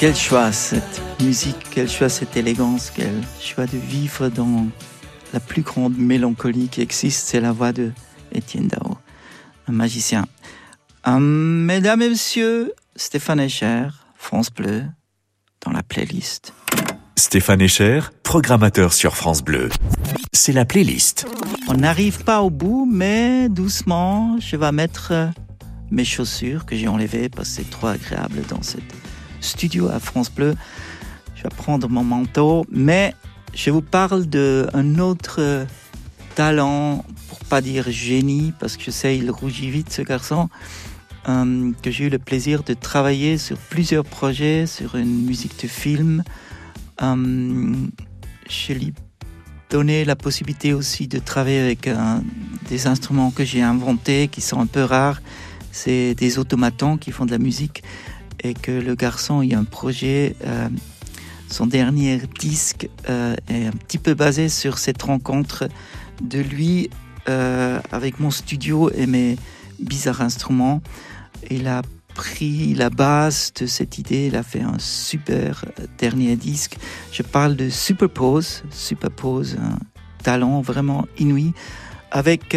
Quel 0.06 0.14
choix 0.14 0.52
cette 0.52 1.02
musique, 1.20 1.56
quel 1.72 1.90
choix 1.90 2.08
cette 2.08 2.36
élégance, 2.36 2.92
quel 2.94 3.24
choix 3.40 3.66
de 3.66 3.76
vivre 3.76 4.28
dans 4.28 4.68
la 5.32 5.40
plus 5.40 5.62
grande 5.62 5.98
mélancolie 5.98 6.68
qui 6.68 6.80
existe, 6.80 7.26
c'est 7.26 7.40
la 7.40 7.50
voix 7.50 7.72
de 7.72 7.90
Étienne 8.30 8.68
Dao, 8.68 8.98
un 9.66 9.72
magicien. 9.72 10.26
Hum, 11.04 11.64
mesdames 11.64 12.02
et 12.02 12.10
messieurs, 12.10 12.72
Stéphane 12.94 13.40
Echer, 13.40 13.88
France 14.14 14.52
Bleu, 14.52 14.84
dans 15.64 15.72
la 15.72 15.82
playlist. 15.82 16.54
Stéphane 17.16 17.62
Echer, 17.62 17.98
programmateur 18.22 18.92
sur 18.92 19.16
France 19.16 19.42
Bleu. 19.42 19.70
C'est 20.32 20.52
la 20.52 20.64
playlist. 20.64 21.26
On 21.66 21.74
n'arrive 21.74 22.22
pas 22.22 22.42
au 22.42 22.50
bout, 22.50 22.88
mais 22.88 23.48
doucement, 23.48 24.38
je 24.38 24.54
vais 24.54 24.70
mettre 24.70 25.08
euh, 25.10 25.26
mes 25.90 26.04
chaussures 26.04 26.64
que 26.64 26.76
j'ai 26.76 26.86
enlevées 26.86 27.28
parce 27.28 27.48
que 27.48 27.54
c'est 27.56 27.70
trop 27.70 27.88
agréable 27.88 28.42
dans 28.48 28.62
ce 28.62 28.76
studio 29.40 29.88
à 29.88 30.00
France 30.00 30.30
Bleu. 30.30 30.54
Je 31.34 31.42
vais 31.42 31.48
prendre 31.56 31.88
mon 31.88 32.04
manteau, 32.04 32.66
mais 32.70 33.14
je 33.54 33.70
vous 33.70 33.82
parle 33.82 34.26
d'un 34.26 34.98
autre 34.98 35.36
euh, 35.38 35.64
talent, 36.34 37.04
pour 37.28 37.38
pas 37.40 37.60
dire 37.60 37.90
génie, 37.90 38.52
parce 38.58 38.76
que 38.76 38.84
je 38.84 38.90
sais, 38.90 39.16
il 39.16 39.30
rougit 39.30 39.70
vite 39.70 39.92
ce 39.92 40.02
garçon, 40.02 40.48
euh, 41.28 41.72
que 41.82 41.90
j'ai 41.90 42.04
eu 42.04 42.10
le 42.10 42.18
plaisir 42.18 42.62
de 42.62 42.74
travailler 42.74 43.38
sur 43.38 43.56
plusieurs 43.56 44.04
projets, 44.04 44.66
sur 44.66 44.96
une 44.96 45.24
musique 45.24 45.60
de 45.62 45.68
film. 45.68 46.22
Euh, 47.02 47.74
je 48.48 48.72
lui 48.72 48.94
donné 49.68 50.04
la 50.04 50.14
possibilité 50.14 50.72
aussi 50.72 51.08
de 51.08 51.18
travailler 51.18 51.58
avec 51.60 51.88
un- 51.88 52.22
des 52.68 52.86
instruments 52.86 53.32
que 53.32 53.44
j'ai 53.44 53.62
inventés, 53.62 54.28
qui 54.28 54.40
sont 54.40 54.60
un 54.60 54.66
peu 54.66 54.82
rares. 54.82 55.20
C'est 55.72 56.14
des 56.14 56.38
automatons 56.38 56.96
qui 56.96 57.10
font 57.10 57.26
de 57.26 57.32
la 57.32 57.38
musique 57.38 57.82
et 58.42 58.54
que 58.54 58.72
le 58.72 58.94
garçon, 58.94 59.42
il 59.42 59.54
a 59.54 59.58
un 59.58 59.64
projet. 59.64 60.36
euh, 60.44 60.68
son 61.48 61.66
dernier 61.66 62.20
disque 62.40 62.88
euh, 63.08 63.36
est 63.48 63.66
un 63.66 63.70
petit 63.70 63.98
peu 63.98 64.14
basé 64.14 64.48
sur 64.48 64.78
cette 64.78 65.00
rencontre 65.02 65.68
de 66.20 66.40
lui 66.40 66.90
euh, 67.28 67.78
avec 67.92 68.18
mon 68.18 68.32
studio 68.32 68.90
et 68.90 69.06
mes 69.06 69.36
bizarres 69.78 70.22
instruments. 70.22 70.82
Il 71.48 71.68
a 71.68 71.82
pris 72.14 72.74
la 72.74 72.90
base 72.90 73.52
de 73.60 73.66
cette 73.66 73.98
idée, 73.98 74.26
il 74.26 74.34
a 74.34 74.42
fait 74.42 74.62
un 74.62 74.78
super 74.80 75.64
dernier 75.98 76.34
disque. 76.34 76.78
Je 77.12 77.22
parle 77.22 77.54
de 77.54 77.68
Superpose, 77.68 78.64
Superpose, 78.70 79.56
un 79.60 79.78
talent 80.24 80.60
vraiment 80.62 81.06
inouï, 81.18 81.52
avec 82.10 82.56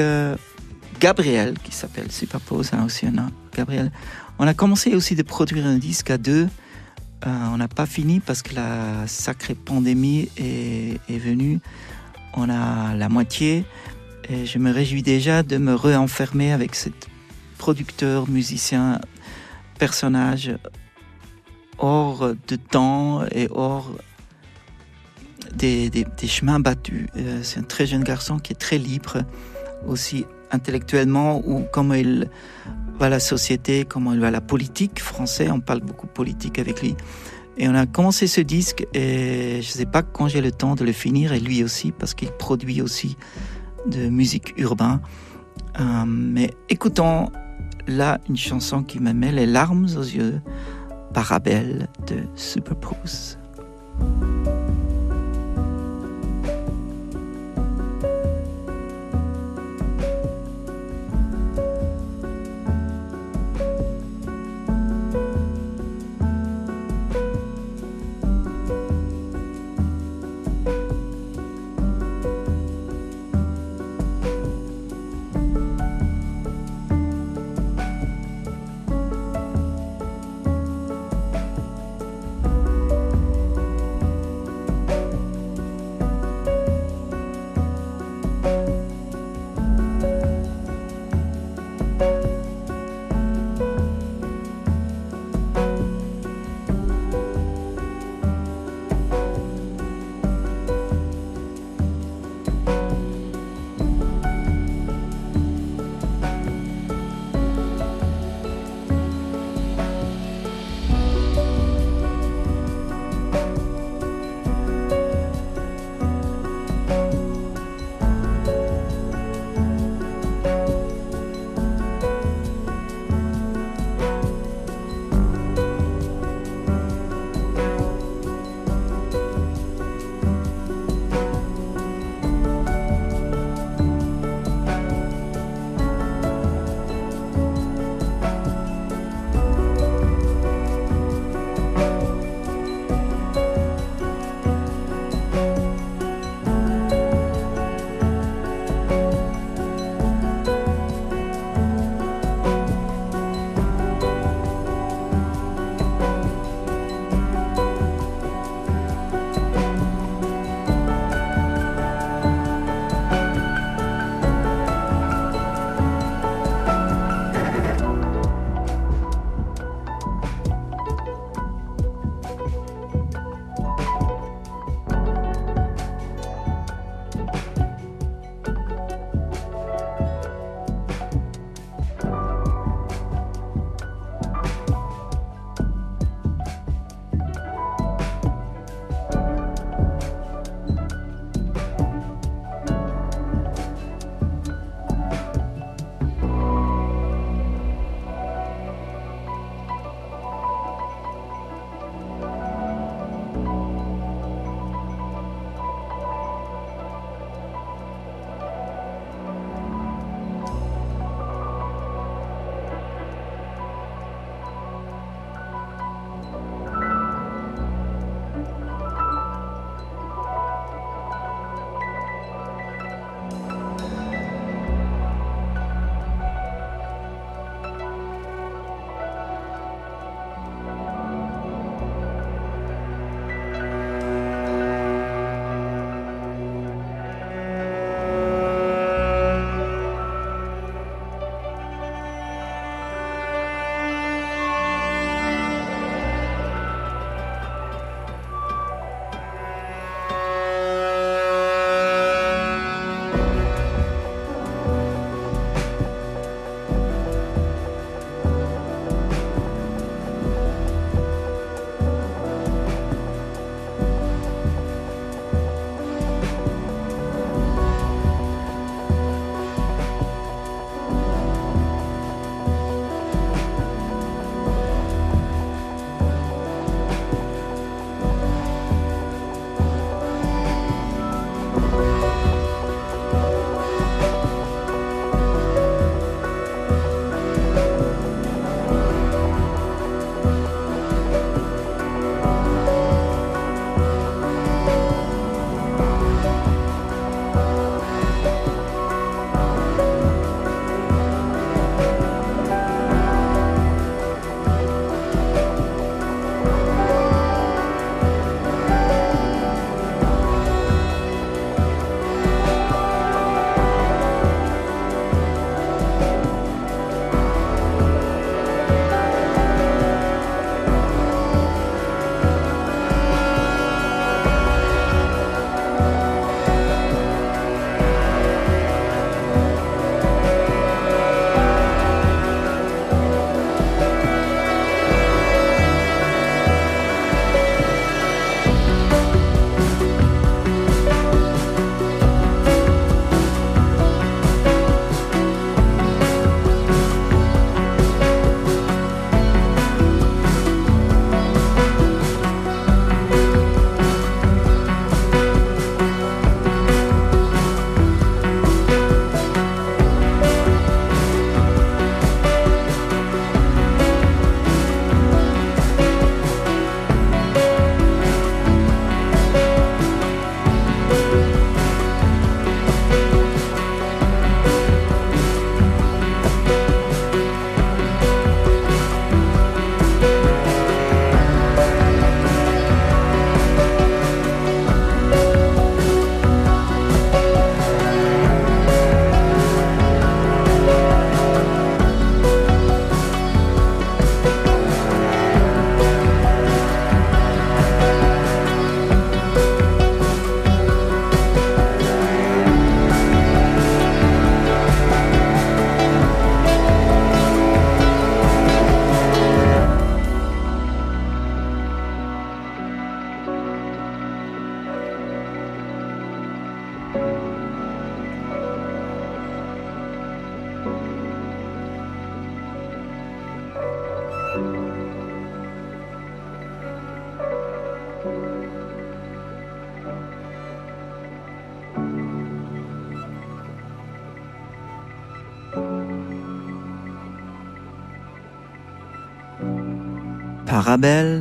Gabriel, 0.99 1.59
qui 1.59 1.73
s'appelle 1.73 2.11
Superpose, 2.11 2.71
hein, 2.73 2.85
aussi 2.85 3.05
un 3.05 3.29
Gabriel. 3.55 3.91
On 4.41 4.47
a 4.47 4.53
commencé 4.53 4.95
aussi 4.95 5.15
de 5.15 5.21
produire 5.21 5.65
un 5.65 5.77
disque 5.77 6.09
à 6.11 6.17
deux. 6.17 6.47
Euh, 7.27 7.29
on 7.53 7.57
n'a 7.57 7.67
pas 7.67 7.85
fini 7.85 8.21
parce 8.21 8.41
que 8.41 8.55
la 8.55 9.05
sacrée 9.05 9.53
pandémie 9.53 10.29
est, 10.37 10.97
venue. 11.09 11.59
On 12.35 12.49
a 12.49 12.95
la 12.95 13.09
moitié 13.09 13.65
et 14.29 14.45
je 14.45 14.57
me 14.57 14.71
réjouis 14.71 15.03
déjà 15.03 15.43
de 15.43 15.57
me 15.57 15.75
re-enfermer 15.75 16.53
avec 16.53 16.75
cet 16.75 17.09
producteur, 17.57 18.29
musicien, 18.29 19.01
personnage 19.77 20.55
hors 21.77 22.33
de 22.47 22.55
temps 22.55 23.25
et 23.33 23.49
hors 23.51 23.91
des, 25.53 25.91
chemins 26.27 26.61
battus. 26.61 27.07
Euh, 27.17 27.41
c'est 27.43 27.59
un 27.59 27.63
très 27.63 27.85
jeune 27.85 28.05
garçon 28.05 28.39
qui 28.39 28.53
est 28.53 28.59
très 28.59 28.77
libre, 28.77 29.17
aussi 29.85 30.25
intellectuellement, 30.51 31.41
ou 31.45 31.65
comment 31.73 31.93
il 31.93 32.29
va 32.99 33.09
la 33.09 33.19
société, 33.19 33.85
comment 33.85 34.13
il 34.13 34.19
va 34.19 34.29
la 34.29 34.41
politique 34.41 35.01
français. 35.01 35.49
On 35.49 35.61
parle 35.61 35.79
beaucoup 35.79 36.07
politique 36.07 36.59
avec 36.59 36.81
lui. 36.81 36.95
Et 37.57 37.67
on 37.67 37.75
a 37.75 37.85
commencé 37.85 38.27
ce 38.27 38.41
disque 38.41 38.85
et 38.93 39.61
je 39.61 39.67
ne 39.67 39.77
sais 39.77 39.85
pas 39.85 40.01
quand 40.03 40.27
j'ai 40.27 40.41
le 40.41 40.51
temps 40.51 40.75
de 40.75 40.85
le 40.85 40.91
finir, 40.91 41.33
et 41.33 41.39
lui 41.39 41.63
aussi, 41.63 41.91
parce 41.91 42.13
qu'il 42.13 42.31
produit 42.31 42.81
aussi 42.81 43.17
de 43.87 44.09
musique 44.09 44.53
urbaine. 44.57 44.99
Euh, 45.79 46.05
mais 46.05 46.51
écoutons 46.69 47.31
là 47.87 48.19
une 48.29 48.37
chanson 48.37 48.83
qui 48.83 48.99
me 48.99 49.13
met 49.13 49.31
les 49.31 49.45
larmes 49.45 49.85
aux 49.85 50.03
yeux, 50.03 50.41
Parabelle 51.13 51.87
de 52.07 52.17
Superpose. 52.35 53.37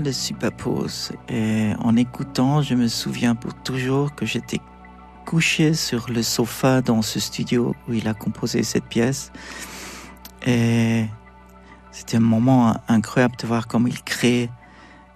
De 0.09 0.13
Superpose. 0.13 1.13
Et 1.29 1.73
en 1.81 1.95
écoutant, 1.95 2.63
je 2.63 2.75
me 2.75 2.89
souviens 2.89 3.35
pour 3.35 3.53
toujours 3.53 4.15
que 4.15 4.25
j'étais 4.25 4.59
couché 5.27 5.75
sur 5.75 6.09
le 6.09 6.23
sofa 6.23 6.81
dans 6.81 7.03
ce 7.03 7.21
studio 7.21 7.75
où 7.87 7.93
il 7.93 8.09
a 8.09 8.15
composé 8.15 8.63
cette 8.63 8.87
pièce. 8.87 9.31
Et 10.47 11.05
c'était 11.91 12.17
un 12.17 12.21
moment 12.21 12.75
incroyable 12.89 13.37
de 13.37 13.47
voir 13.47 13.69
comment 13.69 13.87
il 13.87 14.03
crée 14.03 14.49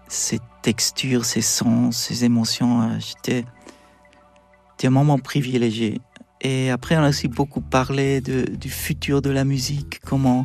ces 0.08 0.40
textures, 0.60 1.24
ces 1.24 1.40
sons, 1.40 1.90
ces 1.90 2.26
émotions. 2.26 2.98
J'étais, 2.98 3.46
un 4.84 4.90
moment 4.90 5.18
privilégié. 5.18 6.02
Et 6.42 6.70
après, 6.70 6.98
on 6.98 7.02
a 7.02 7.08
aussi 7.08 7.28
beaucoup 7.28 7.62
parlé 7.62 8.20
du 8.20 8.68
futur 8.68 9.22
de 9.22 9.30
la 9.30 9.44
musique, 9.44 10.00
comment, 10.04 10.44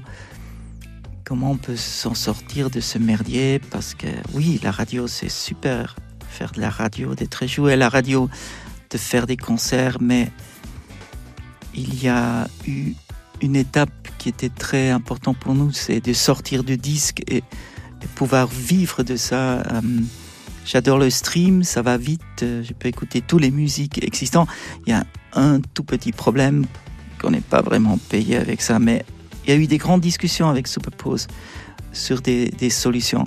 comment 1.28 1.51
on 1.51 1.57
peut 1.57 1.75
s'en 1.75 2.13
sortir 2.13 2.69
de 2.69 2.80
ce 2.80 2.97
merdier, 2.97 3.59
parce 3.69 3.95
que 3.95 4.07
oui, 4.34 4.61
la 4.63 4.71
radio, 4.71 5.07
c'est 5.07 5.30
super, 5.30 5.97
faire 6.30 6.53
de 6.53 6.61
la 6.61 6.69
radio, 6.69 7.15
d'être 7.15 7.45
joué 7.47 7.73
à 7.73 7.75
la 7.75 7.89
radio, 7.89 8.30
de 8.89 8.97
faire 8.97 9.28
des 9.28 9.36
concerts, 9.36 9.97
mais 9.99 10.32
il 11.75 12.01
y 12.01 12.07
a 12.07 12.47
eu 12.65 12.93
une 13.41 13.57
étape 13.57 13.89
qui 14.17 14.30
était 14.30 14.47
très 14.47 14.89
importante 14.89 15.38
pour 15.38 15.53
nous, 15.53 15.73
c'est 15.73 15.99
de 15.99 16.13
sortir 16.13 16.63
du 16.63 16.78
disque 16.78 17.21
et, 17.28 17.43
pouvoir 18.15 18.47
vivre 18.47 19.03
de 19.03 19.17
ça. 19.17 19.59
Euh, 19.59 19.82
J'adore 20.63 20.97
le 20.97 21.09
stream, 21.09 21.63
ça 21.63 21.82
va 21.82 21.97
vite, 21.97 22.21
euh, 22.41 22.63
je 22.63 22.71
peux 22.71 22.88
écouter 22.88 23.21
toutes 23.21 23.41
les 23.41 23.51
musiques 23.51 24.01
existantes. 24.01 24.47
Il 24.86 24.91
y 24.91 24.93
a 24.93 25.03
un 25.34 25.59
tout 25.73 25.84
petit 25.84 26.13
problème 26.13 26.65
qu'on 27.19 27.32
n'est 27.32 27.41
pas 27.41 27.61
vraiment 27.61 27.97
payé 28.09 28.38
avec 28.38 28.61
ça, 28.61 28.80
mais 28.80 29.03
il 29.48 29.54
y 29.54 29.58
a 29.58 29.60
eu 29.60 29.68
des 29.68 29.78
grandes 29.78 30.02
discussions 30.02 30.50
avec 30.50 30.68
Superpose 30.68 31.28
sur 31.93 32.22
des, 32.22 32.70
solutions. 32.70 33.24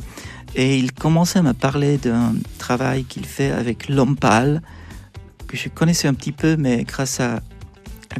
Et 0.54 0.78
il 0.78 0.92
commençait 0.92 1.38
à 1.38 1.42
me 1.42 1.54
parler 1.54 1.96
d'un 1.96 2.34
travail 2.58 3.04
qu'il 3.04 3.24
fait 3.24 3.50
avec 3.50 3.88
L'Homme 3.88 4.16
Pâle, 4.16 4.60
que 5.48 5.56
je 5.56 5.68
connaissais 5.68 6.08
un 6.08 6.14
petit 6.14 6.32
peu, 6.32 6.56
mais 6.56 6.84
grâce 6.84 7.20
à, 7.20 7.40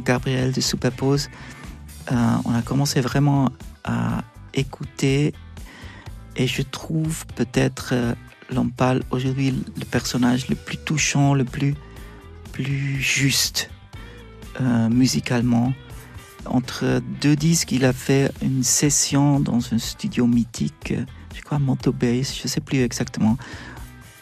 Gabriel 0.05 0.53
de 0.53 0.61
Superpose, 0.61 1.29
euh, 2.11 2.15
on 2.45 2.55
a 2.55 2.61
commencé 2.61 3.01
vraiment 3.01 3.49
à 3.83 4.23
écouter 4.53 5.33
et 6.37 6.47
je 6.47 6.61
trouve 6.61 7.25
peut-être 7.35 7.89
euh, 7.91 8.13
aujourd'hui 9.11 9.53
le 9.77 9.85
personnage 9.85 10.47
le 10.47 10.55
plus 10.55 10.77
touchant, 10.77 11.33
le 11.33 11.43
plus, 11.43 11.75
plus 12.53 13.01
juste 13.01 13.69
euh, 14.61 14.89
musicalement. 14.89 15.73
Entre 16.45 17.01
deux 17.21 17.35
disques, 17.35 17.71
il 17.71 17.85
a 17.85 17.93
fait 17.93 18.31
une 18.41 18.63
session 18.63 19.39
dans 19.39 19.73
un 19.73 19.77
studio 19.77 20.27
mythique, 20.27 20.93
je 21.35 21.41
crois 21.41 21.59
Moto 21.59 21.91
Base, 21.91 22.35
je 22.35 22.43
ne 22.43 22.47
sais 22.47 22.61
plus 22.61 22.79
exactement, 22.79 23.37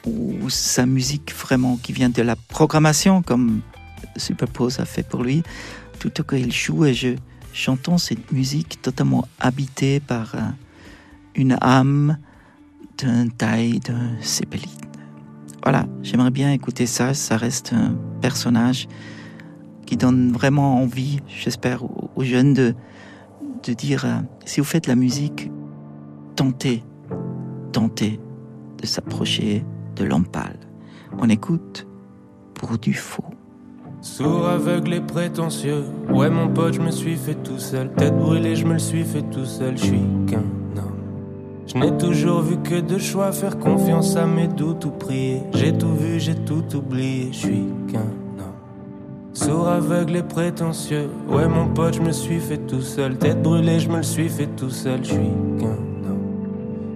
où 0.05 0.49
sa 0.49 0.85
musique 0.85 1.33
vraiment 1.33 1.77
qui 1.77 1.93
vient 1.93 2.09
de 2.09 2.21
la 2.21 2.35
programmation, 2.35 3.21
comme 3.21 3.61
Superpose 4.17 4.79
a 4.79 4.85
fait 4.85 5.03
pour 5.03 5.23
lui, 5.23 5.43
tout 5.99 6.19
au 6.19 6.23
qu'il 6.23 6.51
joue 6.51 6.85
et 6.85 6.93
je 6.93 7.15
j'entends 7.53 7.97
cette 7.97 8.31
musique 8.31 8.81
totalement 8.81 9.27
habitée 9.39 9.99
par 9.99 10.35
euh, 10.35 10.39
une 11.35 11.57
âme 11.61 12.17
d'une 12.97 13.31
taille 13.31 13.79
de 13.79 13.93
Cépeline. 14.21 14.69
Voilà, 15.63 15.85
j'aimerais 16.03 16.31
bien 16.31 16.51
écouter 16.51 16.85
ça, 16.85 17.13
ça 17.13 17.37
reste 17.37 17.73
un 17.73 17.95
personnage 18.21 18.87
qui 19.85 19.97
donne 19.97 20.31
vraiment 20.31 20.81
envie, 20.81 21.19
j'espère, 21.27 21.83
aux, 22.19 22.23
jeunes 22.23 22.53
de, 22.53 22.75
dire, 23.73 24.05
euh, 24.05 24.19
si 24.45 24.59
vous 24.59 24.65
faites 24.65 24.87
la 24.87 24.95
musique, 24.95 25.49
tentez, 26.35 26.83
tentez 27.71 28.19
de 28.77 28.85
s'approcher 28.85 29.63
de 29.95 30.03
l'homme 30.03 30.25
pâle. 30.27 30.59
On 31.17 31.29
écoute 31.29 31.87
pour 32.53 32.77
du 32.77 32.93
faux. 32.93 33.23
Sourd, 34.01 34.47
aveugle 34.47 34.93
et 34.93 35.01
prétentieux. 35.01 35.83
Ouais, 36.09 36.29
mon 36.29 36.47
pote, 36.47 36.73
je 36.73 36.81
me 36.81 36.91
suis 36.91 37.15
fait 37.15 37.35
tout 37.35 37.59
seul. 37.59 37.91
Tête 37.93 38.17
brûlée, 38.17 38.55
je 38.55 38.65
me 38.65 38.77
suis 38.77 39.03
fait 39.03 39.23
tout 39.23 39.45
seul. 39.45 39.77
Je 39.77 39.83
suis 39.83 40.01
qu'un 40.27 40.37
homme. 40.77 40.99
Je 41.67 41.77
n'ai 41.77 41.97
toujours 41.97 42.41
vu 42.41 42.57
que 42.57 42.79
deux 42.79 42.99
choix. 42.99 43.31
Faire 43.31 43.59
confiance 43.59 44.15
à 44.15 44.25
mes 44.25 44.47
doutes 44.47 44.85
ou 44.85 44.91
prier. 44.91 45.41
J'ai 45.53 45.77
tout 45.77 45.95
vu, 45.95 46.19
j'ai 46.19 46.35
tout 46.35 46.63
oublié. 46.75 47.29
Je 47.31 47.37
suis 47.37 47.63
qu'un 47.91 47.99
homme. 47.99 48.18
Sourd, 49.39 49.69
aveugle 49.69 50.17
et 50.17 50.23
prétentieux. 50.23 51.09
Ouais, 51.29 51.47
mon 51.47 51.67
pote, 51.67 51.95
je 51.95 52.01
me 52.01 52.11
suis 52.11 52.39
fait 52.39 52.57
tout 52.57 52.81
seul. 52.81 53.17
Tête 53.17 53.41
brûlée, 53.41 53.79
je 53.79 53.87
me 53.87 53.97
le 53.97 54.03
suis 54.03 54.27
fait 54.27 54.47
tout 54.47 54.69
seul. 54.69 54.99
Je 55.01 55.11
suis 55.11 55.31
qu'un. 55.59 55.77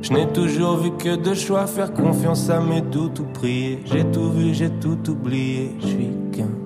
Je 0.02 0.12
n'ai 0.12 0.28
toujours 0.28 0.76
vu 0.76 0.92
que 0.92 1.16
deux 1.16 1.36
choix. 1.36 1.66
Faire 1.68 1.94
confiance 1.94 2.50
à 2.50 2.60
mes 2.60 2.82
doutes 2.82 3.22
ou 3.22 3.26
prier. 3.34 3.80
J'ai 3.86 4.04
tout 4.12 4.30
vu, 4.30 4.54
j'ai 4.54 4.70
tout 4.70 5.00
oublié. 5.10 5.72
Je 5.80 5.88
suis 5.88 6.10
qu'un 6.34 6.63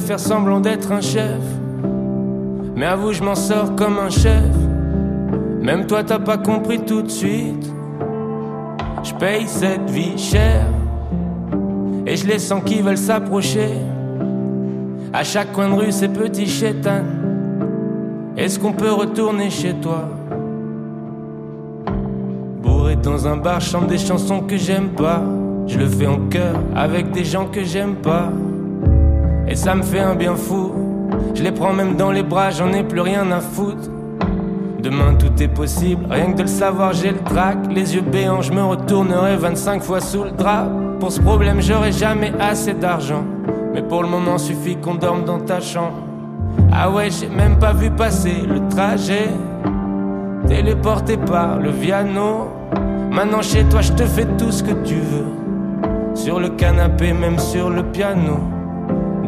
faire 0.00 0.20
semblant 0.20 0.60
d'être 0.60 0.92
un 0.92 1.00
chef. 1.00 1.40
Mais 2.76 2.86
avoue, 2.86 3.12
je 3.12 3.22
m'en 3.22 3.34
sors 3.34 3.74
comme 3.76 3.98
un 3.98 4.10
chef. 4.10 4.54
Même 5.60 5.86
toi, 5.86 6.02
t'as 6.02 6.18
pas 6.18 6.38
compris 6.38 6.80
tout 6.80 7.02
de 7.02 7.10
suite. 7.10 7.70
Je 9.04 9.14
paye 9.14 9.46
cette 9.46 9.90
vie 9.90 10.16
chère. 10.16 10.66
Et 12.06 12.16
je 12.16 12.26
les 12.26 12.38
sens 12.38 12.62
qui 12.64 12.80
veulent 12.80 12.96
s'approcher. 12.98 13.70
À 15.12 15.24
chaque 15.24 15.52
coin 15.52 15.68
de 15.68 15.74
rue, 15.74 15.92
ces 15.92 16.08
petits 16.08 16.46
chétans. 16.46 17.04
Est-ce 18.36 18.58
qu'on 18.58 18.72
peut 18.72 18.92
retourner 18.92 19.50
chez 19.50 19.74
toi? 19.74 20.08
Bourré 22.62 22.96
dans 22.96 23.28
un 23.28 23.36
bar, 23.36 23.60
chante 23.60 23.88
des 23.88 23.98
chansons 23.98 24.40
que 24.40 24.56
j'aime 24.56 24.88
pas. 24.88 25.22
Je 25.66 25.78
le 25.78 25.86
fais 25.86 26.06
en 26.06 26.28
cœur 26.28 26.56
avec 26.74 27.12
des 27.12 27.24
gens 27.24 27.46
que 27.46 27.62
j'aime 27.62 27.96
pas. 27.96 28.30
Et 29.52 29.54
ça 29.54 29.74
me 29.74 29.82
fait 29.82 30.00
un 30.00 30.14
bien 30.14 30.34
fou. 30.34 30.72
Je 31.34 31.42
les 31.42 31.52
prends 31.52 31.74
même 31.74 31.94
dans 31.96 32.10
les 32.10 32.22
bras, 32.22 32.48
j'en 32.48 32.72
ai 32.72 32.82
plus 32.82 33.02
rien 33.02 33.30
à 33.30 33.40
foutre. 33.40 33.90
Demain 34.82 35.12
tout 35.18 35.42
est 35.42 35.48
possible, 35.48 36.06
rien 36.08 36.32
que 36.32 36.38
de 36.38 36.42
le 36.44 36.48
savoir, 36.48 36.94
j'ai 36.94 37.10
le 37.10 37.18
trac. 37.18 37.58
Les 37.70 37.94
yeux 37.94 38.00
béants, 38.00 38.40
je 38.40 38.50
me 38.50 38.62
retournerai 38.62 39.36
25 39.36 39.82
fois 39.82 40.00
sous 40.00 40.24
le 40.24 40.30
drap. 40.30 40.70
Pour 40.98 41.12
ce 41.12 41.20
problème, 41.20 41.60
j'aurai 41.60 41.92
jamais 41.92 42.32
assez 42.40 42.72
d'argent. 42.72 43.24
Mais 43.74 43.82
pour 43.82 44.02
le 44.02 44.08
moment, 44.08 44.38
suffit 44.38 44.76
qu'on 44.76 44.94
dorme 44.94 45.24
dans 45.24 45.40
ta 45.40 45.60
chambre. 45.60 45.98
Ah 46.72 46.90
ouais, 46.90 47.10
j'ai 47.10 47.28
même 47.28 47.58
pas 47.58 47.74
vu 47.74 47.90
passer 47.90 48.46
le 48.48 48.66
trajet. 48.70 49.28
Téléporté 50.48 51.18
par 51.18 51.58
le 51.58 51.68
Viano. 51.68 52.48
Maintenant 53.10 53.42
chez 53.42 53.64
toi, 53.64 53.82
je 53.82 53.92
te 53.92 54.04
fais 54.04 54.24
tout 54.38 54.50
ce 54.50 54.62
que 54.62 54.72
tu 54.82 54.94
veux. 54.94 56.14
Sur 56.14 56.40
le 56.40 56.48
canapé, 56.48 57.12
même 57.12 57.38
sur 57.38 57.68
le 57.68 57.82
piano. 57.82 58.51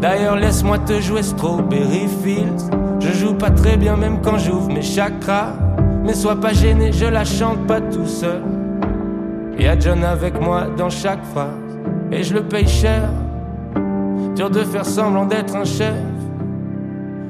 D'ailleurs, 0.00 0.36
laisse-moi 0.36 0.78
te 0.78 1.00
jouer 1.00 1.22
Strawberry 1.22 2.08
Fields. 2.22 2.70
Je 3.00 3.12
joue 3.12 3.34
pas 3.34 3.50
très 3.50 3.76
bien, 3.76 3.96
même 3.96 4.20
quand 4.22 4.38
j'ouvre 4.38 4.68
mes 4.68 4.82
chakras. 4.82 5.52
Mais 6.04 6.14
sois 6.14 6.40
pas 6.40 6.52
gêné, 6.52 6.92
je 6.92 7.06
la 7.06 7.24
chante 7.24 7.66
pas 7.66 7.80
tout 7.80 8.06
seul. 8.06 8.42
Y'a 9.58 9.78
John 9.78 10.04
avec 10.04 10.40
moi 10.40 10.64
dans 10.76 10.90
chaque 10.90 11.24
phrase. 11.24 11.48
Et 12.10 12.22
je 12.22 12.34
le 12.34 12.42
paye 12.42 12.68
cher. 12.68 13.08
Dur 14.34 14.50
de 14.50 14.60
faire 14.60 14.84
semblant 14.84 15.26
d'être 15.26 15.56
un 15.56 15.64
chef. 15.64 15.94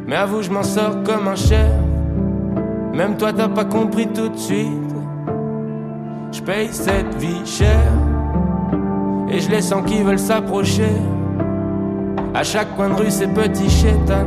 Mais 0.07 0.17
avoue, 0.17 0.43
je 0.43 0.51
m'en 0.51 0.63
sors 0.63 1.03
comme 1.05 1.29
un 1.29 1.37
chef. 1.37 1.71
Même 2.95 3.17
toi, 3.17 3.33
t'as 3.33 3.49
pas 3.49 3.65
compris 3.65 4.09
tout 4.09 4.29
de 4.29 4.37
suite. 4.37 4.69
Je 6.33 6.43
paye 6.43 6.69
cette 6.73 7.15
vie 7.17 7.45
chère. 7.45 7.93
Et 9.31 9.41
je 9.41 9.51
les 9.51 9.63
sens 9.63 9.83
qui 9.87 10.03
veulent 10.03 10.19
s'approcher. 10.19 10.91
À 12.37 12.43
chaque 12.43 12.75
coin 12.75 12.89
de 12.89 12.95
rue, 12.95 13.13
ces 13.13 13.29
petits 13.29 13.71
chétans. 13.71 14.27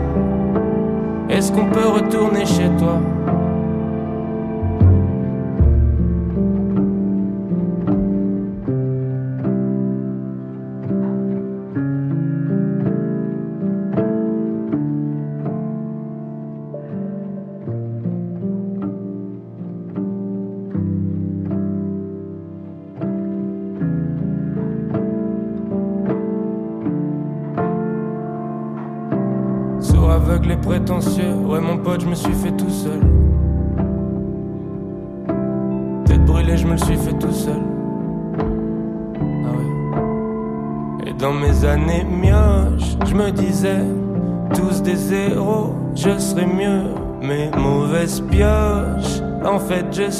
Est-ce 1.30 1.52
qu'on 1.52 1.66
peut 1.66 1.90
retourner 1.90 2.46
chez 2.46 2.70
toi? 2.80 3.02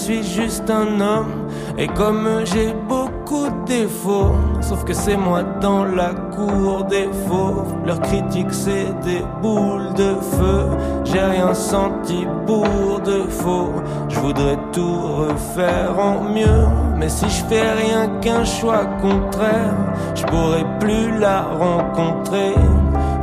Suis 0.08 0.24
juste 0.24 0.70
un 0.70 1.02
homme. 1.02 1.50
Et 1.78 1.88
comme 1.88 2.28
j'ai 2.46 2.74
beaucoup 2.88 3.50
de 3.50 3.66
défauts, 3.66 4.36
sauf 4.62 4.86
que 4.86 4.94
c'est 4.94 5.18
moi 5.18 5.44
dans 5.60 5.84
la 5.84 6.12
cour 6.36 6.86
des 6.86 7.10
fauves. 7.28 7.74
Leurs 7.86 8.00
critiques, 8.00 8.54
c'est 8.54 8.88
des 9.04 9.22
boules 9.42 9.94
de 9.96 10.16
feu. 10.38 10.66
J'ai 11.04 11.20
rien 11.20 11.54
senti 11.54 12.26
pour 12.46 13.02
de 13.04 13.24
faux. 13.30 13.74
Je 14.08 14.20
voudrais 14.20 14.58
tout 14.72 14.98
refaire 15.24 16.00
en 16.00 16.24
mieux. 16.24 16.68
Mais 16.98 17.10
si 17.10 17.26
je 17.26 17.44
fais 17.50 17.70
rien 17.74 18.08
qu'un 18.22 18.46
choix 18.46 18.86
contraire, 19.02 19.76
je 20.16 20.24
pourrais 20.24 20.66
plus 20.80 21.20
la 21.20 21.42
rencontrer. 21.42 22.54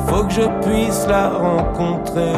Faut 0.06 0.24
que 0.24 0.35
je 0.35 0.47
puisse 0.62 1.06
la 1.09 1.31
rencontrer. 1.31 2.35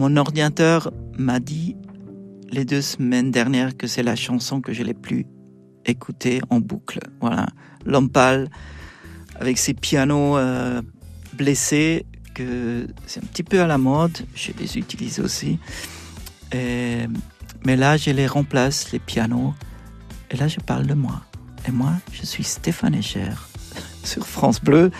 Mon 0.00 0.16
ordinateur 0.16 0.90
m'a 1.18 1.40
dit 1.40 1.76
les 2.50 2.64
deux 2.64 2.80
semaines 2.80 3.30
dernières 3.30 3.76
que 3.76 3.86
c'est 3.86 4.02
la 4.02 4.16
chanson 4.16 4.62
que 4.62 4.72
je 4.72 4.82
l'ai 4.82 4.94
plus 4.94 5.26
écoutée 5.84 6.40
en 6.48 6.58
boucle. 6.58 7.00
Voilà, 7.20 7.48
L'homme 7.84 8.08
avec 9.38 9.58
ses 9.58 9.74
pianos 9.74 10.38
euh, 10.38 10.80
blessés, 11.34 12.06
que 12.32 12.86
c'est 13.04 13.22
un 13.22 13.26
petit 13.26 13.42
peu 13.42 13.60
à 13.60 13.66
la 13.66 13.76
mode, 13.76 14.16
je 14.34 14.52
les 14.58 14.78
utilise 14.78 15.20
aussi. 15.20 15.58
Mais 16.54 17.76
là, 17.76 17.98
je 17.98 18.10
les 18.10 18.26
remplace, 18.26 18.92
les 18.92 19.00
pianos, 19.00 19.52
et 20.30 20.38
là, 20.38 20.48
je 20.48 20.60
parle 20.60 20.86
de 20.86 20.94
moi. 20.94 21.20
Et 21.68 21.72
moi, 21.72 21.92
je 22.10 22.24
suis 22.24 22.44
Stéphane 22.44 22.94
Echer 22.94 23.34
sur 24.02 24.26
France 24.26 24.62
Bleu 24.62 24.92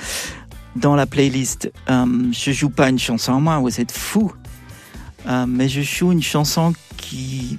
dans 0.77 0.95
la 0.95 1.07
playlist. 1.07 1.73
Euh, 1.89 2.31
je 2.33 2.53
joue 2.53 2.69
pas 2.69 2.91
une 2.91 2.99
chanson, 2.99 3.41
moi, 3.41 3.59
vous 3.61 3.81
êtes 3.81 3.93
fous. 3.93 4.33
Euh, 5.27 5.47
mais 5.47 5.69
je 5.69 5.83
joue 5.83 6.13
une 6.13 6.23
chanson 6.23 6.73
qui. 6.97 7.59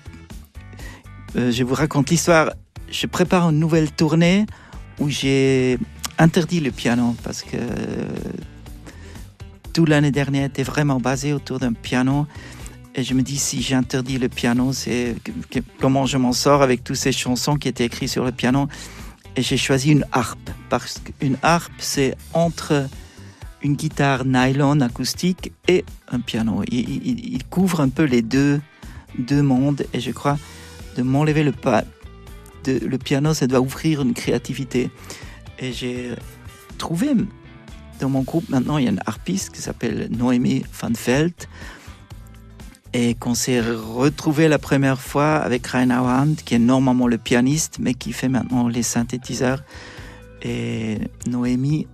Euh, 1.35 1.51
je 1.51 1.63
vous 1.63 1.75
raconte 1.75 2.09
l'histoire. 2.09 2.51
Je 2.89 3.07
prépare 3.07 3.49
une 3.49 3.59
nouvelle 3.59 3.91
tournée 3.91 4.45
où 4.99 5.09
j'ai 5.09 5.77
interdit 6.17 6.59
le 6.59 6.71
piano 6.71 7.15
parce 7.23 7.41
que 7.41 7.57
toute 9.73 9.87
l'année 9.87 10.11
dernière 10.11 10.45
était 10.45 10.63
vraiment 10.63 10.99
basée 10.99 11.33
autour 11.33 11.59
d'un 11.59 11.73
piano. 11.73 12.27
Et 12.93 13.03
je 13.03 13.13
me 13.13 13.21
dis, 13.21 13.37
si 13.37 13.61
j'interdis 13.61 14.17
le 14.17 14.27
piano, 14.27 14.73
c'est 14.73 15.15
comment 15.79 16.05
je 16.05 16.17
m'en 16.17 16.33
sors 16.33 16.61
avec 16.61 16.83
toutes 16.83 16.97
ces 16.97 17.13
chansons 17.13 17.55
qui 17.55 17.69
étaient 17.69 17.85
écrites 17.85 18.09
sur 18.09 18.25
le 18.25 18.33
piano? 18.33 18.67
Et 19.37 19.41
j'ai 19.41 19.55
choisi 19.55 19.91
une 19.91 20.05
harpe 20.11 20.49
parce 20.69 20.99
qu'une 20.99 21.37
harpe, 21.41 21.71
c'est 21.77 22.17
entre 22.33 22.87
une 23.63 23.75
guitare 23.75 24.25
nylon 24.25 24.81
acoustique 24.81 25.51
et 25.67 25.85
un 26.09 26.19
piano. 26.19 26.63
Il, 26.69 27.43
couvre 27.49 27.81
un 27.81 27.89
peu 27.89 28.03
les 28.03 28.21
deux, 28.21 28.61
deux 29.17 29.41
mondes 29.41 29.85
et 29.93 29.99
je 29.99 30.11
crois 30.11 30.37
de 30.97 31.03
m'enlever 31.03 31.43
le 31.43 31.51
pas 31.51 31.83
de 32.63 32.79
le 32.85 32.97
piano, 32.97 33.33
ça 33.33 33.47
doit 33.47 33.59
ouvrir 33.59 34.01
une 34.01 34.13
créativité. 34.13 34.89
Et 35.59 35.73
j'ai 35.73 36.11
trouvé 36.77 37.13
dans 37.99 38.09
mon 38.09 38.21
groupe 38.21 38.49
maintenant, 38.49 38.77
il 38.77 38.85
y 38.85 38.87
a 38.87 38.91
une 38.91 39.01
harpiste 39.05 39.51
qui 39.51 39.61
s'appelle 39.61 40.09
Noémie 40.11 40.63
Van 40.81 40.91
Veld 40.91 41.33
et 42.93 43.15
qu'on 43.15 43.35
s'est 43.35 43.61
retrouvé 43.61 44.47
la 44.47 44.57
première 44.57 44.99
fois 44.99 45.35
avec 45.35 45.65
Rainer 45.67 45.95
Hand, 45.95 46.37
qui 46.43 46.55
est 46.55 46.59
normalement 46.59 47.07
le 47.07 47.17
pianiste, 47.17 47.77
mais 47.79 47.93
qui 47.93 48.11
fait 48.11 48.27
maintenant 48.27 48.67
les 48.67 48.83
synthétiseurs. 48.83 49.63
Et 50.41 50.97
Noémie, 51.27 51.87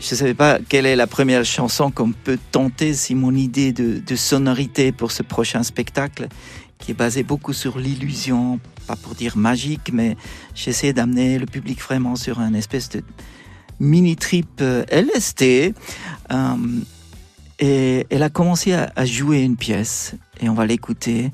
je 0.00 0.14
ne 0.14 0.16
savais 0.16 0.34
pas 0.34 0.58
quelle 0.66 0.86
est 0.86 0.96
la 0.96 1.06
première 1.06 1.44
chanson 1.44 1.90
qu'on 1.90 2.12
peut 2.12 2.38
tenter 2.52 2.94
si 2.94 3.14
mon 3.14 3.34
idée 3.34 3.72
de, 3.72 4.16
sonorité 4.16 4.92
pour 4.92 5.12
ce 5.12 5.22
prochain 5.22 5.62
spectacle, 5.62 6.28
qui 6.78 6.92
est 6.92 6.94
basé 6.94 7.22
beaucoup 7.22 7.52
sur 7.52 7.78
l'illusion, 7.78 8.58
pas 8.86 8.96
pour 8.96 9.14
dire 9.14 9.36
magique, 9.36 9.92
mais 9.92 10.16
j'essaie 10.54 10.94
d'amener 10.94 11.38
le 11.38 11.44
public 11.44 11.80
vraiment 11.82 12.16
sur 12.16 12.40
un 12.40 12.54
espèce 12.54 12.88
de 12.88 13.02
mini 13.78 14.16
trip 14.16 14.48
euh, 14.62 14.84
LSD. 14.90 15.74
Euh, 16.32 16.56
et 17.58 18.06
elle 18.08 18.22
a 18.22 18.30
commencé 18.30 18.72
à, 18.72 19.04
jouer 19.04 19.42
une 19.42 19.56
pièce 19.56 20.14
et 20.40 20.48
on 20.48 20.54
va 20.54 20.64
l'écouter. 20.64 21.30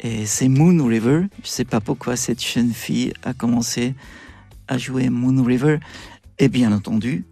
Et 0.00 0.26
c'est 0.26 0.48
Moon 0.48 0.84
River. 0.84 1.22
Je 1.42 1.48
sais 1.48 1.64
pas 1.64 1.80
pourquoi 1.80 2.16
cette 2.16 2.44
jeune 2.44 2.74
fille 2.74 3.14
a 3.22 3.32
commencé 3.32 3.94
à 4.68 4.76
jouer 4.76 5.08
Moon 5.08 5.42
River. 5.42 5.78
Et 6.38 6.48
bien 6.48 6.70
entendu, 6.70 7.24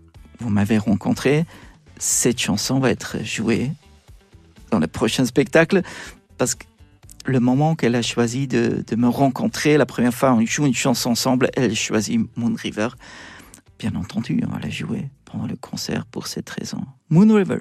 vous 0.43 0.51
m'avez 0.51 0.79
rencontré. 0.79 1.47
Cette 1.99 2.39
chanson 2.39 2.81
va 2.81 2.91
être 2.91 3.25
jouée 3.25 3.71
dans 4.71 4.79
le 4.79 4.87
prochain 4.87 5.25
spectacle 5.25 5.83
parce 6.39 6.55
que 6.55 6.65
le 7.25 7.39
moment 7.39 7.77
qu'elle 7.77 7.95
a 7.95 8.03
choisi 8.03 8.49
de, 8.49 8.85
de 8.87 8.97
me 8.97 9.09
rencontrer, 9.09 9.79
la 9.79 9.87
première 9.87 10.13
fois 10.13 10.35
on 10.35 10.45
joue 10.45 10.67
une 10.67 10.75
chanson 10.75 11.11
ensemble, 11.11 11.51
elle 11.55 11.77
choisit 11.77 12.21
Moon 12.37 12.55
River. 12.55 12.89
Bien 13.79 13.95
entendu, 13.95 14.41
on 14.47 14.53
va 14.53 14.59
la 14.59 14.71
jouer 14.71 15.09
pendant 15.25 15.47
le 15.47 15.57
concert 15.57 16.05
pour 16.07 16.27
cette 16.27 16.51
raison. 16.51 16.85
Moon 17.11 17.33
River. 17.35 17.59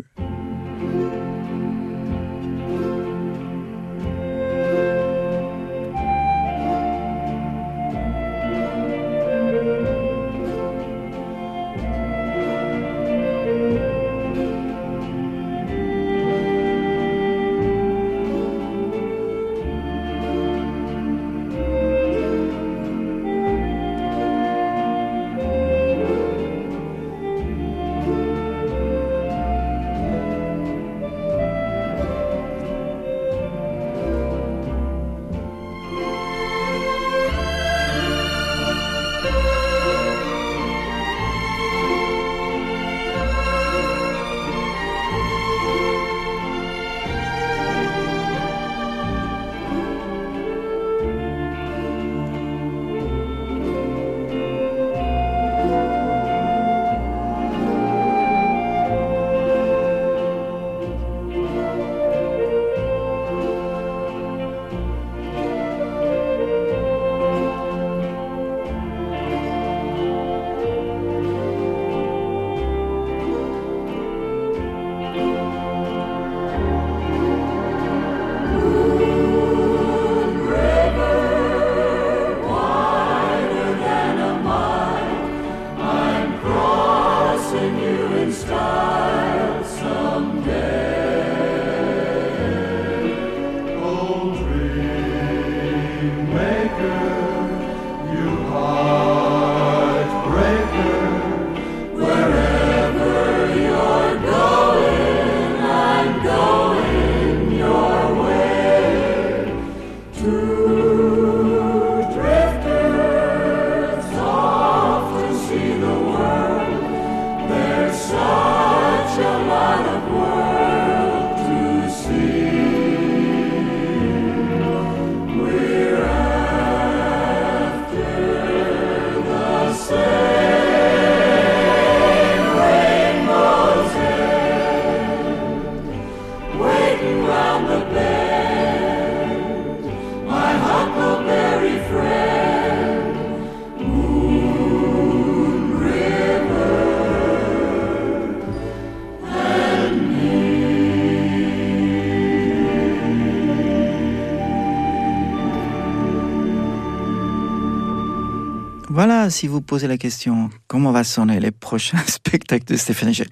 Si 159.31 159.47
vous 159.47 159.61
posez 159.61 159.87
la 159.87 159.97
question 159.97 160.49
comment 160.67 160.91
va 160.91 161.03
sonner 161.03 161.39
les 161.39 161.51
prochains 161.51 162.03
spectacles 162.07 162.65
de 162.65 162.77
Stéphane 162.77 163.09
Echer. 163.09 163.27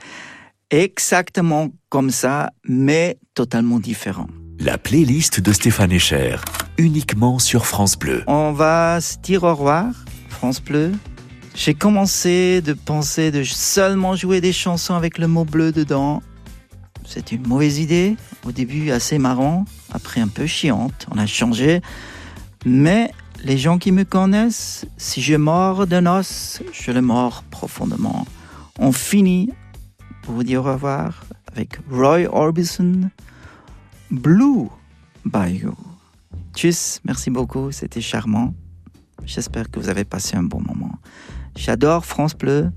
Exactement 0.72 1.70
comme 1.90 2.10
ça, 2.10 2.52
mais 2.64 3.18
totalement 3.34 3.80
différent. 3.80 4.28
La 4.60 4.78
playlist 4.78 5.40
de 5.40 5.52
Stéphane 5.52 5.92
Echer, 5.92 6.38
uniquement 6.78 7.40
sur 7.40 7.66
France 7.66 7.98
Bleu. 7.98 8.24
On 8.28 8.52
va 8.52 9.00
se 9.02 9.18
dire 9.18 9.44
au 9.44 9.54
revoir, 9.54 9.88
France 10.30 10.62
Bleu. 10.62 10.92
J'ai 11.56 11.74
commencé 11.74 12.62
de 12.62 12.74
penser 12.74 13.32
de 13.32 13.44
seulement 13.44 14.16
jouer 14.16 14.42
des 14.42 14.54
chansons 14.54 14.96
avec 14.96 15.18
le 15.18 15.28
mot 15.28 15.46
bleu 15.46 15.72
dedans. 15.72 16.22
C'est 17.06 17.32
une 17.32 17.48
mauvaise 17.48 17.80
idée. 17.80 18.16
Au 18.46 18.52
début, 18.52 18.92
assez 18.92 19.18
marrant. 19.18 19.66
Après, 19.92 20.22
un 20.22 20.28
peu 20.28 20.46
chiante. 20.46 21.08
On 21.12 21.18
a 21.18 21.26
changé. 21.26 21.82
Mais 22.66 23.12
les 23.44 23.58
gens 23.58 23.78
qui 23.78 23.92
me 23.92 24.04
connaissent, 24.04 24.86
si 24.98 25.22
je 25.22 25.36
mords 25.36 25.88
d'un 25.88 26.06
os, 26.06 26.62
je 26.74 26.92
le 26.92 27.02
mords 27.02 27.44
profondément. 27.50 28.26
On 28.78 28.92
finit 28.92 29.52
pour 30.24 30.36
vous 30.36 30.44
dire 30.44 30.62
au 30.62 30.74
revoir 30.74 31.24
avec 31.48 31.80
Roy 31.90 32.26
Orbison, 32.32 33.10
Blue 34.12 34.68
Bayou. 35.26 35.76
Tchuss, 36.54 37.00
merci 37.06 37.30
beaucoup, 37.30 37.72
c'était 37.72 38.02
charmant. 38.02 38.54
J'espère 39.26 39.70
que 39.70 39.80
vous 39.80 39.90
avez 39.90 40.06
passé 40.06 40.36
un 40.36 40.44
bon 40.44 40.62
moment. 40.62 40.92
J'adore 41.56 42.06
France 42.06 42.36
Bleu. 42.36 42.72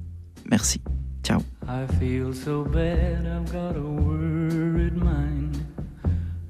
Merci. 0.51 0.81
Ciao. 1.23 1.41
I 1.69 1.87
feel 1.99 2.35
so 2.35 2.65
bad, 2.65 3.27
I've 3.27 3.51
got 3.53 3.77
a 3.77 3.81
worried 3.81 4.97
mind. 4.97 5.57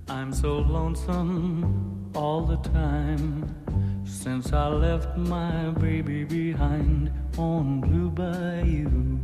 I'm 0.08 0.32
so 0.32 0.60
lonesome 0.60 2.10
all 2.14 2.46
the 2.46 2.56
time. 2.70 3.61
Since 4.04 4.52
I 4.52 4.68
left 4.68 5.16
my 5.16 5.70
baby 5.70 6.24
behind 6.24 7.10
on 7.38 7.80
Blue 7.80 8.10
Bayou. 8.10 9.18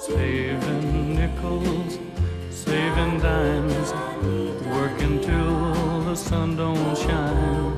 Saving 0.00 1.16
nickels, 1.16 1.98
saving 2.50 3.18
dimes, 3.20 3.92
working 4.66 5.20
till 5.20 6.02
the 6.04 6.14
sun 6.14 6.56
don't 6.56 6.96
shine. 6.96 7.76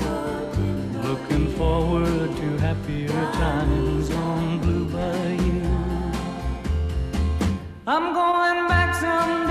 Looking 1.02 1.48
forward 1.56 2.36
to 2.36 2.58
happier 2.58 3.08
times 3.32 4.10
on 4.10 4.58
Blue 4.58 4.84
Bayou. 4.90 5.64
I'm 7.86 8.12
going 8.12 8.68
back 8.68 8.94
someday, 8.94 9.47